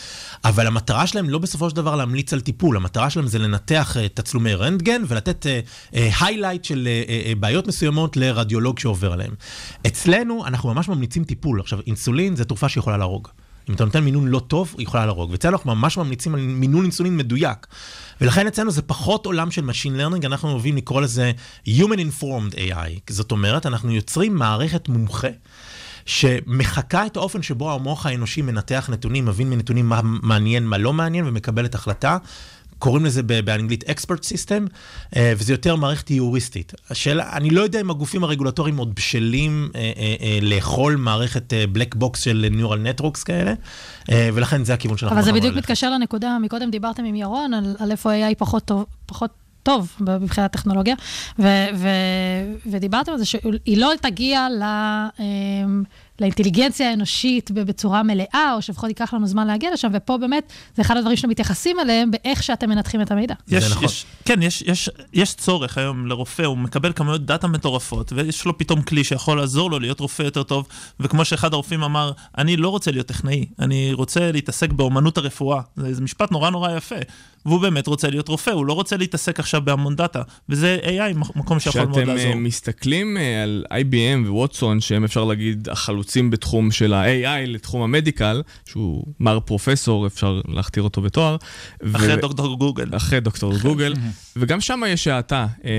אבל 0.44 0.66
המטרה 0.66 1.07
שלהם 1.07 1.31
לא 1.31 1.38
בסופו 1.38 1.70
של 1.70 1.77
דבר 1.77 1.96
להמליץ 1.96 2.33
על 2.33 2.40
טיפול, 2.40 2.77
המטרה 2.77 3.11
שלהם 3.11 3.27
זה 3.27 3.38
לנתח 3.38 3.96
אה, 3.96 4.09
תצלומי 4.09 4.55
רנטגן 4.55 5.03
ולתת 5.09 5.46
היילייט 6.20 6.64
של 6.64 6.88
אה, 6.88 7.03
אה, 7.09 7.22
אה, 7.27 7.35
בעיות 7.35 7.66
מסוימות 7.66 8.16
לרדיולוג 8.16 8.79
שעובר 8.79 9.12
עליהם. 9.12 9.35
אצלנו, 9.87 10.46
אנחנו 10.46 10.74
ממש 10.74 10.88
ממליצים 10.88 11.24
טיפול. 11.24 11.61
עכשיו, 11.61 11.79
אינסולין 11.87 12.37
זה 12.37 12.44
תרופה 12.44 12.68
שיכולה 12.68 12.96
להרוג. 12.96 13.29
אם 13.69 13.75
אתה 13.75 13.85
נותן 13.85 14.05
מינון 14.05 14.29
לא 14.29 14.39
טוב, 14.39 14.75
היא 14.79 14.87
יכולה 14.87 15.07
להרוג. 15.07 15.31
ואצלנו 15.31 15.57
אנחנו 15.57 15.75
ממש 15.75 15.99
ממליצים 15.99 16.35
על 16.35 16.41
מינון 16.41 16.83
אינסולין 16.83 17.17
מדויק. 17.17 17.67
ולכן 18.21 18.47
אצלנו 18.47 18.71
זה 18.71 18.83
פחות 18.83 19.27
עולם 19.27 19.51
של 19.51 19.71
Machine 19.71 20.01
Learning, 20.01 20.27
אנחנו 20.27 20.51
אוהבים 20.51 20.77
לקרוא 20.77 21.01
לזה 21.01 21.33
Human 21.67 21.99
Informed 22.21 22.55
AI. 22.55 23.01
זאת 23.11 23.33
אומרת, 23.33 23.67
אנחנו 23.67 23.93
יוצרים 23.93 24.35
מערכת 24.35 24.89
מומחה. 24.89 25.29
שמחקה 26.07 27.07
את 27.07 27.17
האופן 27.17 27.43
שבו 27.43 27.73
המוח 27.73 28.07
האנושי 28.07 28.43
מנתח 28.43 28.89
נתונים, 28.93 29.25
מבין 29.25 29.51
מנתונים 29.51 29.89
מה 29.89 30.01
מעניין, 30.03 30.67
מה 30.67 30.79
לא 30.79 30.93
מעניין, 30.93 31.27
ומקבלת 31.27 31.75
החלטה. 31.75 32.19
קוראים 32.79 33.05
לזה 33.05 33.23
באנגלית 33.23 33.85
expert 33.85 34.23
system, 34.23 34.69
אה, 35.17 35.33
וזה 35.37 35.53
יותר 35.53 35.77
מערכת 35.77 36.11
איוריסטית. 36.11 36.73
השאלה, 36.91 37.33
אני 37.33 37.51
לא 37.51 37.61
יודע 37.61 37.81
אם 37.81 37.91
הגופים 37.91 38.25
הרגולטוריים 38.25 38.77
עוד 38.77 38.95
בשלים 38.95 39.71
אה, 39.75 39.93
אה, 40.21 40.38
לאכול 40.43 40.97
מערכת 40.97 41.53
black 41.75 41.97
box 42.03 42.19
של 42.21 42.47
neural 42.59 43.01
networks 43.01 43.25
כאלה, 43.25 43.55
ולכן 44.35 44.64
זה 44.64 44.75
הכיוון 44.75 44.97
שאנחנו 44.97 45.17
אבל 45.17 45.25
זה 45.25 45.33
בדיוק. 45.33 45.57
מתקשר 45.57 45.91
לנקודה, 45.91 46.39
מקודם 46.43 46.70
דיברתם 46.70 47.05
עם 47.05 47.14
ירון 47.14 47.55
על 47.55 47.76
על 47.79 47.91
איפה 47.91 48.12
AI 48.12 48.35
פחות 48.39 48.64
טוב. 48.64 48.85
פחות 49.07 49.31
טוב 49.62 49.97
מבחינת 50.01 50.53
טכנולוגיה, 50.53 50.95
ו, 51.39 51.47
ו, 51.74 51.89
ודיברתם 52.70 53.12
על 53.12 53.18
זה 53.18 53.24
שהיא 53.24 53.76
לא 53.76 53.93
תגיע 54.01 54.49
ל... 54.49 54.62
לאינטליגנציה 56.21 56.91
האנושית 56.91 57.51
בצורה 57.51 58.03
מלאה, 58.03 58.53
או 58.57 58.62
שלפחות 58.62 58.89
ייקח 58.89 59.14
לנו 59.14 59.27
זמן 59.27 59.47
להגיע 59.47 59.73
לשם, 59.73 59.89
ופה 59.93 60.19
באמת, 60.19 60.53
זה 60.77 60.83
אחד 60.83 60.97
הדברים 60.97 61.16
שאתם 61.16 61.29
מתייחסים 61.29 61.81
אליהם 61.81 62.11
באיך 62.11 62.43
שאתם 62.43 62.69
מנתחים 62.69 63.03
את 63.03 63.11
המידע. 63.11 63.35
יש, 63.49 63.64
יש, 63.83 64.07
כן, 64.25 64.43
יש, 64.43 64.62
יש, 64.62 64.91
יש 65.12 65.35
צורך 65.35 65.79
היום 65.79 66.07
לרופא, 66.07 66.43
הוא 66.43 66.59
מקבל 66.59 66.93
כמויות 66.93 67.27
דאטה 67.27 67.47
מטורפות, 67.47 68.12
ויש 68.12 68.45
לו 68.45 68.59
פתאום 68.59 68.83
כלי 68.83 69.05
שיכול 69.05 69.39
לעזור 69.39 69.71
לו 69.71 69.79
להיות 69.79 70.01
רופא 70.01 70.23
יותר 70.23 70.43
טוב, 70.43 70.69
וכמו 71.01 71.25
שאחד 71.25 71.53
הרופאים 71.53 71.83
אמר, 71.83 72.12
אני 72.39 72.57
לא 72.57 72.69
רוצה 72.69 72.91
להיות 72.91 73.07
טכנאי, 73.07 73.47
אני 73.59 73.93
רוצה 73.93 74.33
להתעסק 74.33 74.73
באומנות 74.73 75.19
הרפואה. 75.19 75.61
זה, 75.77 75.95
זה 75.95 76.03
משפט 76.03 76.31
נורא 76.31 76.51
נורא 76.51 76.77
יפה. 76.77 76.97
והוא 77.49 77.61
באמת 77.61 77.86
רוצה 77.86 78.11
להיות 78.11 78.28
רופא, 78.28 78.51
הוא 78.51 78.66
לא 78.66 78.72
רוצה 78.72 78.96
להתעסק 78.96 79.40
עכשיו 79.40 79.62
בהמון 79.64 79.96
דאטה, 79.96 80.22
וזה 80.49 80.78
AI 80.82 81.18
מקום 81.36 81.61
שיכול 81.61 81.84
מאוד 81.84 81.99
לעזור. 81.99 82.16
כשאתם 82.16 82.42
מסתכלים 82.44 83.16
אה, 83.16 83.42
על 83.42 83.64
IBM 83.72 84.28
וווטסון, 84.28 84.80
שהם 84.80 85.05
אפשר 85.05 85.24
להגיד 85.24 85.68
החלוצים 85.68 86.30
בתחום 86.30 86.70
של 86.70 86.92
ה-AI 86.92 87.46
לתחום 87.46 87.82
המדיקל, 87.82 88.42
שהוא 88.64 89.05
מר 89.20 89.40
פרופסור, 89.40 90.07
אפשר 90.07 90.40
להכתיר 90.49 90.82
אותו 90.82 91.01
בתואר. 91.01 91.36
אחרי 91.94 92.14
ו... 92.14 92.20
דוקטור 92.20 92.59
גוגל. 92.59 92.96
אחרי 92.96 93.20
דוקטור 93.20 93.59
גוגל, 93.59 93.94
וגם 94.36 94.61
שם 94.61 94.82
יש 94.88 95.07
האטה, 95.07 95.46
אה, 95.64 95.70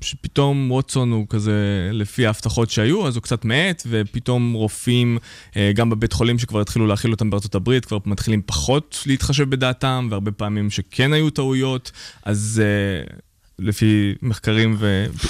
שפתאום 0.00 0.70
ווטסון 0.70 1.12
הוא 1.12 1.26
כזה, 1.28 1.90
לפי 1.92 2.26
ההבטחות 2.26 2.70
שהיו, 2.70 3.06
אז 3.06 3.16
הוא 3.16 3.22
קצת 3.22 3.44
מאט, 3.44 3.82
ופתאום 3.86 4.52
רופאים, 4.52 5.18
אה, 5.56 5.72
גם 5.74 5.90
בבית 5.90 6.12
חולים 6.12 6.38
שכבר 6.38 6.60
התחילו 6.60 6.86
להכיל 6.86 7.12
אותם 7.12 7.30
בארצות 7.30 7.54
הברית, 7.54 7.84
כבר 7.84 7.98
מתחילים 8.06 8.42
פחות 8.46 9.02
להתחשב 9.06 9.50
בדעתם, 9.50 10.08
והרבה 10.10 10.30
פעמים 10.30 10.70
שכן 10.70 11.11
היו 11.12 11.30
טעויות, 11.30 11.92
אז... 12.24 12.62
uh, 13.08 13.22
לפי 13.58 14.14
מחקרים 14.22 14.76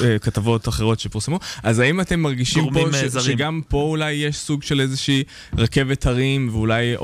וכתבות 0.01 0.69
אחרות 0.69 1.01
שפורסמו. 1.01 1.39
אז 1.63 1.79
האם 1.79 2.01
אתם 2.01 2.21
מרגישים 2.21 2.65
פה 2.73 2.87
ש- 2.93 3.27
שגם 3.27 3.61
פה 3.69 3.83
אולי 3.83 4.13
יש 4.13 4.37
סוג 4.37 4.63
של 4.63 4.81
איזושהי 4.81 5.23
רכבת 5.59 6.07
הרים 6.07 6.49
ואולי 6.53 6.95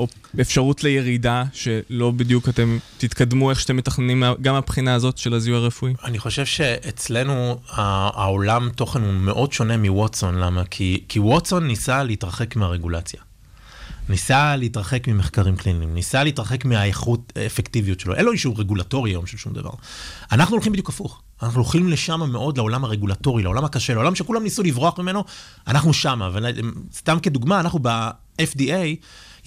אפשרות 0.41 0.83
לירידה 0.83 1.43
שלא 1.53 2.11
בדיוק 2.11 2.49
אתם 2.49 2.77
תתקדמו 2.97 3.49
איך 3.49 3.59
שאתם 3.59 3.77
מתכננים 3.77 4.23
גם 4.41 4.53
מהבחינה 4.53 4.93
הזאת 4.93 5.17
של 5.17 5.33
הזיהוי 5.33 5.59
הרפואי? 5.59 5.93
אני 6.03 6.19
חושב 6.19 6.45
שאצלנו 6.45 7.59
העולם 7.67 8.69
תוכן 8.75 9.01
הוא 9.01 9.13
מאוד 9.13 9.53
שונה 9.53 9.77
מווטסון, 9.77 10.35
למה? 10.35 10.63
כי, 10.65 11.03
כי 11.07 11.19
ווטסון 11.19 11.67
ניסה 11.67 12.03
להתרחק 12.03 12.55
מהרגולציה. 12.55 13.19
ניסה 14.09 14.55
להתרחק 14.55 15.07
ממחקרים 15.07 15.55
קליניים, 15.55 15.93
ניסה 15.93 16.23
להתרחק 16.23 16.65
מהאיכות, 16.65 17.33
האפקטיביות 17.35 17.99
שלו. 17.99 18.15
אין 18.15 18.25
לו 18.25 18.31
אישור 18.31 18.59
רגולטורי 18.59 19.11
היום 19.11 19.25
של 19.25 19.37
שום 19.37 19.53
דבר. 19.53 19.71
אנחנו 20.31 20.55
הולכים 20.55 20.71
בדיוק 20.71 20.89
הפוך. 20.89 21.21
אנחנו 21.43 21.61
הולכים 21.61 21.89
לשם 21.89 22.19
מאוד, 22.31 22.57
לעולם 22.57 22.85
הרגולטורי, 22.85 23.43
לעולם 23.43 23.65
הקשה, 23.65 23.93
לעולם 23.93 24.15
שכולם 24.15 24.43
ניסו 24.43 24.63
לברוח 24.63 24.99
ממנו, 24.99 25.23
אנחנו 25.67 25.93
שמה. 25.93 26.29
וסתם 26.91 27.19
כדוגמה, 27.19 27.59
אנחנו 27.59 27.79
ב-FDA, 27.81 28.95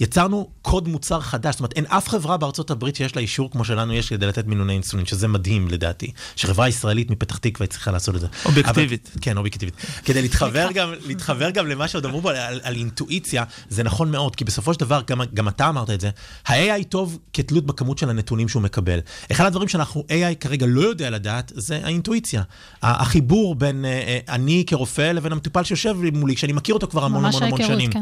יצרנו 0.03 0.49
קוד 0.61 0.87
מוצר 0.87 1.21
חדש, 1.21 1.51
זאת 1.51 1.59
אומרת, 1.59 1.73
אין 1.75 1.85
אף 1.85 2.09
חברה 2.09 2.37
בארצות 2.37 2.71
הברית 2.71 2.95
שיש 2.95 3.15
לה 3.15 3.21
אישור 3.21 3.51
כמו 3.51 3.65
שלנו 3.65 3.93
יש 3.93 4.09
כדי 4.09 4.25
לתת 4.25 4.47
מינוני 4.47 4.73
אינסולין, 4.73 5.05
שזה 5.05 5.27
מדהים 5.27 5.67
לדעתי, 5.67 6.11
שחברה 6.35 6.67
ישראלית 6.67 7.11
מפתח 7.11 7.37
תקווה 7.37 7.67
צריכה 7.67 7.91
לעשות 7.91 8.15
את 8.15 8.19
זה. 8.21 8.27
אובייקטיבית. 8.45 9.09
אבל, 9.13 9.21
כן, 9.21 9.37
אובייקטיבית. 9.37 9.75
כדי 10.05 10.21
להתחבר 10.21 10.67
גם, 10.77 10.93
להתחבר 11.05 11.49
גם 11.49 11.67
למה 11.67 11.87
שעוד 11.87 12.05
אמרו 12.05 12.21
פה 12.21 12.31
על, 12.31 12.59
על 12.63 12.75
אינטואיציה, 12.75 13.43
זה 13.69 13.83
נכון 13.83 14.11
מאוד, 14.11 14.35
כי 14.35 14.45
בסופו 14.45 14.73
של 14.73 14.79
דבר, 14.79 15.01
גם, 15.07 15.21
גם 15.33 15.47
אתה 15.47 15.69
אמרת 15.69 15.89
את 15.89 16.01
זה, 16.01 16.09
ה-AI 16.47 16.83
טוב 16.89 17.19
כתלות 17.33 17.65
בכמות 17.65 17.97
של 17.97 18.09
הנתונים 18.09 18.47
שהוא 18.47 18.61
מקבל. 18.61 18.99
אחד 19.31 19.45
הדברים 19.45 19.67
שאנחנו, 19.67 20.03
AI 20.09 20.35
כרגע 20.39 20.65
לא 20.69 20.81
יודע 20.81 21.09
לדעת, 21.09 21.51
זה 21.55 21.79
האינטואיציה. 21.83 22.43
החיבור 22.81 23.55
בין 23.55 23.85
uh, 23.85 24.31
אני 24.31 24.63
כרופא 24.67 25.11
לבין 25.11 25.31
המטופל 25.31 25.63
שיושב 25.63 25.97
מולי, 26.13 26.37
שאני 26.37 26.53
מכיר 26.53 26.73
אותו 26.73 26.87
כבר 26.87 27.03
המון 27.03 27.25
המון 27.25 27.43
המון 27.43 27.63
שנים. 27.63 27.91
כן. 27.91 28.01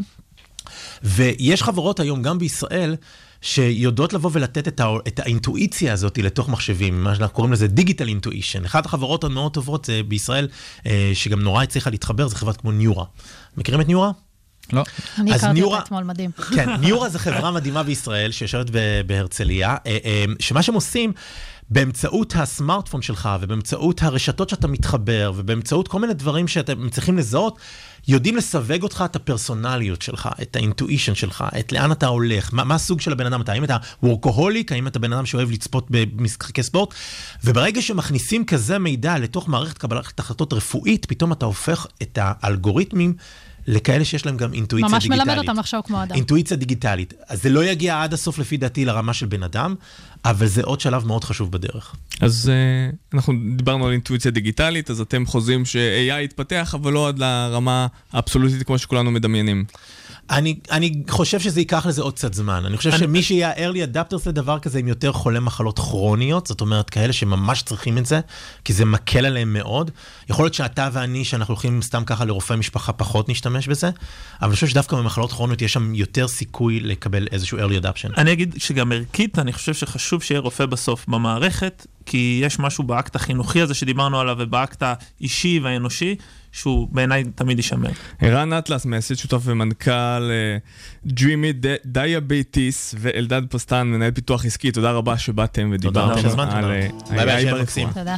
ויש 1.02 1.62
חברות 1.62 2.00
היום, 2.00 2.22
גם 2.22 2.38
בישראל, 2.38 2.96
שיודעות 3.42 4.12
לבוא 4.12 4.30
ולתת 4.32 4.68
את, 4.68 4.80
הא, 4.80 4.98
את 5.08 5.20
האינטואיציה 5.20 5.92
הזאת 5.92 6.18
לתוך 6.18 6.48
מחשבים, 6.48 7.04
מה 7.04 7.14
שאנחנו 7.14 7.34
קוראים 7.34 7.52
לזה 7.52 7.68
דיגיטל 7.68 8.08
אינטואישן. 8.08 8.64
אחת 8.64 8.86
החברות 8.86 9.24
המאוד 9.24 9.52
טובות 9.52 9.84
זה 9.84 10.00
בישראל, 10.08 10.48
אה, 10.86 11.10
שגם 11.14 11.40
נורא 11.40 11.62
הצליחה 11.62 11.90
להתחבר, 11.90 12.28
זה 12.28 12.36
חברת 12.36 12.56
כמו 12.56 12.72
ניורה. 12.72 13.04
מכירים 13.56 13.80
את 13.80 13.88
ניורה? 13.88 14.10
לא. 14.72 14.82
אני 15.18 15.34
הכרתי 15.34 15.62
אותה 15.62 15.78
אתמול, 15.78 16.04
מדהים. 16.04 16.30
כן, 16.54 16.70
ניורה 16.80 17.08
זה 17.08 17.18
חברה 17.18 17.50
מדהימה 17.50 17.82
בישראל 17.82 18.32
שיושבת 18.32 18.70
בהרצליה, 19.06 19.76
אה, 19.86 19.98
אה, 20.04 20.24
שמה 20.40 20.62
שהם 20.62 20.74
עושים... 20.74 21.12
באמצעות 21.70 22.34
הסמארטפון 22.36 23.02
שלך 23.02 23.28
ובאמצעות 23.40 24.02
הרשתות 24.02 24.48
שאתה 24.48 24.68
מתחבר 24.68 25.32
ובאמצעות 25.36 25.88
כל 25.88 26.00
מיני 26.00 26.14
דברים 26.14 26.48
שאתם 26.48 26.88
צריכים 26.90 27.18
לזהות, 27.18 27.58
יודעים 28.08 28.36
לסווג 28.36 28.82
אותך 28.82 29.04
את 29.04 29.16
הפרסונליות 29.16 30.02
שלך, 30.02 30.28
את 30.42 30.56
האינטואישן 30.56 31.14
שלך, 31.14 31.44
את 31.60 31.72
לאן 31.72 31.92
אתה 31.92 32.06
הולך, 32.06 32.50
מה, 32.52 32.64
מה 32.64 32.74
הסוג 32.74 33.00
של 33.00 33.12
הבן 33.12 33.26
אדם 33.26 33.40
אתה, 33.40 33.52
האם 33.52 33.64
אתה 33.64 33.76
וורקוהוליק, 34.02 34.72
האם 34.72 34.86
אתה 34.86 34.98
בן 34.98 35.12
אדם 35.12 35.26
שאוהב 35.26 35.50
לצפות 35.50 35.86
במשחקי 35.90 36.62
ספורט, 36.62 36.94
וברגע 37.44 37.82
שמכניסים 37.82 38.44
כזה 38.44 38.78
מידע 38.78 39.18
לתוך 39.18 39.48
מערכת 39.48 39.78
קבלת 39.78 40.20
החלטות 40.20 40.52
רפואית, 40.52 41.06
פתאום 41.06 41.32
אתה 41.32 41.46
הופך 41.46 41.86
את 42.02 42.18
האלגוריתמים 42.22 43.14
לכאלה 43.66 44.04
שיש 44.04 44.26
להם 44.26 44.36
גם 44.36 44.52
אינטואיציה 44.52 44.88
ממש 44.88 45.02
דיגיטלית. 45.02 45.26
ממש 45.26 45.36
מלמד 45.36 45.48
אותם 45.48 45.58
לחשוב 45.60 45.80
כמו 45.84 46.02
אדם. 46.02 46.14
אינטואיציה 46.16 46.56
דיגיטלית. 46.56 47.14
אז 47.28 47.42
זה 47.42 47.50
לא 47.50 47.64
יגיע 47.64 48.02
עד 48.02 48.12
הסוף 48.12 48.38
לפי 48.38 48.56
דעתי 48.56 48.84
לרמה 48.84 49.14
של 49.14 49.26
בן 49.26 49.42
אדם, 49.42 49.74
אבל 50.24 50.46
זה 50.46 50.62
עוד 50.62 50.80
שלב 50.80 51.06
מאוד 51.06 51.24
חשוב 51.24 51.52
בדרך. 51.52 51.94
אז 52.20 52.50
uh, 52.50 53.14
אנחנו 53.14 53.32
דיברנו 53.56 53.86
על 53.86 53.92
אינטואיציה 53.92 54.30
דיגיטלית, 54.30 54.90
אז 54.90 55.00
אתם 55.00 55.26
חוזים 55.26 55.64
ש-AI 55.64 56.20
יתפתח, 56.24 56.74
אבל 56.78 56.92
לא 56.92 57.08
עד 57.08 57.18
לרמה 57.18 57.86
האבסולוטית 58.12 58.62
כמו 58.62 58.78
שכולנו 58.78 59.10
מדמיינים. 59.10 59.64
אני, 60.30 60.54
אני 60.70 61.02
חושב 61.08 61.40
שזה 61.40 61.60
ייקח 61.60 61.86
לזה 61.86 62.02
עוד 62.02 62.14
קצת 62.14 62.34
זמן. 62.34 62.62
אני 62.66 62.76
חושב 62.76 62.90
אני... 62.90 62.98
שמי 62.98 63.22
שיהיה 63.22 63.50
ה-early 63.50 63.94
adapters 63.94 64.22
לדבר 64.26 64.58
כזה 64.58 64.78
הם 64.78 64.88
יותר 64.88 65.12
חולי 65.12 65.38
מחלות 65.38 65.78
כרוניות, 65.78 66.46
זאת 66.46 66.60
אומרת 66.60 66.90
כאלה 66.90 67.12
שממש 67.12 67.62
צריכים 67.62 67.98
את 67.98 68.06
זה, 68.06 68.20
כי 68.64 68.72
זה 68.72 68.84
מקל 68.84 69.26
עליהם 69.26 69.52
מאוד. 69.52 69.90
יכול 70.28 70.44
להיות 70.44 70.54
שאתה 70.54 70.88
ואני, 70.92 71.24
שאנחנו 71.24 71.54
הולכים 71.54 71.82
סתם 71.82 72.04
ככה 72.04 72.24
לרופא 72.24 72.54
משפחה, 72.54 72.92
פחות 72.92 73.28
נשתמש 73.28 73.68
בזה, 73.68 73.90
אבל 74.40 74.48
אני 74.48 74.54
חושב 74.54 74.66
שדווקא 74.66 74.96
במחלות 74.96 75.32
כרוניות 75.32 75.62
יש 75.62 75.72
שם 75.72 75.94
יותר 75.94 76.28
סיכוי 76.28 76.80
לקבל 76.80 77.28
איזשהו 77.32 77.58
early 77.58 77.84
adaption. 77.84 78.14
אני 78.16 78.32
אגיד 78.32 78.54
שגם 78.58 78.92
ערכית, 78.92 79.38
אני 79.38 79.52
חושב 79.52 79.74
שחשוב 79.74 80.22
שיהיה 80.22 80.40
רופא 80.40 80.66
בסוף 80.66 81.08
במערכת, 81.08 81.86
כי 82.06 82.40
יש 82.44 82.58
משהו 82.58 82.84
באקט 82.84 83.16
החינוכי 83.16 83.60
הזה 83.60 83.74
שדיברנו 83.74 84.20
עליו 84.20 84.36
ובאקט 84.38 84.82
האישי 84.82 85.60
והאנושי. 85.62 86.16
שהוא 86.52 86.88
בעיניי 86.92 87.24
תמיד 87.34 87.58
יישמר. 87.58 87.90
ערן 88.20 88.52
אטלס, 88.52 88.84
מייסד 88.84 89.14
שותף 89.14 89.40
ומנכ"ל 89.44 90.30
Dreamy 91.06 91.64
Diabetes 91.94 92.96
ואלדד 92.98 93.42
פסטן, 93.50 93.86
מנהל 93.86 94.10
פיתוח 94.10 94.44
עסקי, 94.44 94.70
תודה 94.72 94.90
רבה 94.90 95.18
שבאתם 95.18 95.70
ודיברתם 95.74 96.40
על 96.40 96.64
ה-AI 97.28 97.50
ברפואה. 97.50 97.92
תודה. 97.94 98.16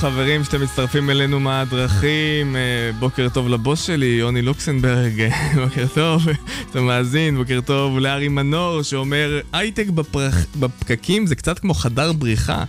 חברים 0.00 0.44
שאתם 0.44 0.60
מצטרפים 0.62 1.10
אלינו 1.10 1.40
מהדרכים, 1.40 2.56
אה, 2.56 2.60
בוקר 2.98 3.28
טוב 3.28 3.48
לבוס 3.48 3.82
שלי, 3.82 4.06
יוני 4.06 4.42
לוקסנברג, 4.42 5.28
בוקר 5.64 5.86
טוב, 5.94 6.22
אתה 6.70 6.80
מאזין, 6.80 7.36
בוקר 7.36 7.60
טוב 7.60 7.98
לארי 7.98 8.28
מנור 8.28 8.82
שאומר 8.82 9.40
הייטק 9.52 9.86
בפרח, 9.86 10.46
בפקקים 10.56 11.26
זה 11.26 11.34
קצת 11.34 11.58
כמו 11.58 11.74
חדר 11.74 12.12
בריחה. 12.12 12.64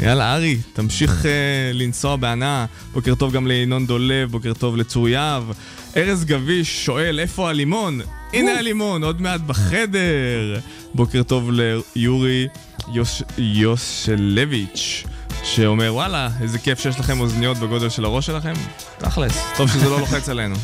יאללה 0.00 0.34
ארי, 0.34 0.58
תמשיך 0.72 1.26
אה, 1.26 1.70
לנסוע 1.72 2.16
בהנאה, 2.16 2.66
בוקר 2.92 3.14
טוב 3.14 3.32
גם 3.32 3.46
לינון 3.46 3.86
דולב, 3.86 4.30
בוקר 4.30 4.52
טוב 4.52 4.76
לצור 4.76 5.08
יהב. 5.08 5.42
ארז 5.96 6.24
גביש 6.24 6.84
שואל 6.84 7.20
איפה 7.20 7.48
הלימון? 7.48 8.00
הנה 8.32 8.58
הלימון, 8.58 9.04
עוד 9.04 9.20
מעט 9.20 9.40
בחדר. 9.40 10.58
בוקר 10.94 11.22
טוב 11.22 11.50
ליורי 11.52 12.48
יוש... 12.92 13.22
יושלביץ', 13.38 15.04
שאומר 15.46 15.94
וואלה, 15.94 16.28
איזה 16.40 16.58
כיף 16.58 16.80
שיש 16.80 17.00
לכם 17.00 17.20
אוזניות 17.20 17.56
בגודל 17.56 17.88
של 17.88 18.04
הראש 18.04 18.26
שלכם. 18.26 18.52
תכלס, 18.98 19.38
טוב 19.56 19.68
שזה 19.68 19.88
לא 19.88 20.00
לוחץ 20.00 20.28
עלינו. 20.28 20.54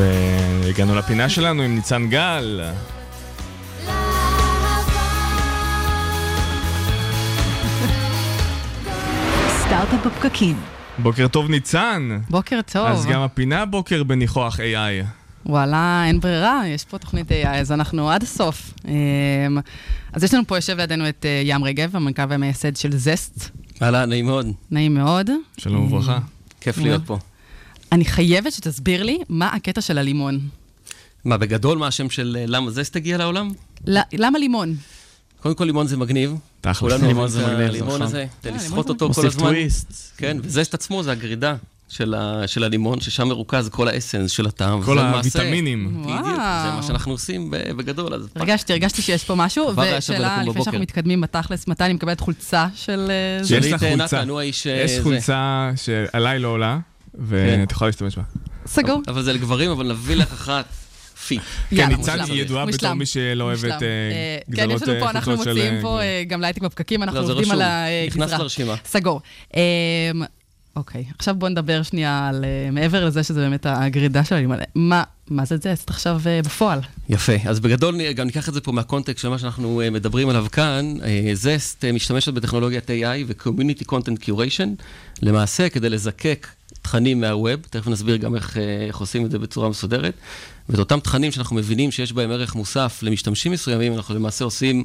והגענו 0.00 0.94
לפינה 0.94 1.28
שלנו 1.28 1.62
עם 1.62 1.74
ניצן 1.74 2.06
גל. 2.08 2.60
סטארט-אפ 9.48 10.06
בפקקים. 10.06 10.56
בוקר 10.98 11.28
טוב 11.28 11.50
ניצן. 11.50 12.18
בוקר 12.30 12.60
טוב. 12.72 12.86
אז 12.86 13.06
גם 13.06 13.20
הפינה 13.20 13.66
בוקר 13.66 14.02
בניחוח 14.02 14.60
AI. 14.60 15.06
וואלה, 15.46 16.04
אין 16.06 16.20
ברירה, 16.20 16.62
יש 16.66 16.84
פה 16.84 16.98
תוכנית 16.98 17.30
AI, 17.30 17.48
אז 17.48 17.72
אנחנו 17.72 18.10
עד 18.10 18.22
הסוף. 18.22 18.74
אמ, 18.88 18.92
אז 20.12 20.24
יש 20.24 20.34
לנו 20.34 20.46
פה, 20.46 20.56
יושב 20.56 20.76
לידינו 20.76 21.08
את 21.08 21.26
אה, 21.26 21.42
ים 21.44 21.64
רגב, 21.64 21.96
המנכ"ל 21.96 22.22
והמייסד 22.28 22.76
של 22.76 22.96
זסט. 22.96 23.50
אהלן, 23.82 24.08
נעים 24.08 24.26
מאוד. 24.26 24.46
נעים 24.70 24.94
מאוד. 24.94 25.30
שלום 25.58 25.84
וברכה. 25.92 26.18
כיף 26.60 26.78
להיות 26.78 27.02
פה. 27.06 27.18
אני 27.92 28.04
חייבת 28.04 28.52
שתסביר 28.52 29.02
לי 29.02 29.18
מה 29.28 29.46
הקטע 29.48 29.80
של 29.80 29.98
הלימון. 29.98 30.40
מה, 31.24 31.36
בגדול, 31.36 31.78
מה 31.78 31.86
השם 31.86 32.10
של 32.10 32.36
אה, 32.40 32.44
למה 32.46 32.70
זסט 32.70 32.96
הגיע 32.96 33.18
לעולם? 33.18 33.50
למה 34.12 34.38
לימון? 34.38 34.74
קודם 35.42 35.54
כל 35.54 35.64
לימון 35.64 35.86
זה 35.86 35.96
מגניב. 35.96 36.34
תכלס. 36.60 36.92
לימון 37.02 37.28
זה 37.28 37.42
מגניב, 37.46 37.56
זה 37.58 37.66
הלימון 37.66 37.88
נכון. 37.88 38.02
הזה, 38.02 38.18
אה, 38.20 38.26
לימון 38.44 38.58
לסחוט 38.60 38.86
זה 38.86 38.92
אותו 38.92 38.98
כל 39.04 39.06
מוסיף 39.08 39.24
הזמן. 39.24 39.48
טוויסט. 39.48 39.92
כן, 40.16 40.36
וזסט 40.42 40.74
עצמו 40.74 41.02
זה 41.02 41.12
הגרידה 41.12 41.54
של 41.88 42.14
ה- 42.14 42.42
של 42.46 42.64
הלימון, 42.64 43.00
ששם 43.00 43.28
מרוכז 43.28 43.68
כל 43.68 43.88
האסנס 43.88 44.30
של 44.30 44.46
הטעם. 44.46 44.82
כל 44.82 44.98
הוויטמינים. 44.98 45.88
בדיוק, 46.02 46.06
זה 46.16 46.22
וואו. 46.32 46.76
מה 46.76 46.82
שאנחנו 46.86 47.12
עושים 47.12 47.50
בגדול. 47.50 48.14
אז 48.14 48.28
הרגשתי, 48.36 48.72
הרגשתי 48.72 49.02
שיש 49.02 49.24
פה 49.24 49.34
משהו, 49.34 49.68
ושאלה, 49.76 50.42
לפני 50.42 50.62
שאנחנו. 50.64 50.80
מתקדמים 50.80 51.20
בתכלס, 51.20 51.68
מתי 51.68 51.84
אני 51.84 51.92
מקבלת 51.92 52.20
חולצה 52.20 52.66
של 52.74 53.10
אה, 53.10 53.44
זה? 53.44 53.56
יש 53.56 53.64
שלי 53.64 53.72
לך 53.72 53.84
חולצה. 53.90 54.22
יש 54.84 54.90
זה. 54.96 55.02
חולצה 55.02 55.70
שעליי 55.76 56.38
לא 56.38 56.48
עולה, 56.48 56.78
ואת 57.14 57.72
יכולה 57.72 57.88
להשתמש 57.88 58.16
בה. 58.16 58.22
סגור. 58.66 59.02
אבל 59.08 59.22
זה 59.22 59.32
לגברים, 59.32 59.70
אבל 59.70 59.90
נביא 59.90 60.16
לך 60.16 60.32
אחת. 60.32 60.64
כן, 61.70 61.88
ניצן. 61.88 62.20
היא 62.20 62.42
ידועה 62.42 62.66
בתור. 62.66 62.92
מי 62.92 63.06
שלא 63.06 63.44
אוהבת. 63.44 63.64
אה, 63.64 63.70
אה, 63.70 64.38
כן, 64.56 64.66
גזרות 64.66 64.82
יש 64.82 64.88
לנו 64.88 65.00
פה, 65.00 65.06
אה, 65.06 65.10
אנחנו. 65.10 65.36
מוציאים 65.36 65.80
פה 65.80 65.98
גם 66.26 66.40
להייטק 66.40 66.62
בפקקים, 66.62 67.02
אנחנו 67.02 67.20
לא, 67.20 67.26
זה 67.26 67.32
עובדים. 67.32 67.52
על 67.52 67.62
הגזרה. 67.62 68.06
נכנס 68.06 68.32
לרשימה. 68.32 68.74
סגור. 68.84 69.20
אה, 69.56 69.60
אוקיי, 70.76 71.04
עכשיו 71.18 71.34
בואו 71.34 71.50
נדבר 71.50 71.82
שנייה 71.82 72.28
על, 72.28 72.44
מעבר 72.72 73.04
לזה 73.04 73.22
שזה 73.22 73.40
באמת 73.40 73.66
הגרידה 73.68 74.24
של 74.24 74.34
הלימון. 74.34 74.58
מה, 74.74 75.02
מה 75.30 75.44
זה 75.44 75.56
זסט 75.56 75.90
עכשיו 75.90 76.20
בפועל? 76.44 76.80
יפה, 77.08 77.32
אז 77.44 77.60
בגדול 77.60 78.12
גם 78.12 78.26
ניקח 78.26 78.48
את 78.48 78.54
זה 78.54 78.60
פה 78.60 78.72
מהקונטקסט 78.72 79.22
של 79.22 79.28
מה 79.28 79.38
שאנחנו 79.38 79.82
מדברים 79.92 80.28
עליו 80.28 80.46
כאן. 80.52 80.94
Zest 81.34 81.84
משתמשת 81.84 82.34
בטכנולוגיית 82.34 82.90
AI 82.90 83.24
ו-Community 83.26 83.84
Content 83.92 84.24
Curation, 84.24 84.82
למעשה 85.22 85.68
כדי 85.68 85.88
לזקק 85.90 86.46
תכנים 86.82 87.20
מה 87.20 87.33
web, 87.33 87.60
תכף 87.70 87.86
נסביר 87.86 88.16
גם 88.16 88.34
איך, 88.34 88.56
אה, 88.56 88.86
איך 88.86 88.96
עושים 88.96 89.26
את 89.26 89.30
זה 89.30 89.38
בצורה 89.38 89.68
מסודרת, 89.68 90.14
ואת 90.68 90.78
אותם 90.78 91.00
תכנים 91.00 91.32
שאנחנו 91.32 91.56
מבינים 91.56 91.90
שיש 91.90 92.12
בהם 92.12 92.30
ערך 92.30 92.54
מוסף 92.54 92.98
למשתמשים 93.02 93.52
מסוימים, 93.52 93.94
אנחנו 93.94 94.14
למעשה 94.14 94.44
עושים 94.44 94.82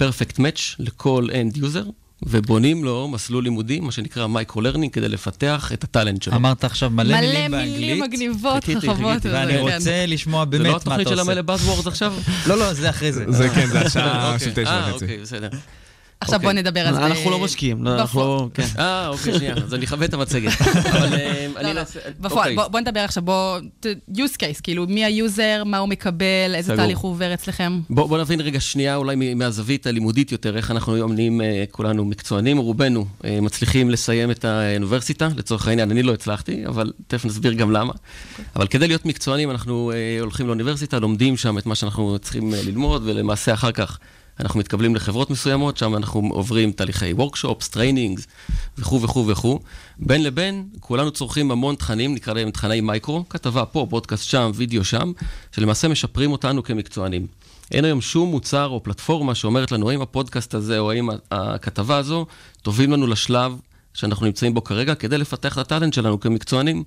perfect 0.00 0.36
match 0.38 0.60
לכל 0.78 1.28
end 1.30 1.56
user. 1.56 1.90
ובונים 2.22 2.84
לו 2.84 3.08
מסלול 3.08 3.44
לימודי, 3.44 3.80
מה 3.80 3.92
שנקרא 3.92 4.26
micro-learning, 4.26 4.92
כדי 4.92 5.08
לפתח 5.08 5.70
את 5.72 5.84
ה 5.84 5.89
talent 5.89 6.22
שלו. 6.22 6.34
אמרת 6.34 6.64
עכשיו 6.64 6.90
מלא 6.90 7.04
מלא 7.08 7.20
מילים 7.20 7.50
מילים 7.50 7.50
באנגלית, 7.50 8.02
מגניבות, 8.02 8.64
חיכיתי, 8.64 8.88
חכבות. 8.88 9.12
חיכיתי. 9.12 9.28
וזה, 9.28 9.36
ואני 9.36 9.52
כן. 9.52 9.76
רוצה 9.76 10.06
לשמוע 10.06 10.44
זה 10.44 10.50
באמת 10.50 10.64
לא 10.64 10.70
מה 10.70 10.76
אתה 10.76 10.82
התוכנית 10.82 11.08
של 11.08 11.18
עושה. 11.18 11.32
המלא 11.32 11.54
Buzzwords 11.54 11.88
עכשיו? 11.88 12.14
לא, 12.46 12.58
לא, 12.58 12.72
זה 12.72 12.90
אחרי 12.90 13.12
זה. 13.12 13.24
זה 13.32 13.48
כן, 13.48 13.66
זה 13.66 13.80
השעה. 13.80 14.38
של 14.38 14.50
תשע 14.50 14.70
אה, 14.70 14.90
וחצי. 14.90 15.04
אוקיי, 15.04 15.18
בסדר. 15.18 15.48
עכשיו 16.20 16.40
בואו 16.40 16.52
נדבר 16.52 16.80
על 16.80 16.94
זה. 16.94 17.06
אנחנו 17.06 17.30
לא 17.30 17.38
משקיעים, 17.38 17.84
לא, 17.84 17.94
אנחנו 17.94 18.20
לא... 18.20 18.48
כן. 18.54 18.66
אה, 18.78 19.08
אוקיי, 19.08 19.34
שנייה, 19.34 19.54
אז 19.54 19.74
אני 19.74 19.84
אכבד 19.84 20.02
את 20.02 20.14
המצגת. 20.14 20.52
אבל 20.92 21.14
אה, 21.14 21.46
אני... 21.56 21.68
לא, 21.68 21.72
לא. 21.72 21.82
בפועל, 22.20 22.38
אוקיי. 22.38 22.54
בוא, 22.56 22.68
בוא 22.68 22.80
נדבר 22.80 23.00
עכשיו, 23.00 23.22
בוא, 23.22 23.58
ת- 23.80 23.86
use 24.16 24.36
case, 24.36 24.60
כאילו, 24.62 24.86
מי 24.88 25.04
ה 25.04 25.14
user, 25.14 25.62
מה 25.66 25.78
הוא 25.78 25.88
מקבל, 25.88 26.54
איזה. 26.54 26.76
תהליך 26.76 26.98
הוא 26.98 27.10
עובר 27.10 27.34
אצלכם. 27.34 27.80
בוא, 27.90 28.06
בוא 28.08 28.18
נבין 28.18 28.40
רגע 28.40 28.60
שנייה 28.60 28.96
אולי 28.96 29.34
מהזווית 29.34 29.86
הלימודית 29.86 30.32
יותר, 30.32 30.56
איך 30.56 30.70
אנחנו 30.70 30.94
היום 30.94 31.12
נהיים 31.12 31.40
אה, 31.40 31.64
כולנו 31.70 32.04
מקצוענים, 32.04 32.58
רובנו 32.58 33.06
אה, 33.24 33.38
מצליחים 33.40 33.90
לסיים 33.90 34.30
את 34.30 34.44
האוניברסיטה, 34.44 35.28
לצורך 35.36 35.68
העניין, 35.68 35.90
אני 35.90 36.02
לא 36.02 36.12
הצלחתי, 36.12 36.66
אבל 36.66 36.92
תכף 37.06 37.24
נסביר 37.24 37.52
גם 37.52 37.70
למה. 37.70 37.92
אבל 38.56 38.66
כדי 38.66 38.88
להיות 38.88 39.06
מקצוענים, 39.06 39.50
אנחנו 39.50 39.92
אה, 39.94 40.20
הולכים 40.20 40.46
לאוניברסיטה, 40.46 40.98
לומדים 40.98 41.36
שם 41.36 41.58
את 41.58 41.66
מה 41.66 41.74
שאנחנו 41.74 42.18
צריכים 42.18 42.54
אה, 42.54 42.60
ללמוד, 42.66 43.02
ולמעשה 43.06 43.54
אחר 43.54 43.72
כך 43.72 43.98
אנחנו 44.40 44.60
מתקבלים 44.60 44.94
לחברות 44.94 45.30
מסוימות, 45.30 45.76
שם 45.76 45.96
אנחנו 45.96 46.30
עוברים 46.32 46.72
תהליכי 46.72 47.12
workshops, 47.12 47.74
trainings 47.74 48.22
וכו' 48.78 49.02
וכו' 49.02 49.26
וכו'. 49.26 49.60
בין 49.98 50.22
לבין, 50.22 50.68
כולנו 50.80 51.10
צורכים 51.10 51.50
המון 51.50 51.74
תכנים, 51.74 52.14
נקרא 52.14 52.34
להם 52.34 52.50
תכני 52.50 52.80
מייקרו, 52.80 53.28
כתבה 53.28 53.64
פה, 53.64 53.86
פודקאסט 53.90 54.24
שם, 54.24 54.50
וידאו 54.54 54.84
שם, 54.84 55.12
שלמעשה 55.52 55.88
משפרים 55.88 56.32
אותנו 56.32 56.62
כמקצוענים. 56.62 57.26
אין 57.72 57.84
היום 57.84 58.00
שום 58.00 58.30
מוצר 58.30 58.66
או 58.66 58.82
פלטפורמה 58.82 59.34
שאומרת 59.34 59.72
לנו 59.72 59.90
האם 59.90 60.02
הפודקאסט 60.02 60.54
הזה 60.54 60.78
או 60.78 60.90
האם 60.90 61.08
הכתבה 61.30 61.96
הזו 61.96 62.26
טובים 62.62 62.92
לנו 62.92 63.06
לשלב 63.06 63.52
שאנחנו 63.94 64.26
נמצאים 64.26 64.54
בו 64.54 64.64
כרגע 64.64 64.94
כדי 64.94 65.18
לפתח 65.18 65.52
את 65.52 65.58
הטאלנט 65.58 65.94
שלנו 65.94 66.20
כמקצוענים. 66.20 66.84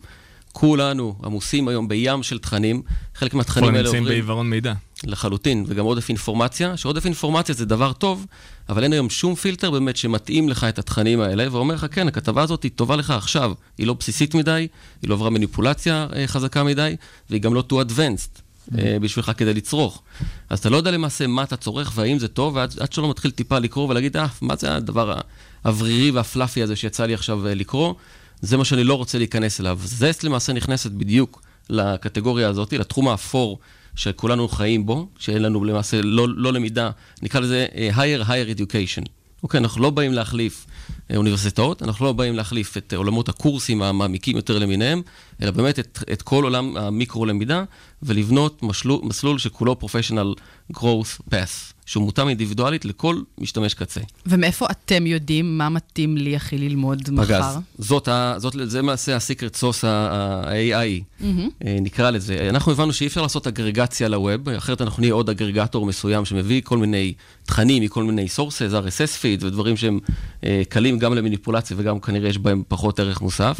כולנו 0.51 1.15
עמוסים 1.23 1.67
היום 1.67 1.87
בים 1.87 2.23
של 2.23 2.39
תכנים, 2.39 2.81
חלק 3.15 3.33
מהתכנים 3.33 3.69
האלה 3.69 3.77
נמצאים 3.79 4.03
עוברים... 4.03 4.17
בעיוורון 4.17 4.49
מידע. 4.49 4.73
לחלוטין, 5.03 5.65
וגם 5.67 5.85
עודף 5.85 6.09
אינפורמציה, 6.09 6.77
שעודף 6.77 7.05
אינפורמציה 7.05 7.55
זה 7.55 7.65
דבר 7.65 7.93
טוב, 7.93 8.25
אבל 8.69 8.83
אין 8.83 8.93
היום 8.93 9.09
שום 9.09 9.35
פילטר 9.35 9.71
באמת 9.71 9.97
שמתאים 9.97 10.49
לך 10.49 10.63
את 10.63 10.79
התכנים 10.79 11.21
האלה, 11.21 11.47
ואומר 11.51 11.75
לך, 11.75 11.85
כן, 11.91 12.07
הכתבה 12.07 12.43
הזאת 12.43 12.63
היא 12.63 12.71
טובה 12.75 12.95
לך 12.95 13.11
עכשיו, 13.11 13.53
היא 13.77 13.87
לא 13.87 13.93
בסיסית 13.93 14.35
מדי, 14.35 14.67
היא 15.01 15.09
לא 15.09 15.15
עברה 15.15 15.29
מניפולציה 15.29 16.07
אה, 16.15 16.27
חזקה 16.27 16.63
מדי, 16.63 16.95
והיא 17.29 17.41
גם 17.41 17.53
לא 17.53 17.63
too 17.69 17.73
advanced. 17.73 18.41
אה, 18.77 18.97
בשבילך 19.01 19.31
כדי 19.37 19.53
לצרוך. 19.53 20.01
אז 20.49 20.59
אתה 20.59 20.69
לא 20.69 20.77
יודע 20.77 20.91
למעשה 20.91 21.27
מה 21.27 21.43
אתה 21.43 21.57
צורך 21.57 21.91
והאם 21.95 22.19
זה 22.19 22.27
טוב, 22.27 22.55
ועד 22.55 22.73
עד 22.79 22.93
שלא 22.93 23.09
מתחיל 23.09 23.31
טיפה 23.31 23.59
לקרוא 23.59 23.89
ולהגיד, 23.89 24.17
אה, 24.17 24.27
מה 24.41 24.55
זה 24.55 24.75
הדבר 24.75 25.19
האוורירי 25.63 26.11
והפלאפי 26.11 26.63
הזה 26.63 26.75
שיצא 26.75 27.05
לי 27.05 27.13
עכשיו 27.13 27.47
אה, 27.47 27.55
לקרוא, 27.55 27.93
זה 28.41 28.57
מה 28.57 28.65
שאני 28.65 28.83
לא 28.83 28.93
רוצה 28.93 29.17
להיכנס 29.17 29.59
אליו. 29.59 29.79
זסט 29.83 30.23
למעשה 30.23 30.53
נכנסת 30.53 30.91
בדיוק 30.91 31.41
לקטגוריה 31.69 32.49
הזאת, 32.49 32.73
לתחום 32.73 33.07
האפור 33.07 33.59
שכולנו 33.95 34.47
חיים 34.47 34.85
בו, 34.85 35.07
שאין 35.19 35.41
לנו 35.41 35.65
למעשה 35.65 36.01
לא, 36.01 36.27
לא 36.29 36.53
למידה, 36.53 36.89
נקרא 37.21 37.39
לזה 37.39 37.65
אה, 37.75 37.89
higher 37.93 38.27
higher 38.27 38.57
education. 38.57 39.09
אוקיי, 39.43 39.57
אנחנו 39.57 39.81
לא 39.81 39.89
באים 39.89 40.13
להחליף 40.13 40.65
אה, 41.11 41.17
אוניברסיטאות, 41.17 41.83
אנחנו 41.83 42.05
לא 42.05 42.13
באים 42.13 42.35
להחליף 42.35 42.77
את 42.77 42.93
אה, 42.93 42.97
עולמות 42.97 43.29
הקורסים 43.29 43.81
המעמיקים 43.81 44.35
יותר 44.35 44.59
למיניהם, 44.59 45.01
אלא 45.41 45.51
באמת 45.51 45.79
את, 45.79 45.99
את 46.11 46.21
כל 46.21 46.43
עולם 46.43 46.77
המיקרו-למידה, 46.77 47.63
ולבנות 48.03 48.63
משלול, 48.63 48.99
מסלול 49.03 49.37
שכולו 49.37 49.75
professional 49.81 50.39
growth 50.73 51.31
path, 51.31 51.73
שהוא 51.89 52.03
מותאם 52.03 52.27
אינדיבידואלית 52.27 52.85
לכל 52.85 53.21
משתמש 53.37 53.73
קצה. 53.73 54.01
ומאיפה 54.25 54.65
אתם 54.71 55.07
יודעים 55.07 55.57
מה 55.57 55.69
מתאים 55.69 56.17
לי 56.17 56.35
הכי 56.35 56.57
ללמוד 56.57 57.11
מחר? 57.11 57.25
פגז. 57.25 57.57
זאת, 57.77 58.07
ה, 58.07 58.33
זאת, 58.37 58.55
זה 58.63 58.79
למעשה 58.79 59.15
הסיקרט 59.15 59.55
סוס 59.55 59.83
ה-AI. 59.83 61.23
אה, 61.65 61.77
נקרא 61.81 62.09
לזה. 62.09 62.49
אנחנו 62.49 62.71
הבנו 62.71 62.93
שאי 62.93 63.07
אפשר 63.07 63.21
לעשות 63.21 63.47
אגרגציה 63.47 64.07
לווב, 64.07 64.49
אחרת 64.49 64.81
אנחנו 64.81 65.01
נהיה 65.01 65.13
עוד 65.13 65.29
אגרגטור 65.29 65.85
מסוים 65.85 66.25
שמביא 66.25 66.61
כל 66.63 66.77
מיני 66.77 67.13
תכנים 67.43 67.83
מכל 67.83 68.03
מיני 68.03 68.27
sources, 68.35 68.73
RSS 68.73 69.21
feed 69.21 69.45
ודברים 69.45 69.77
שהם 69.77 69.99
אה, 70.43 70.61
קלים 70.69 70.99
גם 70.99 71.13
למניפולציה 71.13 71.77
וגם 71.79 71.99
כנראה 71.99 72.29
יש 72.29 72.37
בהם 72.37 72.63
פחות 72.67 72.99
ערך 72.99 73.21
מוסף. 73.21 73.59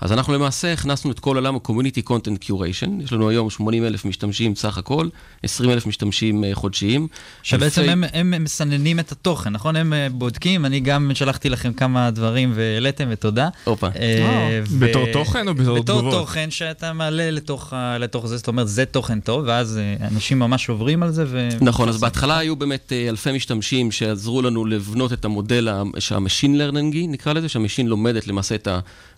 אז 0.00 0.12
אנחנו 0.12 0.32
למעשה 0.34 0.72
הכנסנו 0.72 1.10
את 1.10 1.20
כל 1.20 1.36
עולם 1.36 1.54
ה-Community 1.56 2.08
Content 2.10 2.48
Curation, 2.50 3.02
יש 3.04 3.12
לנו 3.12 3.28
היום 3.28 3.50
80 3.50 3.84
אלף 3.84 4.04
משתמשים 4.04 4.54
סך 4.54 4.78
הכל, 4.78 5.08
20 5.42 5.70
אלף 5.70 5.86
משתמשים 5.86 6.44
אה, 6.44 6.50
חודשיים. 6.54 7.08
שבעצם 7.42 7.80
אלפי- 7.82 7.90
הם, 7.92 8.04
הם 8.32 8.44
מסננים 8.44 8.98
את 9.00 9.12
התוכן, 9.12 9.50
נכון? 9.50 9.76
הם 9.76 9.92
אה, 9.92 10.06
בודקים, 10.12 10.64
אני 10.66 10.80
גם 10.80 11.10
שלחתי 11.14 11.48
לכם 11.48 11.72
כמה 11.72 12.10
דברים 12.10 12.52
והעליתם, 12.54 13.08
ותודה. 13.10 13.48
הופה. 13.64 13.86
אה, 13.86 14.60
ו- 14.68 14.78
בתור 14.88 15.06
תוכן 15.12 15.48
או 15.48 15.54
בתור 15.54 15.78
בתור 15.80 16.00
תגובות? 16.00 16.18
תוכן 16.20 16.50
שאתה 16.50 16.92
מעלה 16.92 17.30
לתוך, 17.30 17.72
לתוך 18.00 18.26
זה, 18.26 18.36
זאת 18.36 18.48
אומרת, 18.48 18.68
זה 18.68 18.84
תוכן 18.84 19.20
טוב, 19.20 19.44
ואז 19.46 19.78
אה, 19.78 20.06
אנשים 20.08 20.38
ממש 20.38 20.68
עוברים 20.68 21.02
על 21.02 21.10
זה 21.10 21.24
ו... 21.26 21.48
נכון, 21.60 21.88
אז 21.88 22.00
בהתחלה 22.00 22.38
היו 22.38 22.56
באמת 22.56 22.92
אלפי 23.08 23.32
משתמשים 23.32 23.90
שעזרו 23.92 24.42
לנו 24.42 24.64
לבנות 24.64 25.12
את 25.12 25.24
המודל 25.24 25.68
שה 25.98 26.16
machine 26.16 26.58
learning-י, 26.58 27.06
נקרא 27.06 27.32
לזה, 27.32 27.48
שה 27.48 27.59
machine 27.59 27.86
לומדת 27.86 28.26
למעשה 28.26 28.54
את 28.54 28.68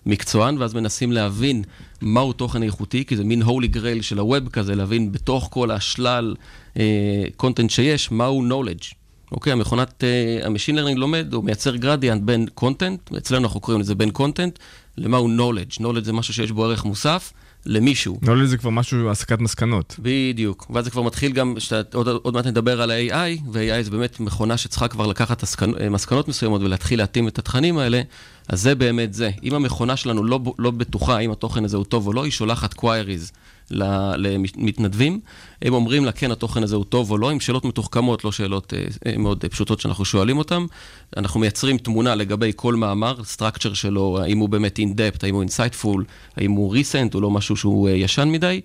המקצוען, 0.05 0.57
ואז 0.57 0.70
מנסים 0.73 1.11
להבין 1.11 1.63
מהו 2.01 2.33
תוכן 2.33 2.63
איכותי, 2.63 3.05
כי 3.05 3.17
זה 3.17 3.23
מין 3.23 3.41
holy 3.41 3.75
grail 3.75 4.01
של 4.01 4.19
ה 4.19 4.26
web 4.26 4.49
כזה, 4.49 4.75
להבין 4.75 5.11
בתוך 5.11 5.47
כל 5.51 5.71
השלל 5.71 6.35
content 7.37 7.69
שיש, 7.69 8.11
מהו 8.11 8.43
knowledge. 8.49 9.01
אוקיי, 9.31 9.53
המכונת, 9.53 10.03
אה, 10.03 10.45
ה 10.45 10.49
machine 10.49 10.75
learning 10.75 10.97
לומד, 10.97 11.33
הוא 11.33 11.43
מייצר 11.43 11.75
גרדיאנט 11.75 12.23
בין 12.23 12.47
content, 12.53 13.11
אצלנו 13.17 13.43
אנחנו 13.43 13.59
קוראים 13.59 13.81
לזה 13.81 13.95
בין 13.95 14.11
content, 14.11 14.59
למהו 14.97 15.27
knowledge. 15.27 15.81
knowledge 15.81 16.03
זה 16.03 16.13
משהו 16.13 16.33
שיש 16.33 16.51
בו 16.51 16.65
ערך 16.65 16.85
מוסף 16.85 17.33
למישהו. 17.65 18.19
לא 18.23 18.37
לזה 18.37 18.57
כבר 18.57 18.69
משהו, 18.69 19.09
הסקת 19.09 19.39
מסקנות. 19.39 19.95
בדיוק, 19.99 20.67
ואז 20.69 20.85
זה 20.85 20.91
כבר 20.91 21.01
מתחיל 21.01 21.31
גם, 21.31 21.55
שאתה, 21.59 21.97
עוד, 21.97 22.07
עוד 22.07 22.33
מעט 22.33 22.45
נדבר 22.45 22.81
על 22.81 22.91
ה-AI, 22.91 23.41
ו-AI 23.51 23.83
זה 23.83 23.91
באמת 23.91 24.19
מכונה 24.19 24.57
שצריכה 24.57 24.87
כבר 24.87 25.07
לקחת 25.07 25.43
הסקנ... 25.43 25.71
אה, 25.79 25.89
מסקנות 25.89 26.27
מסוימות 26.27 26.61
ולהתחיל 26.61 26.99
להתאים 26.99 27.27
את 27.27 27.39
התכנים 27.39 27.77
האלה, 27.77 28.01
אז 28.51 28.61
זה 28.61 28.75
באמת 28.75 29.13
זה. 29.13 29.29
אם 29.43 29.53
המכונה 29.53 29.97
שלנו 29.97 30.23
לא, 30.23 30.39
לא 30.59 30.71
בטוחה 30.71 31.19
אם 31.19 31.31
התוכן 31.31 31.65
הזה 31.65 31.77
הוא 31.77 31.85
טוב 31.85 32.07
או 32.07 32.13
לא, 32.13 32.23
היא 32.23 32.31
שולחת 32.31 32.73
ל- 33.71 34.27
למתנדבים, 34.27 35.19
הם 35.61 35.73
אומרים 35.73 36.05
לה, 36.05 36.11
כן, 36.11 36.31
התוכן 36.31 36.63
הזה 36.63 36.75
הוא 36.75 36.85
טוב 36.85 37.11
או 37.11 37.17
לא, 37.17 37.29
עם 37.29 37.39
שאלות 37.39 37.65
מתוחכמות, 37.65 38.23
לא 38.25 38.31
שאלות 38.31 38.73
אה, 38.73 38.83
אה, 39.11 39.17
מאוד 39.17 39.39
אה, 39.43 39.49
פשוטות 39.49 39.79
שאנחנו 39.79 40.05
שואלים 40.05 40.37
אותם. 40.37 40.65
אנחנו 41.17 41.39
מייצרים 41.39 41.77
תמונה 41.77 42.15
לגבי 42.15 42.51
כל 42.55 42.75
מאמר, 42.75 43.15
structure 43.37 43.73
שלו, 43.75 44.19
האם 44.21 44.37
הוא 44.37 44.49
באמת 44.49 44.79
in-depth, 44.79 45.19
האם 45.23 45.35
הוא 45.35 45.43
insightful, 45.43 45.97
האם 46.37 46.51
הוא 46.51 46.75
recent 46.75 47.15
או 47.15 47.21
לא 47.21 47.29
משהו 47.31 47.55
שהוא 47.57 47.89
אה, 47.89 47.93
ישן 47.93 48.29
מדי. 48.31 48.61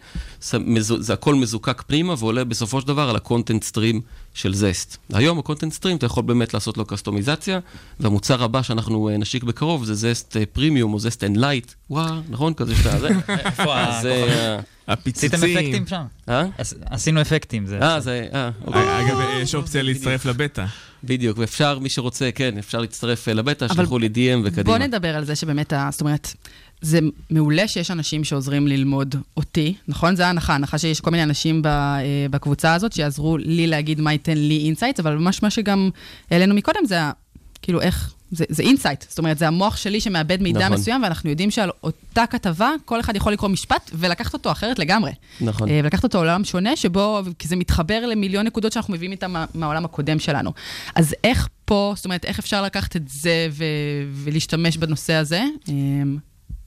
מזו- 0.60 1.02
זה 1.02 1.12
הכל 1.12 1.34
מזוקק 1.34 1.82
פנימה 1.86 2.14
ועולה 2.18 2.44
בסופו 2.44 2.80
של 2.80 2.86
דבר 2.86 3.10
על 3.10 3.16
ה-content 3.16 3.72
stream 3.72 4.00
של 4.36 4.54
זסט. 4.54 4.96
היום 5.12 5.38
ה-content 5.38 5.80
stream, 5.80 5.96
אתה 5.98 6.06
יכול 6.06 6.22
באמת 6.22 6.54
לעשות 6.54 6.76
לו 6.78 6.84
קסטומיזציה, 6.84 7.58
והמוצר 8.00 8.42
הבא 8.42 8.62
שאנחנו 8.62 9.08
אה, 9.08 9.16
נשיק 9.16 9.42
בקרוב 9.44 9.84
זה 9.84 9.94
Zest 9.94 10.36
Premium 10.52 10.94
או 10.94 10.98
Zest 10.98 11.24
Enlight, 11.24 11.72
וואו, 11.90 12.14
נכון? 12.30 12.54
כזה 12.54 12.76
שאתה... 12.76 13.06
איפה 13.46 13.74
אה, 13.76 14.58
עשיתם 14.86 15.36
אפקטים 15.36 15.86
שם? 15.86 16.02
אה? 16.28 16.44
עש- 16.58 16.74
עשינו 16.90 17.20
אפקטים. 17.20 17.66
זה- 17.66 17.78
אה, 17.82 18.00
זה... 18.00 18.26
אה, 18.34 18.50
אוקיי. 18.66 19.06
אגב, 19.06 19.18
יש 19.42 19.54
אופציה 19.54 19.82
להצטרף 19.82 20.24
לבטא. 20.24 20.64
בדיוק, 21.04 21.38
ואפשר, 21.38 21.78
מי 21.78 21.88
שרוצה, 21.88 22.30
כן, 22.34 22.58
אפשר 22.58 22.78
להצטרף 22.80 23.28
אה, 23.28 23.34
לבטא, 23.34 23.64
אבל 23.64 23.74
שלחו 23.74 23.98
לי 23.98 24.06
DM 24.06 24.38
וקדימה. 24.44 24.64
בוא 24.64 24.86
נדבר 24.86 25.16
על 25.16 25.24
זה 25.24 25.36
שבאמת, 25.36 25.72
זאת 25.90 26.00
אומרת, 26.00 26.34
זה 26.80 26.98
מעולה 27.30 27.68
שיש 27.68 27.90
אנשים 27.90 28.24
שעוזרים 28.24 28.68
ללמוד 28.68 29.16
אותי, 29.36 29.74
נכון? 29.88 30.16
זה 30.16 30.26
ההנחה, 30.26 30.52
ההנחה 30.52 30.78
שיש 30.78 31.00
כל 31.00 31.10
מיני 31.10 31.22
אנשים 31.22 31.62
ב- 31.62 31.66
אה, 31.66 32.26
בקבוצה 32.30 32.74
הזאת 32.74 32.92
שיעזרו 32.92 33.36
לי 33.38 33.66
להגיד 33.66 34.00
מה 34.00 34.12
ייתן 34.12 34.38
לי 34.38 34.58
insights, 34.66 35.00
אבל 35.00 35.16
ממש 35.16 35.42
מה 35.42 35.50
שגם 35.50 35.90
העלינו 36.30 36.54
מקודם 36.54 36.86
זה 36.86 36.98
כאילו 37.62 37.80
איך, 37.80 38.14
זה, 38.30 38.44
זה 38.48 38.62
insight, 38.62 39.04
זאת 39.08 39.18
אומרת, 39.18 39.38
זה 39.38 39.46
המוח 39.46 39.76
שלי 39.76 40.00
שמעבד 40.00 40.42
מידע 40.42 40.60
נכון. 40.64 40.72
מסוים, 40.72 41.02
ואנחנו 41.02 41.30
יודעים 41.30 41.50
שעל 41.50 41.70
אותה 41.82 42.26
כתבה, 42.26 42.70
כל 42.84 43.00
אחד 43.00 43.16
יכול 43.16 43.32
לקרוא 43.32 43.50
משפט 43.50 43.90
ולקחת 43.94 44.34
אותו 44.34 44.52
אחרת 44.52 44.78
לגמרי. 44.78 45.10
נכון. 45.40 45.68
אה, 45.68 45.80
ולקחת 45.84 46.04
אותו 46.04 46.24
לעולם 46.24 46.44
שונה, 46.44 46.76
שבו, 46.76 47.22
כי 47.38 47.48
זה 47.48 47.56
מתחבר 47.56 48.06
למיליון 48.06 48.46
נקודות 48.46 48.72
שאנחנו 48.72 48.94
מביאים 48.94 49.12
איתם 49.12 49.30
מה, 49.30 49.44
מהעולם 49.54 49.84
הקודם 49.84 50.18
שלנו. 50.18 50.52
אז 50.94 51.14
איך 51.24 51.48
פה, 51.64 51.92
זאת 51.96 52.04
אומרת, 52.04 52.24
איך 52.24 52.38
אפשר 52.38 52.62
לקחת 52.62 52.96
את 52.96 53.08
זה 53.08 53.48
ו, 53.50 53.64
ולהשתמש 54.12 54.76
בנושא 54.76 55.12
הזה? 55.12 55.44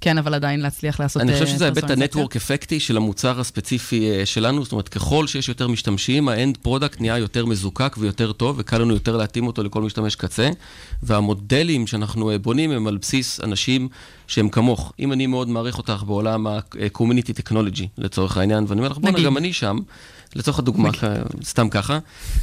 כן, 0.01 0.17
אבל 0.17 0.33
עדיין 0.33 0.59
להצליח 0.59 0.99
לעשות... 0.99 1.21
אני 1.21 1.33
חושב 1.33 1.45
אה, 1.45 1.49
שזה 1.49 1.65
ההיבט 1.65 1.81
פרסונליזציה? 1.81 2.05
ה 2.05 2.09
network 2.09 2.35
effect-י 2.35 2.79
של 2.79 2.97
המוצר 2.97 3.39
הספציפי 3.39 4.11
אה, 4.11 4.25
שלנו, 4.25 4.63
זאת 4.63 4.71
אומרת, 4.71 4.89
ככל 4.89 5.27
שיש 5.27 5.49
יותר 5.49 5.67
משתמשים, 5.67 6.29
ה 6.29 6.36
end 6.36 6.57
product 6.57 7.01
נהיה 7.01 7.17
יותר 7.17 7.45
מזוקק 7.45 7.95
ויותר 7.99 8.31
טוב, 8.31 8.55
וקל 8.59 8.77
לנו 8.77 8.93
יותר 8.93 9.17
להתאים 9.17 9.47
אותו 9.47 9.63
לכל 9.63 9.81
משתמש 9.81 10.15
קצה, 10.15 10.49
והמודלים 11.03 11.87
שאנחנו 11.87 12.31
אה, 12.31 12.37
בונים 12.37 12.71
הם 12.71 12.87
על 12.87 12.97
בסיס 12.97 13.39
אנשים 13.39 13.89
שהם 14.27 14.49
כמוך. 14.49 14.93
אם 14.99 15.13
אני 15.13 15.27
מאוד 15.27 15.49
מעריך 15.49 15.77
אותך 15.77 16.03
בעולם 16.07 16.47
ה-community 16.47 17.41
technology, 17.43 17.85
לצורך 17.97 18.37
העניין, 18.37 18.65
ואני 18.67 18.79
אומר 18.79 18.89
לך, 18.89 18.97
בואנה. 18.97 19.21
גם 19.21 19.37
אני 19.37 19.53
שם. 19.53 19.79
לצורך 20.35 20.59
הדוגמה, 20.59 20.91
כ- 20.93 21.03
סתם 21.43 21.69
ככה, 21.69 21.99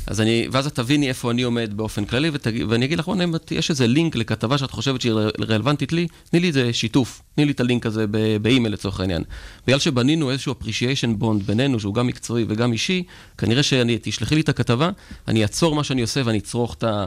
אז 0.06 0.20
אני, 0.20 0.46
ואז 0.52 0.66
את 0.66 0.74
תביני 0.74 1.08
איפה 1.08 1.30
אני 1.30 1.42
עומד 1.42 1.72
באופן 1.76 2.04
כללי, 2.04 2.30
ותג, 2.32 2.52
ואני 2.68 2.84
אגיד 2.84 2.98
לך, 2.98 3.08
אם 3.24 3.34
את- 3.36 3.52
יש 3.52 3.70
איזה 3.70 3.86
לינק 3.86 4.16
לכתבה 4.16 4.58
שאת 4.58 4.70
חושבת 4.70 5.00
שהיא 5.00 5.12
רלוונטית 5.48 5.92
לי, 5.92 6.06
תני 6.30 6.40
לי 6.40 6.48
איזה 6.48 6.72
שיתוף, 6.72 7.22
תני 7.34 7.44
לי 7.44 7.52
את 7.52 7.60
הלינק 7.60 7.86
הזה 7.86 8.06
ב- 8.10 8.36
באימייל 8.36 8.72
לצורך 8.72 9.00
העניין. 9.00 9.22
בגלל 9.66 9.78
שבנינו 9.78 10.30
איזשהו 10.30 10.54
appreciation 10.60 11.22
bond 11.22 11.42
בינינו, 11.46 11.80
שהוא 11.80 11.94
גם 11.94 12.06
מקצועי 12.06 12.44
וגם 12.48 12.72
אישי, 12.72 13.02
כנראה 13.38 13.62
שאני, 13.62 13.98
תשלחי 14.02 14.34
לי 14.34 14.40
את 14.40 14.48
הכתבה, 14.48 14.90
אני 15.28 15.42
אעצור 15.42 15.74
מה 15.74 15.84
שאני 15.84 16.02
עושה 16.02 16.20
ואני 16.24 16.38
אצרוך 16.38 16.74
את 16.74 16.84
ה... 16.84 17.06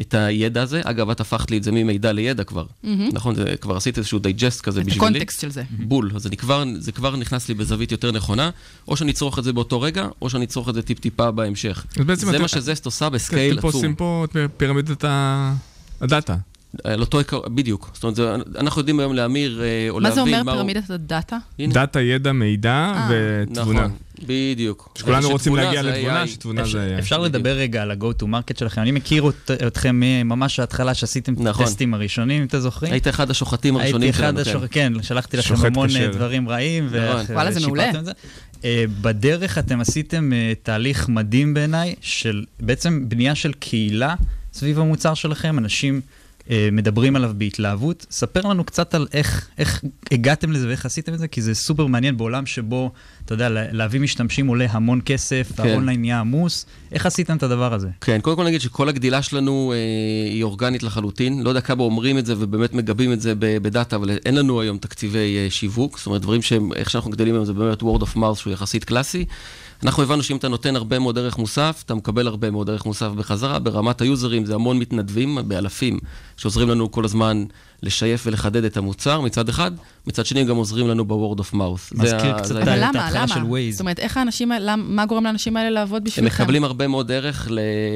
את 0.00 0.14
הידע 0.14 0.62
הזה. 0.62 0.80
אגב, 0.84 1.10
את 1.10 1.20
הפכת 1.20 1.50
לי 1.50 1.58
את 1.58 1.62
זה 1.62 1.72
ממידע 1.72 2.12
לידע 2.12 2.44
כבר. 2.44 2.66
מהמם. 2.82 3.08
נכון, 3.12 3.34
זה, 3.34 3.54
כבר 3.60 3.76
עשית 3.76 3.98
איזשהו 3.98 4.18
digest 4.18 4.60
כזה 4.60 4.80
את 4.80 4.86
בשבילי. 4.86 5.06
ה 5.06 5.10
context 5.10 5.40
של 5.40 5.50
זה. 5.50 5.62
בול, 5.78 6.10
אז 6.14 6.26
אני 6.26 6.36
כבר, 6.36 6.64
זה 6.78 6.92
כבר 6.92 7.16
נכנס 7.16 7.48
לי 7.48 7.54
בזווית 7.54 7.92
יותר 7.92 8.12
נכונה, 8.12 8.50
או 8.88 8.96
שאני 8.96 9.12
אצרוך 9.12 9.38
את 9.38 9.44
זה 9.44 9.52
באותו 9.52 9.80
רגע, 9.80 10.08
או 10.22 10.30
שאני 10.30 10.44
אצרוך 10.44 10.68
את 10.68 10.74
זה 10.74 10.82
טיפ-טיפה 10.82 11.30
בהמשך. 11.30 11.86
זה 12.14 12.38
מה 12.38 12.48
ש 12.48 12.61
Zest 12.61 12.86
עושה 12.86 13.08
ב 13.08 13.15
scale 13.15 13.52
אתם 13.52 13.62
פה 13.62 13.68
עצום. 13.68 13.78
עושים 13.78 13.94
פה 13.94 14.26
את 14.30 14.36
פירמידת 14.56 15.04
הדאטה. 16.00 16.36
על 16.84 17.00
אותו 17.00 17.18
עיקר, 17.18 17.40
בדיוק. 17.48 17.90
זאת 17.94 18.02
אומרת, 18.02 18.16
זה- 18.16 18.34
אנחנו 18.58 18.80
יודעים 18.80 19.00
היום 19.00 19.12
להמיר 19.14 19.62
אה, 19.62 19.86
או 19.90 20.00
מה 20.00 20.10
זה 20.10 20.16
להבין 20.16 20.34
אומר 20.34 20.42
מהו- 20.42 20.54
פירמידת 20.54 20.90
הדאטה? 20.90 21.38
דאטה, 21.60 22.00
ידע, 22.00 22.32
מידע 22.32 22.70
אה. 22.70 23.08
ותבונה. 23.10 23.80
נכון, 23.80 23.92
בדיוק. 24.26 24.92
שכולנו 24.98 25.28
רוצים 25.30 25.56
להגיע 25.56 25.82
זה 25.82 25.90
לתבונה. 25.90 26.26
שתבונה 26.26 26.64
זה... 26.64 26.96
אפשר 26.98 27.18
לדבר 27.18 27.50
רגע 27.50 27.82
על 27.82 27.90
ה-go 27.90 28.22
to 28.22 28.26
market 28.26 28.58
שלכם. 28.58 28.80
אני 28.82 28.90
מכיר 28.92 29.24
אתכם 29.66 30.00
ממש 30.24 30.60
ההתחלה 30.60 30.94
שעשיתם 30.94 31.34
את 31.34 31.40
נכון. 31.40 31.64
הטסטים 31.64 31.94
הראשונים, 31.94 32.40
אם 32.42 32.46
אתם 32.46 32.58
זוכרים. 32.58 32.92
היית 32.92 33.08
אחד 33.08 33.30
השוחטים 33.30 33.76
הראשונים 33.76 34.12
שלנו, 34.12 34.40
כן. 34.44 34.66
כן, 34.70 35.02
שלחתי 35.02 35.36
לכם 35.36 35.54
המון. 35.66 35.88
אה, 35.96 36.08
דברים 36.08 36.48
רעים, 36.48 36.86
נכון. 36.86 37.34
וואלה, 37.34 37.52
זה 37.52 37.60
מעולה. 37.66 37.90
זה. 38.04 38.12
בדרך 39.00 39.58
אתם 39.58 39.80
עשיתם 39.80 40.30
תהליך 40.62 41.08
מדהים 41.08 41.54
בעיניי, 41.54 41.94
של 42.00 42.44
בעצם 42.60 43.04
בנייה 43.08 43.34
של 43.34 43.52
קהילה 43.52 44.14
סביב 44.52 44.78
המוצר 44.80 45.14
שלכם, 45.14 45.58
אנשים 45.58 46.00
מדברים 46.72 47.16
עליו 47.16 47.30
בהתלהבות. 47.38 48.06
ספר 48.10 48.40
לנו 48.40 48.64
קצת 48.64 48.94
על 48.94 49.06
איך, 49.12 49.48
איך 49.58 49.84
הגעתם 50.12 50.52
לזה 50.52 50.68
ואיך 50.68 50.86
עשיתם 50.86 51.14
את 51.14 51.18
זה, 51.18 51.28
כי 51.28 51.42
זה 51.42 51.54
סופר 51.54 51.86
מעניין 51.86 52.16
בעולם 52.16 52.46
שבו, 52.46 52.90
אתה 53.24 53.34
יודע, 53.34 53.48
לה- 53.48 53.72
להביא 53.72 54.00
משתמשים 54.00 54.46
עולה 54.46 54.66
המון 54.70 55.00
כסף, 55.04 55.52
כן. 55.56 55.62
האונליין 55.68 56.00
נהיה 56.00 56.20
עמוס. 56.20 56.66
איך 56.92 57.06
עשיתם 57.06 57.36
את 57.36 57.42
הדבר 57.42 57.74
הזה? 57.74 57.88
כן, 58.00 58.18
קודם 58.22 58.36
כל 58.36 58.44
נגיד 58.44 58.60
שכל 58.60 58.88
הגדילה 58.88 59.22
שלנו 59.22 59.72
אה, 59.74 59.78
היא 60.32 60.42
אורגנית 60.42 60.82
לחלוטין. 60.82 61.42
לא 61.42 61.48
יודע 61.48 61.60
כמה 61.60 61.82
אומרים 61.82 62.18
את 62.18 62.26
זה 62.26 62.34
ובאמת 62.38 62.74
מגבים 62.74 63.12
את 63.12 63.20
זה 63.20 63.32
בדאטה, 63.38 63.96
אבל 63.96 64.10
אין 64.26 64.34
לנו 64.34 64.60
היום 64.60 64.78
תקציבי 64.78 65.18
אה, 65.36 65.46
שיווק. 65.50 65.98
זאת 65.98 66.06
אומרת, 66.06 66.20
דברים 66.22 66.42
שהם, 66.42 66.72
איך 66.72 66.90
שאנחנו 66.90 67.10
גדלים 67.10 67.34
היום 67.34 67.44
זה 67.44 67.52
באמת 67.52 67.82
word 67.82 68.00
of 68.02 68.16
mouth 68.16 68.34
שהוא 68.34 68.52
יחסית 68.52 68.84
קלאסי. 68.84 69.24
אנחנו 69.82 70.02
הבנו 70.02 70.22
שאם 70.22 70.36
אתה 70.36 70.48
נותן 70.48 70.76
הרבה 70.76 70.98
מאוד 70.98 71.18
ערך 71.18 71.38
מוסף, 71.38 71.82
אתה 71.86 71.94
מקבל 71.94 72.26
הרבה 72.26 72.50
מאוד 72.50 72.70
ערך 72.70 72.86
מוסף 72.86 73.06
בחזרה. 73.16 73.58
ברמת 73.58 74.00
היוזרים 74.00 74.44
זה 74.46 74.54
המון 74.54 74.78
מתנדבים, 74.78 75.38
באלפים, 75.46 75.98
שעוזרים 76.38 76.68
לנו 76.68 76.90
כל 76.90 77.04
הזמן 77.04 77.44
לשייף 77.82 78.22
ולחדד 78.26 78.64
את 78.64 78.76
המוצר 78.76 79.20
מצד 79.20 79.48
אחד, 79.48 79.70
מצד 80.06 80.26
שני 80.26 80.40
הם 80.40 80.46
גם 80.46 80.56
עוזרים 80.56 80.88
לנו 80.88 81.04
ב-word 81.04 81.40
of 81.40 81.54
mouth. 81.54 81.94
מזכיר 81.94 82.38
קצת 82.38 82.54
זה 82.54 82.62
את? 82.62 82.68
ההתחלה 82.68 83.28
של 83.28 83.40
למה? 83.40 83.48
Waze. 83.50 83.72
זאת 83.72 83.80
אומרת, 83.80 83.98
איך 83.98 84.16
האנשים 84.16 84.52
האלה, 84.52 84.76
מה 84.76 85.06
גורם 85.06 85.24
לאנשים 85.24 85.56
האלה 85.56 85.70
לעבוד 85.70 86.02
הם 86.02 86.04
בשבילכם? 86.04 86.42
מקבלים 86.42 86.64
הרבה 86.64 86.88
מאוד 86.88 87.12
ערך. 87.12 87.48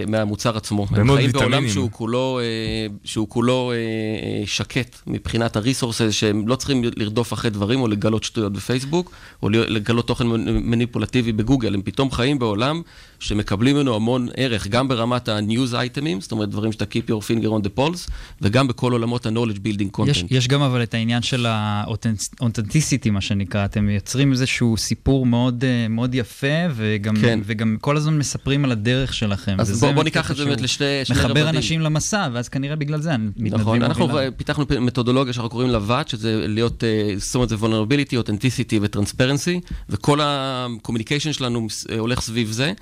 מהמוצר 0.06 0.56
עצמו. 0.56 0.86
הם 0.90 1.16
חיים 1.16 1.32
בעולם. 1.32 1.68
שהוא 1.68 1.90
כולו, 1.92 2.40
אה, 2.42 2.86
שהוא 3.04 3.28
כולו 3.28 3.72
אה, 3.72 3.76
אה, 3.76 4.46
שקט 4.46 4.96
מבחינת 5.06 5.56
הריסורסס, 5.56 6.10
שהם 6.10 6.48
לא 6.48 6.56
צריכים 6.56 6.84
לרדוף 6.96 7.32
אחרי 7.32 7.50
דברים 7.50 7.80
או 7.80 7.88
לגלות 7.88 8.24
שטויות 8.24 8.52
בפייסבוק, 8.52 9.12
או 9.42 9.48
לגלות 9.48 10.06
תוכן 10.06 10.26
מניפולטיבי 10.46 11.32
בגוגל. 11.32 11.74
הם 11.74 11.82
פתאום 11.82 12.10
חיים 12.10 12.38
בעולם 12.38 12.82
שמקבלים 13.22 13.76
ממנו 13.76 13.94
המון 13.96 14.28
ערך, 14.36 14.66
גם 14.66 14.88
ברמת 14.88 15.28
ה-news 15.28 15.72
items, 15.72 16.20
זאת 16.20 16.32
אומרת 16.32 16.48
דברים 16.48 16.72
שאתה 16.72 16.84
keep 16.84 17.10
your 17.10 17.22
finger 17.22 17.46
on 17.46 17.66
the 17.66 17.78
pulse, 17.78 18.10
וגם 18.40 18.68
בכל 18.68 18.92
עולמות 18.92 19.26
ה-knowledge 19.26 19.58
building 19.58 19.96
content. 20.00 20.08
יש, 20.10 20.24
יש 20.30 20.48
גם 20.48 20.62
אבל 20.62 20.82
את 20.82 20.94
העניין 20.94 21.22
של 21.22 21.46
האותנטיסיטי, 21.48 23.10
מה 23.10 23.20
שנקרא, 23.20 23.64
אתם 23.64 23.84
מייצרים 23.86 24.32
איזשהו 24.32 24.76
סיפור 24.76 25.26
מאוד, 25.26 25.64
אה, 25.64 25.88
מאוד 25.88 26.14
יפה, 26.14 26.46
וגם, 26.74 27.16
כן. 27.16 27.40
וגם 27.44 27.76
כל 27.80 27.96
הזמן 27.96 28.18
מספרים 28.18 28.64
על 28.64 28.72
הדרך 28.72 29.14
שלכם. 29.14 29.56
אז 29.60 29.70
וזה 29.70 29.92
בוא- 29.92 30.04
ניקח 30.04 30.30
את 30.30 30.36
זה. 30.36 30.44
באמת 30.44 30.60
לשני- 30.60 31.04
שני 31.04 31.16
מחבר 31.16 31.30
רבדים. 31.30 31.48
אנשים 31.48 31.80
למסע, 31.80 32.28
ואז 32.32 32.48
כנראה 32.48 32.76
בגלל 32.76 33.00
זה 33.00 33.10
נכון, 33.36 33.82
אנחנו 33.82 34.06
מובילה. 34.08 34.30
פיתחנו 34.30 34.64
מתודולוגיה 34.80 35.32
שאנחנו 35.32 35.50
קוראים 35.50 35.70
לה 35.70 35.78
VAT, 35.88 36.08
שזה 36.10 36.44
להיות, 36.48 36.84
אה, 36.84 37.12
זאת 37.16 37.34
אומרת, 37.34 37.48
זה 37.48 37.56
vulnerability, 37.56 38.12
authenticity 38.26 38.76
וטרנספרנסי, 38.82 39.60
וכל 39.88 40.20
ה-communication 40.20 41.32
שלנו 41.32 41.66
אה, 41.92 41.98
הולך 41.98 42.20
סביב 42.20 42.50
זה. 42.50 42.72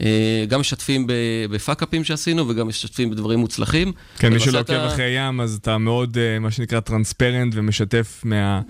אה, 0.00 0.44
גם 0.48 0.60
משתפים 0.60 1.06
בפאק-אפים 1.50 2.04
שעשינו, 2.04 2.48
וגם 2.48 2.68
משתפים 2.68 3.10
בדברים 3.10 3.38
מוצלחים. 3.38 3.92
כן, 4.18 4.32
מי 4.32 4.40
שלא 4.40 4.60
עוקב 4.60 4.72
אתה- 4.72 4.86
אחרי 4.86 5.14
ים, 5.16 5.40
אז 5.40 5.58
אתה 5.62 5.78
מאוד, 5.78 6.18
אה, 6.18 6.38
מה 6.38 6.50
שנקרא, 6.50 6.80
טרנספרנט 6.80 7.52
ומשתף 7.56 8.20
מה... 8.24 8.60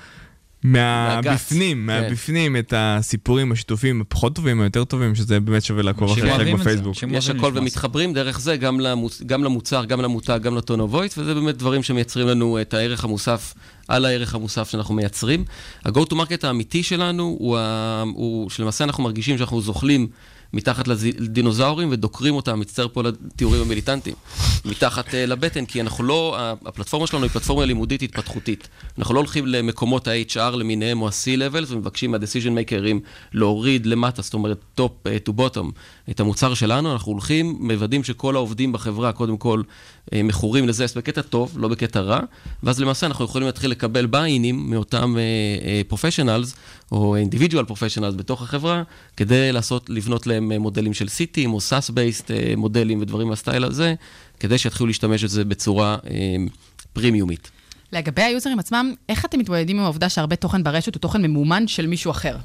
מהבפנים, 0.64 1.76
כן. 1.76 1.82
מהבפנים 1.86 2.56
את 2.56 2.72
הסיפורים 2.76 3.52
השיתופים 3.52 4.00
הפחות 4.00 4.34
טובים, 4.34 4.60
היותר 4.60 4.84
טובים, 4.84 5.14
שזה 5.14 5.40
באמת 5.40 5.64
שווה 5.64 5.82
לעקוב 5.82 6.10
אחרי 6.10 6.32
חלק 6.32 6.54
בפייסבוק. 6.54 6.96
יש 7.10 7.28
הכל 7.30 7.52
ומתחברים 7.54 8.12
דרך 8.12 8.40
זה 8.40 8.56
גם, 8.56 8.80
למוצ... 8.80 9.22
גם 9.26 9.44
למוצר, 9.44 9.84
גם 9.84 10.00
למותג, 10.00 10.38
גם 10.42 10.56
לטון 10.56 10.80
וויס, 10.80 11.18
וזה 11.18 11.34
באמת 11.34 11.56
דברים 11.56 11.82
שמייצרים 11.82 12.26
לנו 12.26 12.60
את 12.60 12.74
הערך 12.74 13.04
המוסף 13.04 13.54
על 13.88 14.04
הערך 14.04 14.34
המוסף 14.34 14.70
שאנחנו 14.70 14.94
מייצרים. 14.94 15.44
ה-go 15.84 16.00
to 16.10 16.12
market 16.12 16.46
האמיתי 16.46 16.82
שלנו 16.82 17.36
הוא, 17.38 17.58
ה... 17.58 18.02
הוא 18.14 18.50
שלמעשה 18.50 18.84
אנחנו 18.84 19.04
מרגישים 19.04 19.38
שאנחנו 19.38 19.60
זוחלים 19.60 20.08
מתחת 20.56 20.88
לדינוזאורים 20.88 21.88
ודוקרים 21.90 22.34
אותם, 22.34 22.60
מצטער 22.60 22.88
פה 22.88 23.02
לתיאורים 23.02 23.62
המיליטנטיים, 23.62 24.16
מתחת 24.64 25.08
uh, 25.08 25.16
לבטן, 25.26 25.66
כי 25.66 25.80
אנחנו 25.80 26.04
לא, 26.04 26.36
הפלטפורמה 26.66 27.06
שלנו 27.06 27.22
היא 27.22 27.30
פלטפורמה 27.30 27.64
לימודית 27.64 28.02
התפתחותית. 28.02 28.68
אנחנו 28.98 29.14
לא 29.14 29.20
הולכים 29.20 29.46
למקומות 29.46 30.08
ה-HR 30.08 30.56
למיניהם 30.56 31.02
או 31.02 31.08
ה-C-Levels 31.08 31.66
ומבקשים 31.68 32.10
מה-decision 32.10 32.70
makers 32.70 32.98
להוריד 33.32 33.86
למטה, 33.86 34.22
זאת 34.22 34.34
אומרת 34.34 34.58
top 34.80 34.82
uh, 35.04 35.28
to 35.28 35.32
bottom, 35.32 35.66
את 36.10 36.20
המוצר 36.20 36.54
שלנו, 36.54 36.92
אנחנו 36.92 37.12
הולכים, 37.12 37.56
מוודאים 37.60 38.04
שכל 38.04 38.36
העובדים 38.36 38.72
בחברה, 38.72 39.12
קודם 39.12 39.36
כל, 39.36 39.62
אה, 39.62 39.72
מכורים 40.14 40.68
לזה 40.68 40.86
בקטע 40.96 41.22
טוב, 41.22 41.58
לא 41.58 41.68
בקטע 41.68 42.00
רע, 42.00 42.20
ואז 42.62 42.80
למעשה 42.80 43.06
אנחנו 43.06 43.24
יכולים 43.24 43.46
להתחיל 43.46 43.70
לקבל 43.70 44.06
ביינים 44.06 44.70
מאותם 44.70 45.16
פרופשיונלס, 45.88 46.54
או 46.92 47.16
individual 47.16 47.70
professionals 47.70 48.16
בתוך 48.16 48.42
החברה, 48.42 48.82
כדי 49.16 49.52
לעשות, 49.52 49.90
לבנות 49.90 50.26
להם 50.26 50.52
אה, 50.52 50.58
מודלים 50.58 50.94
של 50.94 51.08
סיטים, 51.08 51.54
או 51.54 51.58
SaaS-based 51.58 52.30
אה, 52.30 52.54
מודלים 52.56 53.02
ודברים 53.02 53.28
מהסטייל 53.28 53.64
הזה, 53.64 53.94
כדי 54.40 54.58
שיתחילו 54.58 54.86
להשתמש 54.86 55.24
בזה 55.24 55.44
בצורה 55.44 55.96
אה, 56.10 56.36
פרימיומית. 56.92 57.50
לגבי 57.92 58.22
היוזרים 58.22 58.58
עצמם, 58.58 58.94
איך 59.08 59.24
אתם 59.24 59.38
מתמודדים 59.38 59.78
עם 59.78 59.84
העובדה 59.84 60.08
שהרבה 60.08 60.36
תוכן 60.36 60.62
ברשת 60.62 60.94
הוא 60.94 61.00
תוכן 61.00 61.22
ממומן 61.22 61.68
של 61.68 61.86
מישהו 61.86 62.10
אחר? 62.10 62.36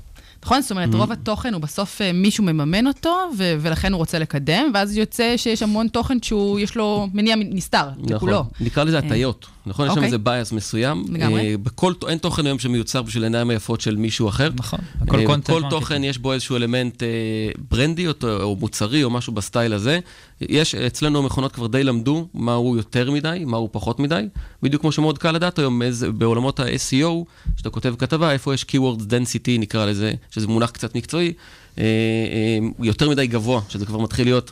נכון? 0.46 0.62
זאת 0.62 0.72
אומרת, 0.72 0.90
Mm-hmm. 0.90 0.96
רוב 0.98 1.12
התוכן 1.12 1.54
הוא 1.54 1.62
בסוף 1.62 2.02
אה, 2.02 2.12
מישהו 2.14 2.44
מממן 2.44 2.88
אותו, 2.88 3.10
ו- 3.38 3.54
ולכן 3.60 3.94
הוא 3.94 3.98
רוצה 3.98 4.20
לקדם, 4.20 4.72
ואז 4.74 4.98
יוצא 4.98 5.38
שיש 5.38 5.64
המון 5.64 5.88
תוכן 5.88 6.18
שהוא, 6.22 6.60
יש 6.60 6.76
לו 6.76 7.08
מניע 7.14 7.36
נסתר, 7.40 7.88
לכולו. 8.10 8.32
נכון, 8.40 8.52
נקרא 8.60 8.84
לזה 8.84 9.00
אה, 9.00 9.06
הטיות, 9.06 9.48
נכון? 9.66 9.86
יש 9.88 9.94
שם 9.94 9.98
אוקיי. 10.00 10.06
איזה 10.06 10.18
bias 10.52 10.56
מסוים. 10.56 11.04
לגמרי. 11.10 11.52
אה, 11.52 11.58
בכל, 11.58 11.94
אין 12.08 12.18
תוכן 12.18 12.46
היום 12.46 12.60
שמיוצר 12.60 13.02
בשביל 13.02 13.24
העיניים 13.24 13.50
היפות 13.50 13.82
של 13.82 13.96
מישהו 13.96 14.30
אחר. 14.30 14.50
נכון, 14.56 14.80
הכל 15.02 15.20
הכל 15.20 15.34
content 15.36 15.46
כל. 15.48 15.62
תוכן 15.70 16.04
יש 16.04 16.18
בו 16.18 16.34
איזשהו 16.34 16.56
אלמנט 16.56 17.04
אה, 17.04 17.08
ברנדי 17.72 18.08
או, 18.08 18.12
או 18.24 18.56
מוצרי 18.56 19.04
או 19.04 19.10
משהו 19.10 19.34
בסטייל 19.34 19.74
הזה. 19.74 20.00
יש, 20.42 20.76
אצלנו 20.76 21.20
המכונות 21.20 21.52
כבר 21.52 21.68
די 21.68 21.84
למדו 21.84 22.28
מהו 22.34 22.78
יותר 22.78 23.12
מדי, 23.12 23.44
מהו 23.46 23.70
פחות 23.72 24.00
מדי. 24.00 24.24
בדיוק 24.64 24.82
כמו 24.82 24.92
שמאוד 24.92 25.18
קל 25.18 25.32
לדעת 25.32 25.60
היום 25.60 25.82
איזה- 25.82 26.12
בעולמות 26.12 26.60
ה-SEO, 26.60 27.26
שאתה 27.58 27.70
כותב 27.70 27.94
כתבה, 27.98 28.32
איפה 28.32 28.54
יש 28.54 28.64
keywords 28.72 29.02
density 29.02 29.60
נקרא 29.60 29.86
לזה, 29.86 30.14
שזה 30.32 30.48
מונח 30.48 30.70
קצת 30.70 30.96
מקצועי, 30.96 31.34
אה, 31.78 31.84
אה, 31.84 32.68
יותר 32.80 33.10
מדי 33.10 33.28
גבוה, 33.28 33.62
שזה 33.70 33.86
כבר 33.86 34.00
מתחיל 34.00 34.28
להיות 34.28 34.52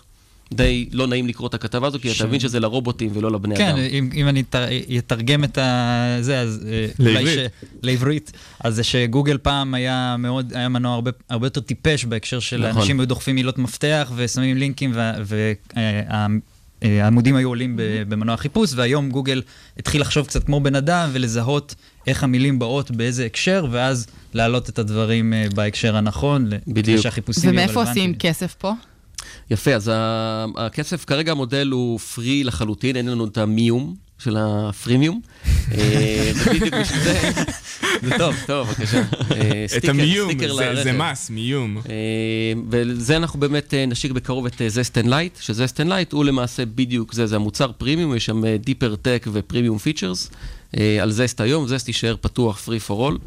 די 0.53 0.89
לא 0.91 1.07
נעים 1.07 1.27
לקרוא 1.27 1.47
את 1.47 1.53
הכתבה 1.53 1.87
הזו, 1.87 1.99
כי 2.01 2.13
ש- 2.13 2.17
אתה 2.21 2.27
מבין 2.27 2.39
שזה 2.39 2.59
לרובוטים 2.59 3.11
ולא 3.13 3.31
לבני 3.31 3.55
כן, 3.57 3.67
אדם. 3.69 3.77
אם, 3.77 4.09
אם 4.13 4.27
אני 4.27 4.41
אתר- 4.41 4.65
אתרגם 4.97 5.43
את 5.43 5.57
ה... 5.57 6.17
זה, 6.21 6.39
אז... 6.39 6.65
אה, 6.71 6.87
לעברית. 6.99 7.39
ש- 7.39 7.65
לעברית. 7.83 8.31
אז 8.63 8.75
זה 8.75 8.83
שגוגל 8.83 9.37
פעם 9.37 9.73
היה 9.73 10.15
מאוד, 10.19 10.53
היה 10.55 10.69
מנוע 10.69 10.93
הרבה, 10.93 11.11
הרבה 11.29 11.45
יותר 11.47 11.61
טיפש 11.61 12.05
בהקשר 12.05 12.39
של 12.39 12.67
נכון. 12.67 12.81
אנשים 12.81 12.99
היו 12.99 13.07
דוחפים 13.07 13.35
מילות 13.35 13.57
מפתח 13.57 14.11
ושמים 14.15 14.57
לינקים 14.57 14.93
והעמודים 16.81 17.35
היו 17.35 17.47
עולים 17.49 17.75
במנוע 18.07 18.37
חיפוש, 18.37 18.71
והיום 18.75 19.09
גוגל 19.09 19.41
התחיל 19.79 20.01
לחשוב 20.01 20.25
קצת 20.27 20.43
כמו 20.43 20.59
בן 20.59 20.75
אדם 20.75 21.09
ולזהות 21.13 21.75
איך 22.07 22.23
המילים 22.23 22.59
באות 22.59 22.91
באיזה 22.91 23.25
הקשר, 23.25 23.65
ואז 23.71 24.07
להעלות 24.33 24.69
את 24.69 24.79
הדברים 24.79 25.33
אה, 25.33 25.45
בהקשר 25.55 25.95
הנכון, 25.95 26.49
בדיוק. 26.67 27.01
שהחיפושים 27.01 27.43
יהיו 27.53 27.63
ומאיפה. 27.63 27.89
עושים 27.89 28.15
כסף 28.15 28.55
פה? 28.59 28.73
יפה, 29.51 29.73
אז 29.73 29.91
הכסף, 30.57 31.05
כרגע 31.05 31.31
המודל 31.31 31.67
הוא 31.71 31.99
free 31.99 32.43
לחלוטין, 32.43 32.95
אין 32.95 33.07
לנו 33.07 33.25
את 33.25 33.37
המיום 33.37 33.95
של 34.19 34.37
הפרימיום. 34.39 35.21
אה, 35.71 36.31
ובדיוק 36.35 36.73
בשביל 36.73 36.99
זה... 37.03 37.31
זה 38.03 38.17
טוב. 38.17 38.35
טוב, 38.45 38.67
בבקשה. 38.67 39.01
אה, 39.31 39.65
את 39.77 39.89
המיום, 39.89 40.31
זה- 40.83 40.91
מס, 40.91 41.29
מיום. 41.29 41.77
אה, 41.77 41.93
ולזה 42.69 43.17
אנחנו 43.17 43.39
באמת 43.39 43.73
נשיק 43.87 44.11
בקרוב 44.11 44.45
את 44.45 44.61
זסט 44.67 44.97
אנד 44.97 45.07
לייט, 45.09 45.37
שזסט 45.41 45.81
אנד 45.81 45.89
לייט 45.89 46.11
הוא 46.13 46.25
למעשה 46.25 46.65
בדיוק 46.65 47.13
זה, 47.13 47.27
זה 47.27 47.35
המוצר 47.35 47.71
פרימיום, 47.77 48.15
יש 48.15 48.25
שם 48.25 48.41
deeper 48.55 48.95
tech 48.95 49.27
ופרימיום 49.31 49.77
features. 49.77 50.31
על 51.01 51.11
זסט 51.11 51.41
היום, 51.41 51.67
זסט 51.67 51.87
יישאר 51.87 52.15
פתוח, 52.21 52.67
free 52.67 52.89
for 52.89 52.93
all. 52.93 53.17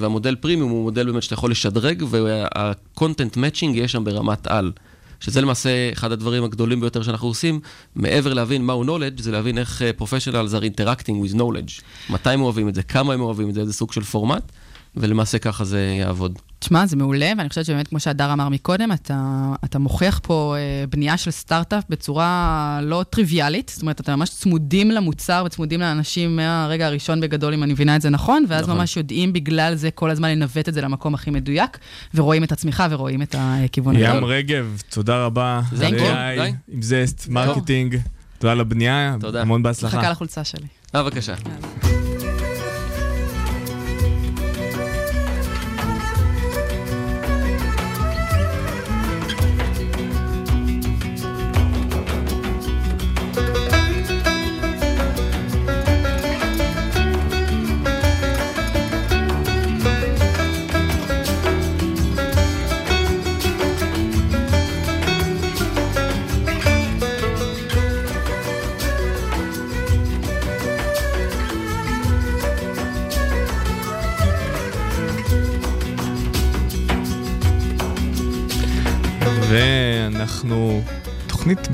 והמודל 0.00 0.34
פרימיום 0.34 0.70
הוא 0.70 0.82
מודל 0.82 1.06
באמת 1.10 1.22
שאתה 1.22 1.34
יכול 1.34 1.50
לשדרג, 1.50 2.02
וה-content 2.10 3.34
matching 3.36 3.66
יהיה 3.74 3.88
שם 3.88 4.04
ברמת 4.04 4.46
על. 4.46 4.72
שזה 5.20 5.40
למעשה 5.40 5.92
אחד 5.92 6.12
הדברים 6.12 6.44
הגדולים 6.44 6.80
ביותר 6.80 7.02
שאנחנו 7.02 7.28
עושים, 7.28 7.60
מעבר 7.94 8.34
להבין 8.34 8.64
מהו 8.64 8.84
knowledge, 8.84 9.22
זה 9.22 9.32
להבין 9.32 9.58
איך 9.58 9.82
אה, 9.82 9.90
professionals 9.98 10.52
are 10.52 10.80
interacting 10.80 11.32
with 11.32 11.34
knowledge. 11.34 11.82
מתי 12.10 12.30
הם 12.30 12.40
אוהבים 12.40 12.68
את 12.68 12.74
זה, 12.74 12.82
כמה 12.82 13.14
הם 13.14 13.20
אוהבים 13.20 13.48
את 13.48 13.54
זה, 13.54 13.60
איזה 13.60 13.72
סוג 13.72 13.92
של 13.92 14.02
פורמט, 14.02 14.52
ולמעשה 14.96 15.38
ככה 15.38 15.64
זה 15.64 15.96
יעבוד. 16.00 16.38
תשמע, 16.58 16.86
זה 16.86 16.96
מעולה, 16.96 17.32
ואני 17.38 17.48
חושבת 17.48 17.64
שבאמת, 17.64 17.88
כמו 17.88 18.00
שהדר 18.00 18.32
אמר 18.32 18.48
מקודם, 18.48 18.92
אתה, 18.92 19.52
אתה 19.64 19.78
מוכיח 19.78 20.20
פה 20.22 20.54
אה, 20.58 20.84
בנייה 20.90 21.16
של 21.16 21.30
סטארט-אפ 21.30 21.84
בצורה 21.88 22.80
לא 22.82 23.04
טריוויאלית. 23.10 23.72
זאת 23.74 23.82
אומרת, 23.82 24.00
אתם 24.00 24.12
ממש 24.12 24.30
צמודים 24.30 24.90
למוצר 24.90 25.42
וצמודים 25.46 25.80
לאנשים 25.80 26.36
מהרגע 26.36 26.86
הראשון 26.86 27.20
בגדול, 27.20 27.54
אם 27.54 27.62
אני 27.62 27.72
מבינה 27.72 27.96
את 27.96 28.02
זה 28.02 28.10
נכון, 28.10 28.44
ואז 28.48 28.62
נכון. 28.62 28.76
ממש 28.76 28.96
יודעים 28.96 29.32
בגלל 29.32 29.74
זה 29.74 29.90
כל 29.90 30.10
הזמן 30.10 30.30
לנווט 30.30 30.68
את 30.68 30.74
זה 30.74 30.80
למקום 30.80 31.14
הכי 31.14 31.30
מדויק, 31.30 31.78
ורואים 32.14 32.44
את 32.44 32.52
הצמיחה 32.52 32.86
ורואים 32.90 33.22
את 33.22 33.34
הכיוון. 33.38 33.96
ים 33.98 34.24
רגב, 34.24 34.82
תודה 34.90 35.24
רבה. 35.24 35.60
זה? 35.72 35.88
AI? 35.88 36.52
עם 36.68 36.82
זסט, 36.82 37.28
marketing. 37.28 37.96
תודה 38.38 38.52
על 38.52 38.60
הבנייה, 38.60 39.16
תודה. 39.20 39.42
המון 39.42 39.62
בהצלחה. 39.62 39.96
מחכה 39.96 40.10
לחולצה 40.10 40.44
שלי. 40.44 40.66
אה, 40.94 41.02
בבקשה. 41.02 41.34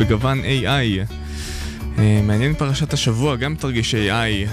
בגוון 0.02 0.40
AI. 0.40 1.14
אה, 1.98 2.20
מעניין 2.22 2.54
פרשת 2.54 2.92
השבוע, 2.92 3.36
גם 3.36 3.54
תרגיש 3.54 3.94
AI. 3.94 4.48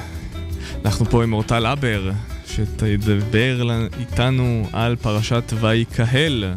אנחנו 0.85 1.05
פה 1.05 1.23
עם 1.23 1.33
אורטל 1.33 1.65
אבר, 1.65 2.11
שתדבר 2.47 3.85
איתנו 3.99 4.67
על 4.73 4.95
פרשת 4.95 5.53
ויקהל. 5.61 6.53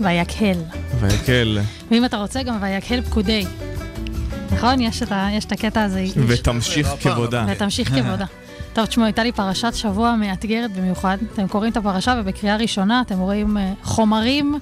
ויקהל. 0.00 0.56
ויקהל. 1.00 1.58
ואם 1.90 2.04
אתה 2.04 2.16
רוצה, 2.16 2.42
גם 2.42 2.56
ויקהל 2.62 3.02
פקודי. 3.02 3.44
נכון? 4.52 4.80
יש 4.80 5.02
את, 5.02 5.12
ה, 5.12 5.28
יש 5.32 5.44
את 5.44 5.52
הקטע 5.52 5.82
הזה. 5.82 6.04
ותמשיך 6.26 6.88
כבודה. 7.00 7.46
ותמשיך 7.52 7.88
כבודה. 7.88 8.26
טוב, 8.74 8.86
תשמעו, 8.86 9.06
הייתה 9.06 9.22
לי 9.22 9.32
פרשת 9.32 9.74
שבוע 9.74 10.16
מאתגרת 10.16 10.72
במיוחד. 10.72 11.18
אתם 11.32 11.48
קוראים 11.48 11.72
את 11.72 11.76
הפרשה 11.76 12.14
ובקריאה 12.20 12.56
ראשונה 12.56 13.00
אתם 13.00 13.18
רואים 13.18 13.56
אה, 13.56 13.72
חומרים 13.82 14.58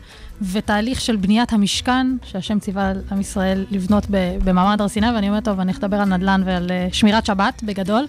ותהליך 0.53 1.01
של 1.01 1.17
בניית 1.17 1.53
המשכן, 1.53 2.07
שהשם 2.25 2.59
ציווה 2.59 2.91
על 2.91 3.03
עם 3.13 3.21
ישראל 3.21 3.65
לבנות 3.71 4.07
במעמד 4.45 4.81
הר 4.81 4.89
סיני, 4.89 5.11
ואני 5.11 5.29
אומרת, 5.29 5.45
טוב, 5.45 5.61
אני 5.61 5.73
לדבר 5.73 5.97
על 5.97 6.09
נדל"ן 6.09 6.43
ועל 6.45 6.71
אה, 6.71 6.89
שמירת 6.93 7.27
שבת 7.27 7.63
בגדול, 7.63 8.07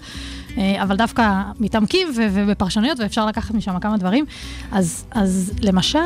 אה, 0.57 0.83
אבל 0.83 0.95
דווקא 0.95 1.41
מתעמקים 1.59 2.07
ובפרשנויות, 2.15 2.99
ואפשר 2.99 3.25
לקחת 3.25 3.53
משם 3.55 3.79
כמה 3.79 3.97
דברים. 3.97 4.25
אז, 4.71 5.05
אז 5.11 5.53
למשל, 5.61 5.99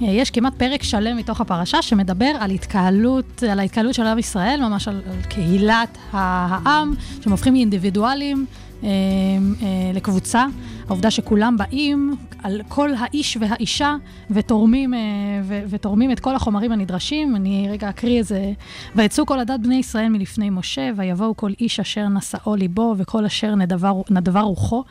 יש 0.00 0.30
כמעט 0.30 0.54
פרק 0.54 0.82
שלם 0.82 1.16
מתוך 1.16 1.40
הפרשה 1.40 1.82
שמדבר 1.82 2.32
על 2.40 2.50
התקהלות, 2.50 3.42
על 3.50 3.58
ההתקהלות 3.58 3.94
של 3.94 4.02
עם 4.02 4.18
ישראל, 4.18 4.60
ממש 4.60 4.88
על, 4.88 5.00
על 5.10 5.22
קהילת 5.22 5.98
העם, 6.12 6.94
שהם 7.22 7.32
הופכים 7.32 7.52
מאינדיבידואלים 7.52 8.46
אה, 8.48 8.67
לקבוצה. 9.94 10.44
העובדה 10.88 11.10
שכולם 11.10 11.56
באים 11.56 12.16
על 12.42 12.60
כל 12.68 12.90
האיש 12.98 13.36
והאישה 13.40 13.96
ותורמים, 14.30 14.94
אה, 14.94 14.98
ו- 15.44 15.62
ותורמים 15.68 16.12
את 16.12 16.20
כל 16.20 16.34
החומרים 16.34 16.72
הנדרשים. 16.72 17.36
אני 17.36 17.66
רגע 17.70 17.88
אקריא 17.88 18.18
איזה... 18.18 18.52
ויצאו 18.96 19.26
כל 19.26 19.38
עדת 19.38 19.60
בני 19.60 19.74
ישראל 19.74 20.08
מלפני 20.08 20.50
משה, 20.50 20.90
ויבואו 20.96 21.36
כל 21.36 21.50
איש 21.60 21.80
אשר 21.80 22.08
נשאו 22.08 22.56
ליבו 22.56 22.94
וכל 22.98 23.24
אשר 23.24 23.54
נדבה, 24.10 24.40
רוחו. 24.40 24.84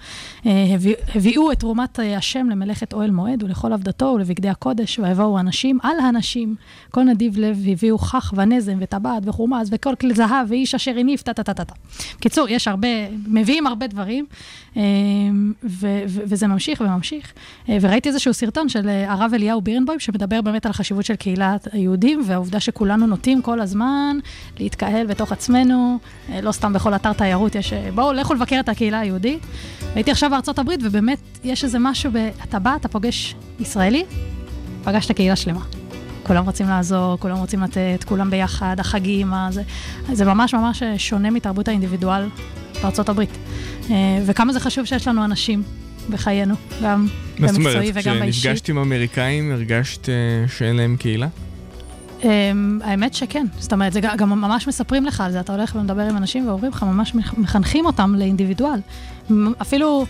אה, 0.45 0.51
הביא- 0.75 0.95
הביאו 1.15 1.51
את 1.51 1.59
תרומת 1.59 1.99
אה, 1.99 2.17
השם 2.17 2.49
למלאכת 2.49 2.93
אוהל 2.93 3.11
מועד 3.11 3.43
ולכל 3.43 3.73
עבדתו 3.73 4.05
ולבגדי 4.15 4.49
הקודש, 4.49 4.99
ויבואו 4.99 5.39
אנשים 5.39 5.79
על 5.83 5.99
הנשים. 5.99 6.55
כל 6.91 7.03
נדיב 7.03 7.37
לב 7.37 7.57
הביאו 7.71 7.97
כך 7.97 8.33
ונזם 8.37 8.77
וטבעת 8.81 9.23
וחומז 9.25 9.69
וכל 9.71 9.95
כלי 10.01 10.13
זהב 10.13 10.45
ואיש 10.49 10.75
אשר 10.75 10.91
הניף 10.99 11.21
טה 11.21 11.33
טה 11.33 11.43
טה 11.43 11.53
טה 11.53 11.63
טה. 11.65 11.73
קיצור, 12.19 12.47
יש 12.49 12.67
הרבה, 12.67 12.87
מביאים 13.27 13.67
הרבה 13.67 13.87
דברים, 13.87 14.25
אה, 14.77 14.81
וזה 16.07 16.47
ממשיך 16.47 16.81
וממשיך. 16.81 17.33
אה, 17.69 17.77
וראיתי 17.81 18.09
איזשהו 18.09 18.33
סרטון 18.33 18.69
של 18.69 18.89
אה, 18.89 19.13
הרב 19.13 19.31
אליהו 19.33 19.61
בירנבוים, 19.61 19.99
שמדבר 19.99 20.41
באמת 20.41 20.65
על 20.65 20.69
החשיבות 20.69 21.05
של 21.05 21.15
קהילת 21.15 21.67
היהודים, 21.71 22.21
והעובדה 22.25 22.59
שכולנו 22.59 23.07
נוטים 23.07 23.41
כל 23.41 23.61
הזמן 23.61 24.17
להתקהל 24.59 25.07
בתוך 25.07 25.31
עצמנו, 25.31 25.99
אה, 26.31 26.41
לא 26.41 26.51
סתם 26.51 26.73
בכל 26.73 26.93
אתר 26.93 27.13
תיירות 27.13 27.55
יש, 27.55 27.73
בואו, 27.73 28.13
לכו 28.13 28.33
לבקר 28.33 28.59
את 28.59 28.69
הקהילה 28.69 28.99
היהודית. 28.99 29.45
הייתי 29.95 30.11
עכשיו 30.11 30.29
בארצות 30.29 30.59
הברית, 30.59 30.79
ובאמת 30.83 31.19
יש 31.43 31.63
איזה 31.63 31.79
משהו, 31.79 32.11
ב... 32.13 32.29
אתה 32.43 32.59
בא, 32.59 32.75
אתה 32.75 32.87
פוגש 32.87 33.35
ישראלי, 33.59 34.05
פגשת 34.83 35.11
קהילה 35.11 35.35
שלמה. 35.35 35.61
כולם 36.23 36.45
רוצים 36.45 36.67
לעזור, 36.67 37.17
כולם 37.19 37.37
רוצים 37.37 37.63
לתת, 37.63 38.03
כולם 38.07 38.29
ביחד, 38.29 38.75
החגים, 38.79 39.33
הזה. 39.33 39.63
זה 40.13 40.25
ממש 40.25 40.53
ממש 40.53 40.83
שונה 40.97 41.29
מתרבות 41.29 41.67
האינדיבידואל 41.67 42.23
בארצות 42.81 43.09
הברית. 43.09 43.29
אה, 43.89 43.95
וכמה 44.25 44.53
זה 44.53 44.59
חשוב 44.59 44.85
שיש 44.85 45.07
לנו 45.07 45.25
אנשים 45.25 45.63
בחיינו, 46.09 46.55
גם 46.83 47.07
מה 47.39 47.47
זאת 47.47 47.55
במקצועי 47.57 47.89
אומרת, 47.89 48.05
וגם 48.05 48.19
באישי. 48.19 48.39
כשנפגשת 48.39 48.69
עם 48.69 48.77
אמריקאים 48.77 49.51
הרגשת 49.51 50.09
אה, 50.09 50.13
שאין 50.57 50.75
להם 50.75 50.95
קהילה? 50.99 51.27
אמ, 52.23 52.79
האמת 52.83 53.13
שכן, 53.13 53.45
זאת 53.59 53.73
אומרת, 53.73 53.93
זה 53.93 53.99
גם- 54.01 54.29
ממש 54.29 54.67
מספרים 54.67 55.05
לך 55.05 55.21
על 55.21 55.31
זה, 55.31 55.39
אתה 55.39 55.53
הולך 55.55 55.75
ומדבר 55.75 56.01
עם 56.01 56.17
אנשים 56.17 56.47
ואומרים 56.47 56.71
לך, 56.71 56.83
ממש 56.83 57.15
מח- 57.15 57.33
מחנכים 57.37 57.85
אותם 57.85 58.15
לאינדיבידואל. 58.17 58.79
אפילו 59.61 60.05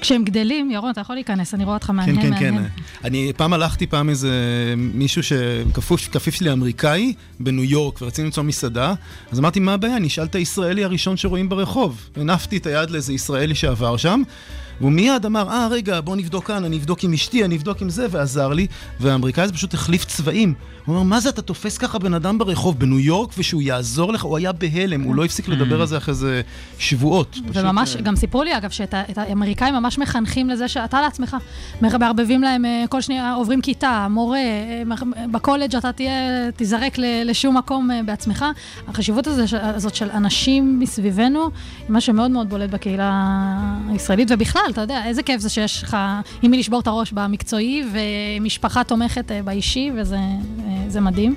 כשהם 0.00 0.24
גדלים, 0.24 0.70
ירון, 0.70 0.90
אתה 0.90 1.00
יכול 1.00 1.16
להיכנס, 1.16 1.54
אני 1.54 1.64
רואה 1.64 1.76
אותך 1.76 1.90
מהנהן, 1.90 2.16
כן, 2.16 2.22
כן, 2.22 2.38
כן. 2.38 2.54
מהנהן. 2.54 2.70
אני 3.04 3.32
פעם 3.36 3.52
הלכתי 3.52 3.86
פעם 3.86 4.08
איזה 4.08 4.30
מישהו 4.76 5.22
שכפוף 5.22 6.08
כפיף 6.08 6.34
שלי 6.34 6.52
אמריקאי 6.52 7.14
בניו 7.40 7.64
יורק 7.64 8.02
ורצינו 8.02 8.26
למצוא 8.26 8.42
מסעדה, 8.42 8.94
אז 9.32 9.38
אמרתי, 9.38 9.60
מה 9.60 9.74
הבעיה? 9.74 9.98
נשאל 9.98 10.24
את 10.24 10.34
הישראלי 10.34 10.84
הראשון 10.84 11.16
שרואים 11.16 11.48
ברחוב. 11.48 12.08
הנפתי 12.16 12.56
את 12.56 12.66
היד 12.66 12.90
לאיזה 12.90 13.12
ישראלי 13.12 13.54
שעבר 13.54 13.96
שם. 13.96 14.22
והוא 14.80 14.92
מיד 14.92 15.26
אמר, 15.26 15.48
אה, 15.48 15.68
רגע, 15.70 16.00
בוא 16.00 16.16
נבדוק 16.16 16.46
כאן, 16.46 16.64
אני 16.64 16.76
אבדוק 16.76 17.04
עם 17.04 17.12
אשתי, 17.12 17.44
אני 17.44 17.56
אבדוק 17.56 17.82
עם 17.82 17.90
זה, 17.90 18.06
ועזר 18.10 18.48
לי. 18.48 18.66
והאמריקאי 19.00 19.44
הזה 19.44 19.52
פשוט 19.52 19.74
החליף 19.74 20.04
צבעים. 20.04 20.54
הוא 20.88 20.96
אמר, 20.96 21.02
מה 21.02 21.20
זה, 21.20 21.28
אתה 21.28 21.42
תופס 21.42 21.78
ככה 21.78 21.98
בן 21.98 22.14
אדם 22.14 22.38
ברחוב 22.38 22.78
בניו 22.78 22.98
יורק, 22.98 23.30
ושהוא 23.38 23.62
יעזור 23.62 24.12
לך? 24.12 24.22
הוא 24.22 24.36
היה 24.36 24.52
בהלם, 24.52 25.02
הוא 25.02 25.14
לא 25.14 25.24
הפסיק 25.24 25.48
לדבר 25.48 25.80
על 25.80 25.86
זה 25.86 25.96
אחרי 25.96 26.12
איזה 26.12 26.40
שבועות. 26.78 27.38
וממש, 27.54 27.96
אה, 27.96 28.00
גם 28.00 28.16
סיפרו 28.16 28.42
לי, 28.42 28.56
אגב, 28.56 28.70
שאת 28.70 28.94
האמריקאים 29.18 29.74
ממש 29.74 29.98
מחנכים 29.98 30.50
לזה 30.50 30.68
שאתה 30.68 31.00
לעצמך, 31.00 31.36
מערבבים 31.80 32.42
להם 32.42 32.64
אה, 32.64 32.84
כל 32.88 33.00
שנייה, 33.00 33.34
עוברים 33.34 33.60
כיתה, 33.60 34.06
מורה, 34.10 34.38
אה, 34.38 34.82
בקולג' 35.30 35.76
אתה 35.76 35.92
תהיה, 35.92 36.50
תיזרק 36.56 36.98
לשום 37.24 37.56
מקום 37.56 37.90
אה, 37.90 38.00
בעצמך. 38.02 38.44
החשיבות 38.88 39.26
הזאת 39.62 39.94
של 39.94 40.10
אנשים 40.10 40.78
מסביבנו, 40.80 41.40
היא 41.42 41.50
מה 41.88 42.00
שמאוד 42.00 42.30
מאוד 42.30 42.48
בולט 42.48 42.70
בקהילה 42.70 43.24
הישראלית, 43.88 44.28
ובכלל, 44.30 44.62
אתה 44.70 44.80
יודע, 44.80 45.04
איזה 45.04 45.22
כיף 45.22 45.40
זה 45.40 45.48
שיש 45.48 45.82
לך 45.82 45.96
עם 46.42 46.50
מי 46.50 46.58
לשבור 46.58 46.80
את 46.80 46.86
הראש 46.86 47.12
במקצועי, 47.12 47.84
ומשפחה 47.92 48.84
תומכת 48.84 49.32
אה, 49.32 49.42
באישי, 49.42 49.90
וזה 49.96 50.16
אה, 50.16 50.77
זה 50.88 51.00
מדהים. 51.00 51.34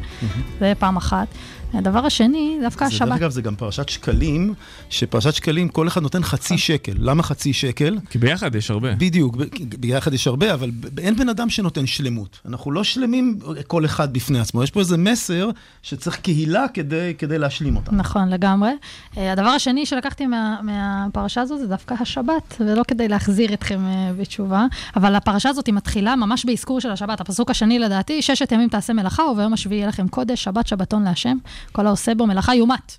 זה 0.60 0.74
פעם 0.80 0.98
אחת. 0.98 1.28
הדבר 1.74 2.06
השני, 2.06 2.58
דווקא 2.62 2.86
זה, 2.86 2.92
דרך 2.92 3.02
השבת. 3.02 3.18
אגב, 3.18 3.32
זה 3.32 3.42
גם 3.42 3.56
פרשת 3.56 3.90
שקלים, 3.90 4.54
שפרשת 4.90 5.34
שקלים, 5.34 5.70
כל 5.70 5.88
אחד 5.88 6.02
נותן 6.02 6.24
חצי 6.24 6.58
שקל. 6.58 6.94
למה 7.00 7.24
חצי 7.24 7.54
שקל? 7.54 7.98
כי 8.10 8.18
ביחד 8.18 8.56
יש 8.56 8.72
הרבה. 8.72 8.96
בדיוק, 8.96 9.36
ביחד 9.80 10.14
יש 10.14 10.28
הרבה, 10.28 10.54
אבל 10.54 10.72
אין 10.98 11.16
בן 11.16 11.30
אדם 11.30 11.50
שנותן 11.50 11.86
שלמות. 11.86 12.40
אנחנו 12.46 12.72
לא 12.72 12.84
שלמים 12.84 13.40
כל 13.68 13.86
אחד 13.86 14.14
בפני 14.14 14.40
עצמו. 14.40 14.64
יש 14.64 14.72
פה 14.72 14.80
איזה 14.80 14.98
מסר 14.98 15.50
שצריך 15.82 16.20
קהילה 16.20 16.68
כדי, 16.74 17.14
כדי 17.18 17.38
להשלים 17.38 17.76
אותה. 17.76 17.92
נכון, 17.92 18.30
לגמרי. 18.30 18.72
אה, 19.18 19.32
הדבר 19.32 19.50
השני 19.50 19.86
שלקחתי 19.86 20.26
מה, 20.26 20.60
מהפרשה 20.64 21.42
הזו 21.42 21.58
זה 21.58 21.68
דווקא 21.68 21.96
השבת, 22.00 22.56
ולא 22.60 22.84
כדי 22.88 23.08
להחזיר 23.08 23.54
אתכם 23.54 23.86
אה, 23.86 24.12
בתשובה, 24.18 24.66
אבל 24.96 25.16
הפרשה 25.16 25.50
הזאת 25.50 25.68
היא 25.68 25.76
מתחילה 25.76 26.16
ממש 26.16 26.46
באזכור 26.46 26.82
של 26.82 26.92
השבת. 26.92 27.22
הפסוק 27.22 27.52
השני 27.52 27.80
לדעתי, 27.80 28.22
ששת 28.22 28.52
ימים 28.52 28.70
תעשה 28.70 28.94
מלאכה, 28.94 29.24
וביום 29.24 29.54
השביעי 29.54 29.80
יהיה 29.80 29.88
לכם 29.88 30.08
קודש, 30.08 30.44
שבת 30.44 30.68
שבתון 30.68 31.04
להשם, 31.04 31.38
כל 31.72 31.88
העושה 31.88 32.16
בו 32.16 32.28
מלאכה 32.28 32.56
יומת. 32.56 32.98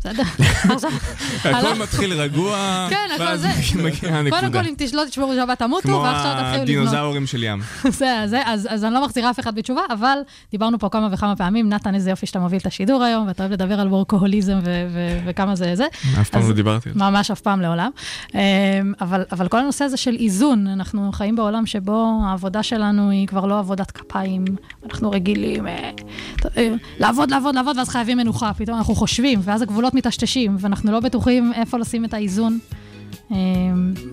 בסדר? 0.00 0.22
הכל 1.44 1.74
מתחיל 1.82 2.12
רגוע, 2.12 2.86
כן, 2.90 3.08
הכל 3.14 3.36
זה. 3.36 3.48
קודם 4.30 4.52
כל, 4.52 4.58
אם 4.58 4.74
תש- 4.78 4.94
לא 4.94 5.02
תשמרו 5.08 5.34
שבת 5.34 5.58
תמותו, 5.58 5.82
כמו 5.88 5.94
ועכשיו 5.96 6.32
תתחילו 6.32 6.46
לבנות. 6.52 6.62
הדינוזאורים 6.62 7.26
של 7.26 7.42
ים. 7.42 7.60
אז, 8.44 8.84
אני 8.84 8.94
לא 8.94 9.04
מחזירה 9.04 9.30
אף 9.30 9.40
אחד 9.40 9.54
בתשובה, 9.54 9.80
אבל 9.90 10.18
דיברנו 10.50 10.78
פה 10.78 10.88
כמה 10.88 11.08
וכמה 11.12 11.36
פעמים, 11.36 11.68
נתן, 11.68 11.94
איזה 11.94 12.10
יופי 12.10 12.26
שאתה 12.26 12.38
מוביל 12.38 12.58
את 12.60 12.66
השידור 12.66 13.02
היום, 13.02 13.26
ואתה 13.28 13.42
אוהב 13.42 13.52
לדבר 13.52 13.80
על 13.80 13.88
וורקוהוליזם 13.88 14.58
וכמה 15.26 15.54
זה 15.56 15.76
זה. 15.76 15.86
אף 16.20 16.30
פעם 16.30 16.48
לא 16.48 16.54
דיברתי 16.54 16.88
על 16.88 16.94
זה. 16.94 17.00
ממש 17.04 17.30
אף 17.30 17.40
פעם 17.40 17.60
לעולם. 17.60 17.90
אמ, 18.34 18.38
אבל, 19.00 19.24
אבל 19.32 19.48
כל 19.48 19.58
הנושא 19.58 19.84
הזה 19.84 19.96
של 19.96 20.16
איזון, 20.20 20.66
אנחנו 20.66 21.12
חיים 21.12 21.36
בעולם 21.36 21.66
שבו 21.66 22.20
העבודה 22.26 22.62
שלנו 22.62 23.10
היא 23.10 23.26
כבר 23.26 23.46
לא 23.46 23.58
עבודת 23.58 23.90
כפיים, 23.90 24.44
אנחנו 24.90 25.10
רגילים 25.10 25.66
אה, 25.66 25.90
אה, 26.56 26.68
לעבוד, 26.98 27.30
לעבוד, 27.30 27.54
לעבוד, 27.54 27.76
ואז 27.76 27.88
חייבים 27.88 28.16
מנוחה, 28.18 28.50
פתאום 28.56 28.78
אנחנו 28.78 28.94
חושבים, 28.94 29.40
ואז 29.44 29.62
הגבולות 29.62 29.87
מטשטשים, 29.94 30.56
ואנחנו 30.60 30.92
לא 30.92 31.00
בטוחים 31.00 31.52
איפה 31.54 31.78
לשים 31.78 32.04
את 32.04 32.14
האיזון. 32.14 32.58
אמ, 33.30 33.36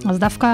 אז 0.10 0.20
דווקא, 0.20 0.48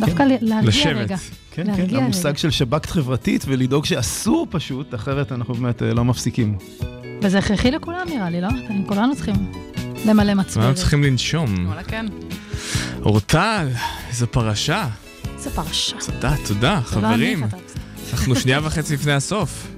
דווקא 0.00 0.22
ל- 0.22 0.36
להרגיע 0.40 0.92
רגע. 0.92 1.16
כן, 1.50 1.76
כן, 1.76 1.82
רגע. 1.82 1.98
המושג 1.98 2.36
של 2.36 2.50
שב"כ 2.50 2.86
חברתית 2.86 3.44
ולדאוג 3.48 3.84
שאסור 3.84 4.46
פשוט, 4.50 4.94
אחרת 4.94 5.32
אנחנו 5.32 5.54
באמת 5.54 5.82
אה, 5.82 5.94
לא 5.94 6.04
מפסיקים. 6.04 6.56
וזה 7.22 7.38
הכרחי 7.38 7.70
לכולם 7.70 8.06
נראה 8.08 8.30
לי, 8.30 8.40
לא? 8.40 8.48
כולנו 8.86 9.16
צריכים 9.16 9.34
למלא 10.06 10.34
מצברים. 10.34 10.62
כולנו 10.64 10.74
צריכים 10.74 11.04
לנשום. 11.04 11.66
וואלה, 11.66 11.82
כן. 11.82 12.06
אורטל, 13.02 13.68
איזו 14.08 14.26
פרשה. 14.26 14.88
איזה 15.36 15.50
פרשה. 15.50 15.96
תודה, 16.06 16.34
תודה, 16.48 16.80
חברים. 16.84 17.44
אנחנו 18.12 18.36
שנייה 18.36 18.60
וחצי 18.62 18.94
לפני 18.94 19.12
הסוף. 19.12 19.68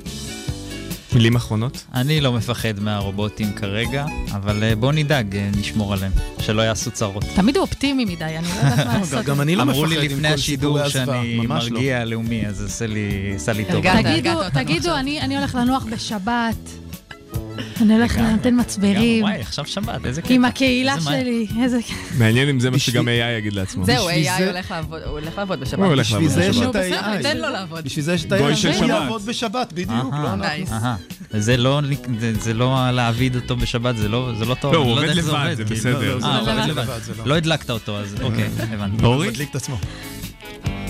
מילים 1.15 1.37
אחרונות? 1.37 1.85
אני 1.95 2.21
לא 2.21 2.33
מפחד 2.33 2.81
מהרובוטים 2.81 3.53
כרגע, 3.53 4.05
אבל 4.33 4.63
אה, 4.63 4.77
בוא 4.77 4.93
נדאג, 4.93 5.37
אה, 5.37 5.49
נשמור 5.57 5.93
עליהם, 5.93 6.13
שלא 6.41 6.63
יעשו 6.63 6.91
צרות. 6.91 7.25
תמיד 7.35 7.57
הוא 7.57 7.63
אופטימי 7.63 8.05
מדי, 8.05 8.25
אני 8.25 8.49
לא 8.49 8.69
יודעת 8.71 8.87
מה 8.87 8.99
לעשות. 8.99 9.25
גם 9.25 9.41
אני 9.41 9.57
לא 9.57 9.63
אמרו 9.63 9.83
מפחד 9.83 9.95
לי 9.97 10.05
עם 10.07 10.13
לפני 10.13 10.29
כל 10.29 10.35
השידור 10.35 10.79
סיפורי 10.89 11.01
הזוועה, 11.03 11.23
שאני 11.23 11.37
ממש 11.37 11.65
לא. 11.65 11.71
מרגיע 11.71 12.05
לאומי, 12.05 12.47
אז 12.47 12.65
עשה 12.65 12.87
לי, 12.87 13.33
עשה 13.37 13.53
לי 13.53 13.65
טוב. 13.65 13.85
תגידו, 14.53 14.97
אני 14.97 15.37
הולך 15.37 15.55
לנוח 15.55 15.85
בשבת. 15.85 16.90
אני 17.81 17.95
הולך 17.95 18.19
לנותן 18.19 18.61
מצברים. 18.61 19.23
וואי, 19.25 19.41
עכשיו 19.41 19.67
שבת, 19.67 20.07
איזה 20.07 20.23
כיף. 20.23 20.31
עם 20.31 20.45
הקהילה. 20.45 20.95
שלי, 21.01 21.47
איזה... 21.63 21.79
מעניין 22.19 22.49
אם 22.49 22.61
זה 22.61 22.71
מה 22.71 22.79
שגם 22.79 23.09
AI 23.09 23.39
יגיד 23.39 23.53
לעצמו. 23.53 23.85
זהו, 23.85 24.09
AI 24.11 24.15
זה- 24.39 24.51
הולך 24.51 24.71
לעבוד, 24.71 25.03
הוא 25.03 25.11
הולך 25.11 25.39
לעבוד 25.39 25.61
בשבת. 25.61 25.79
הוא 25.79 25.87
הולך 25.87 26.07
בשביל 26.07 26.21
לעבוד 26.23 26.35
זה 26.35 26.45
יש 26.45 26.57
בשבת. 26.59 26.71
את 26.71 26.77
ה-AI. 26.77 27.23
תן 27.23 27.37
לו 27.37 27.49
לעבוד. 27.49 27.85
בשביל 27.85 28.05
זה 28.05 28.15
יש 28.15 28.25
את 28.25 28.33
גוי 28.33 28.53
ה-AI. 28.53 28.57
של 28.57 28.69
הוא 28.69 28.77
שבת. 28.79 28.89
יעבוד 28.89 29.27
בשבת, 29.27 29.73
בדיוק. 29.73 29.91
לא 30.23 30.33
אנחנו. 30.33 30.77
זה 31.33 31.57
לא, 31.57 31.81
זה, 32.19 32.33
זה 32.41 32.55
לא 32.55 32.91
להעביד 32.91 33.37
אותו 33.37 33.57
בשבת, 33.57 33.97
זה 33.97 34.09
לא, 34.09 34.31
זה 34.39 34.45
לא 34.45 34.57
טוב. 34.61 34.73
לא, 34.75 34.79
הוא 34.79 34.93
עובד 34.93 35.09
לבד, 35.09 35.29
עובד, 35.29 35.55
זה. 35.57 35.65
בסדר. 35.65 36.01
לא, 36.01 36.15
אה, 36.15 36.21
זה 36.21 36.27
הוא 36.27 36.35
לא 36.37 36.41
עובד 36.41 36.53
לבד, 36.71 36.83
לבד. 36.83 36.99
זה 37.03 37.13
לא. 37.19 37.27
לא 37.27 37.37
הדלקת 37.37 37.71
אותו, 37.71 37.99
אז 37.99 38.17
אוקיי, 38.23 38.49
הבנתי. 38.73 39.05
אורי? 39.05 39.29
מדליק 39.29 39.51
את 39.51 39.57
עצמו. 39.57 39.77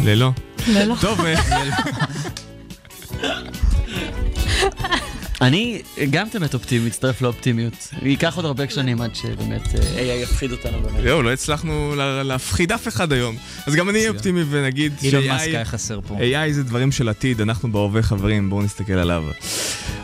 ללא. 0.05 0.31
ללא. 0.69 0.95
טוב, 1.01 1.21
אה, 1.25 1.35
אני 5.41 5.83
גם 6.11 6.27
באמת 6.35 6.55
אופטימי, 6.55 6.87
מצטרף 6.87 7.23
לאופטימיות. 7.23 7.89
ייקח 8.03 8.37
עוד 8.37 8.45
הרבה 8.45 8.65
שנים 8.71 9.01
עד 9.03 9.15
שבאמת 9.15 9.75
אה, 9.75 9.81
AI 9.81 10.23
יפחיד 10.23 10.53
אותנו 10.53 10.79
באמת. 10.83 11.05
יואו, 11.05 11.23
לא 11.23 11.33
הצלחנו 11.33 11.95
לה- 11.97 12.23
להפחיד 12.23 12.73
אף 12.73 12.89
אחד 12.89 13.13
היום. 13.13 13.37
אז 13.67 13.75
גם 13.75 13.89
אני 13.91 13.99
אהיה 13.99 14.11
אופטימי 14.11 14.41
ונגיד 14.51 14.93
אילון 15.03 15.23
ש-AI 15.23 15.29
מאסק 15.33 15.47
היה 15.49 15.65
חסר 15.65 16.01
פה. 16.09 16.17
AI 16.19 16.53
זה 16.53 16.63
דברים 16.63 16.93
של 16.93 17.09
עתיד, 17.09 17.41
אנחנו 17.41 17.73
בהווה 17.73 18.03
חברים, 18.03 18.51
בואו 18.51 18.63
נסתכל 18.63 18.93
עליו. 18.93 19.25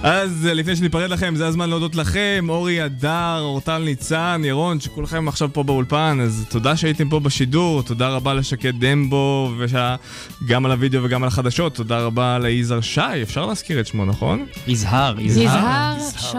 אז 0.03 0.47
אה, 0.49 0.55
לפני 0.55 0.76
שניפרד 0.76 1.11
לכם, 1.11 1.34
זה 1.37 1.47
הזמן 1.47 1.70
להודות 1.70 1.95
לכם, 1.95 2.47
אורי 2.49 2.80
הדר, 2.80 3.39
אורטל 3.41 3.78
ניצן, 3.78 4.43
ירון, 4.45 4.80
שכולכם 4.80 5.28
עכשיו 5.28 5.49
פה 5.53 5.62
באולפן, 5.62 6.18
אז 6.22 6.45
תודה 6.49 6.76
שהייתם 6.76 7.09
פה 7.09 7.20
בשידור, 7.20 7.82
תודה 7.82 8.09
רבה 8.09 8.34
לשקד 8.34 8.72
דמבו, 8.84 9.53
וגם 9.59 10.66
על 10.66 10.72
הוידאו 10.72 11.03
וגם 11.05 11.22
על 11.22 11.28
החדשות, 11.28 11.74
תודה 11.74 11.99
רבה 11.99 12.39
ליזהר 12.39 12.80
שי, 12.80 13.01
אפשר 13.22 13.47
להזכיר 13.47 13.80
את 13.80 13.87
שמו, 13.87 14.05
נכון? 14.05 14.47
יזהר, 14.66 15.14
יזהר 15.27 15.97
שי. 16.18 16.37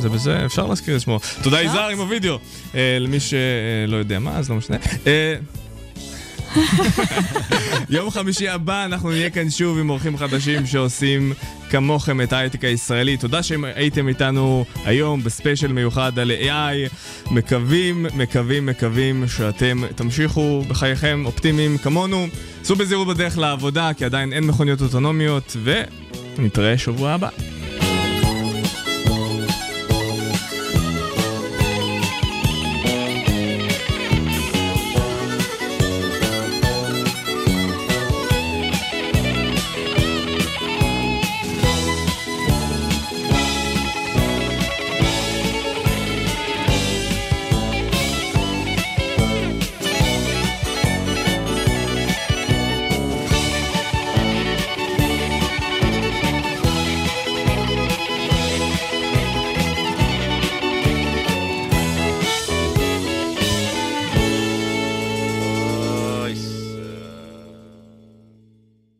זה 0.00 0.08
בזה, 0.08 0.44
אפשר 0.46 0.66
להזכיר 0.66 0.96
את 0.96 1.00
שמו. 1.00 1.18
תודה 1.42 1.62
יזהר 1.62 1.88
עם 1.88 1.98
הוידאו. 1.98 2.38
אה, 2.74 2.98
למי 3.00 3.20
שלא 3.20 3.96
יודע 3.96 4.18
מה, 4.18 4.38
אז 4.38 4.50
לא 4.50 4.56
משנה. 4.56 4.76
אה, 5.06 5.34
יום 7.90 8.10
חמישי 8.10 8.48
הבא 8.48 8.84
אנחנו 8.84 9.10
נהיה 9.10 9.30
כאן 9.30 9.50
שוב 9.50 9.78
עם 9.78 9.90
אורחים 9.90 10.16
חדשים 10.16 10.66
שעושים 10.66 11.32
כמוכם 11.70 12.20
את 12.20 12.32
ההייטק 12.32 12.64
הישראלי. 12.64 13.16
תודה 13.16 13.42
שהייתם 13.42 14.08
איתנו 14.08 14.64
היום 14.84 15.22
בספיישל 15.22 15.72
מיוחד 15.72 16.18
על 16.18 16.30
AI. 16.30 16.94
מקווים, 17.30 18.06
מקווים, 18.14 18.66
מקווים 18.66 19.28
שאתם 19.28 19.82
תמשיכו 19.94 20.62
בחייכם 20.68 21.22
אופטימיים 21.26 21.78
כמונו. 21.78 22.26
סעו 22.64 22.76
בזהירות 22.76 23.08
בדרך 23.08 23.38
לעבודה, 23.38 23.90
כי 23.96 24.04
עדיין 24.04 24.32
אין 24.32 24.44
מכוניות 24.44 24.82
אוטונומיות, 24.82 25.56
ונתראה 26.36 26.78
שבוע 26.78 27.10
הבא. 27.10 27.28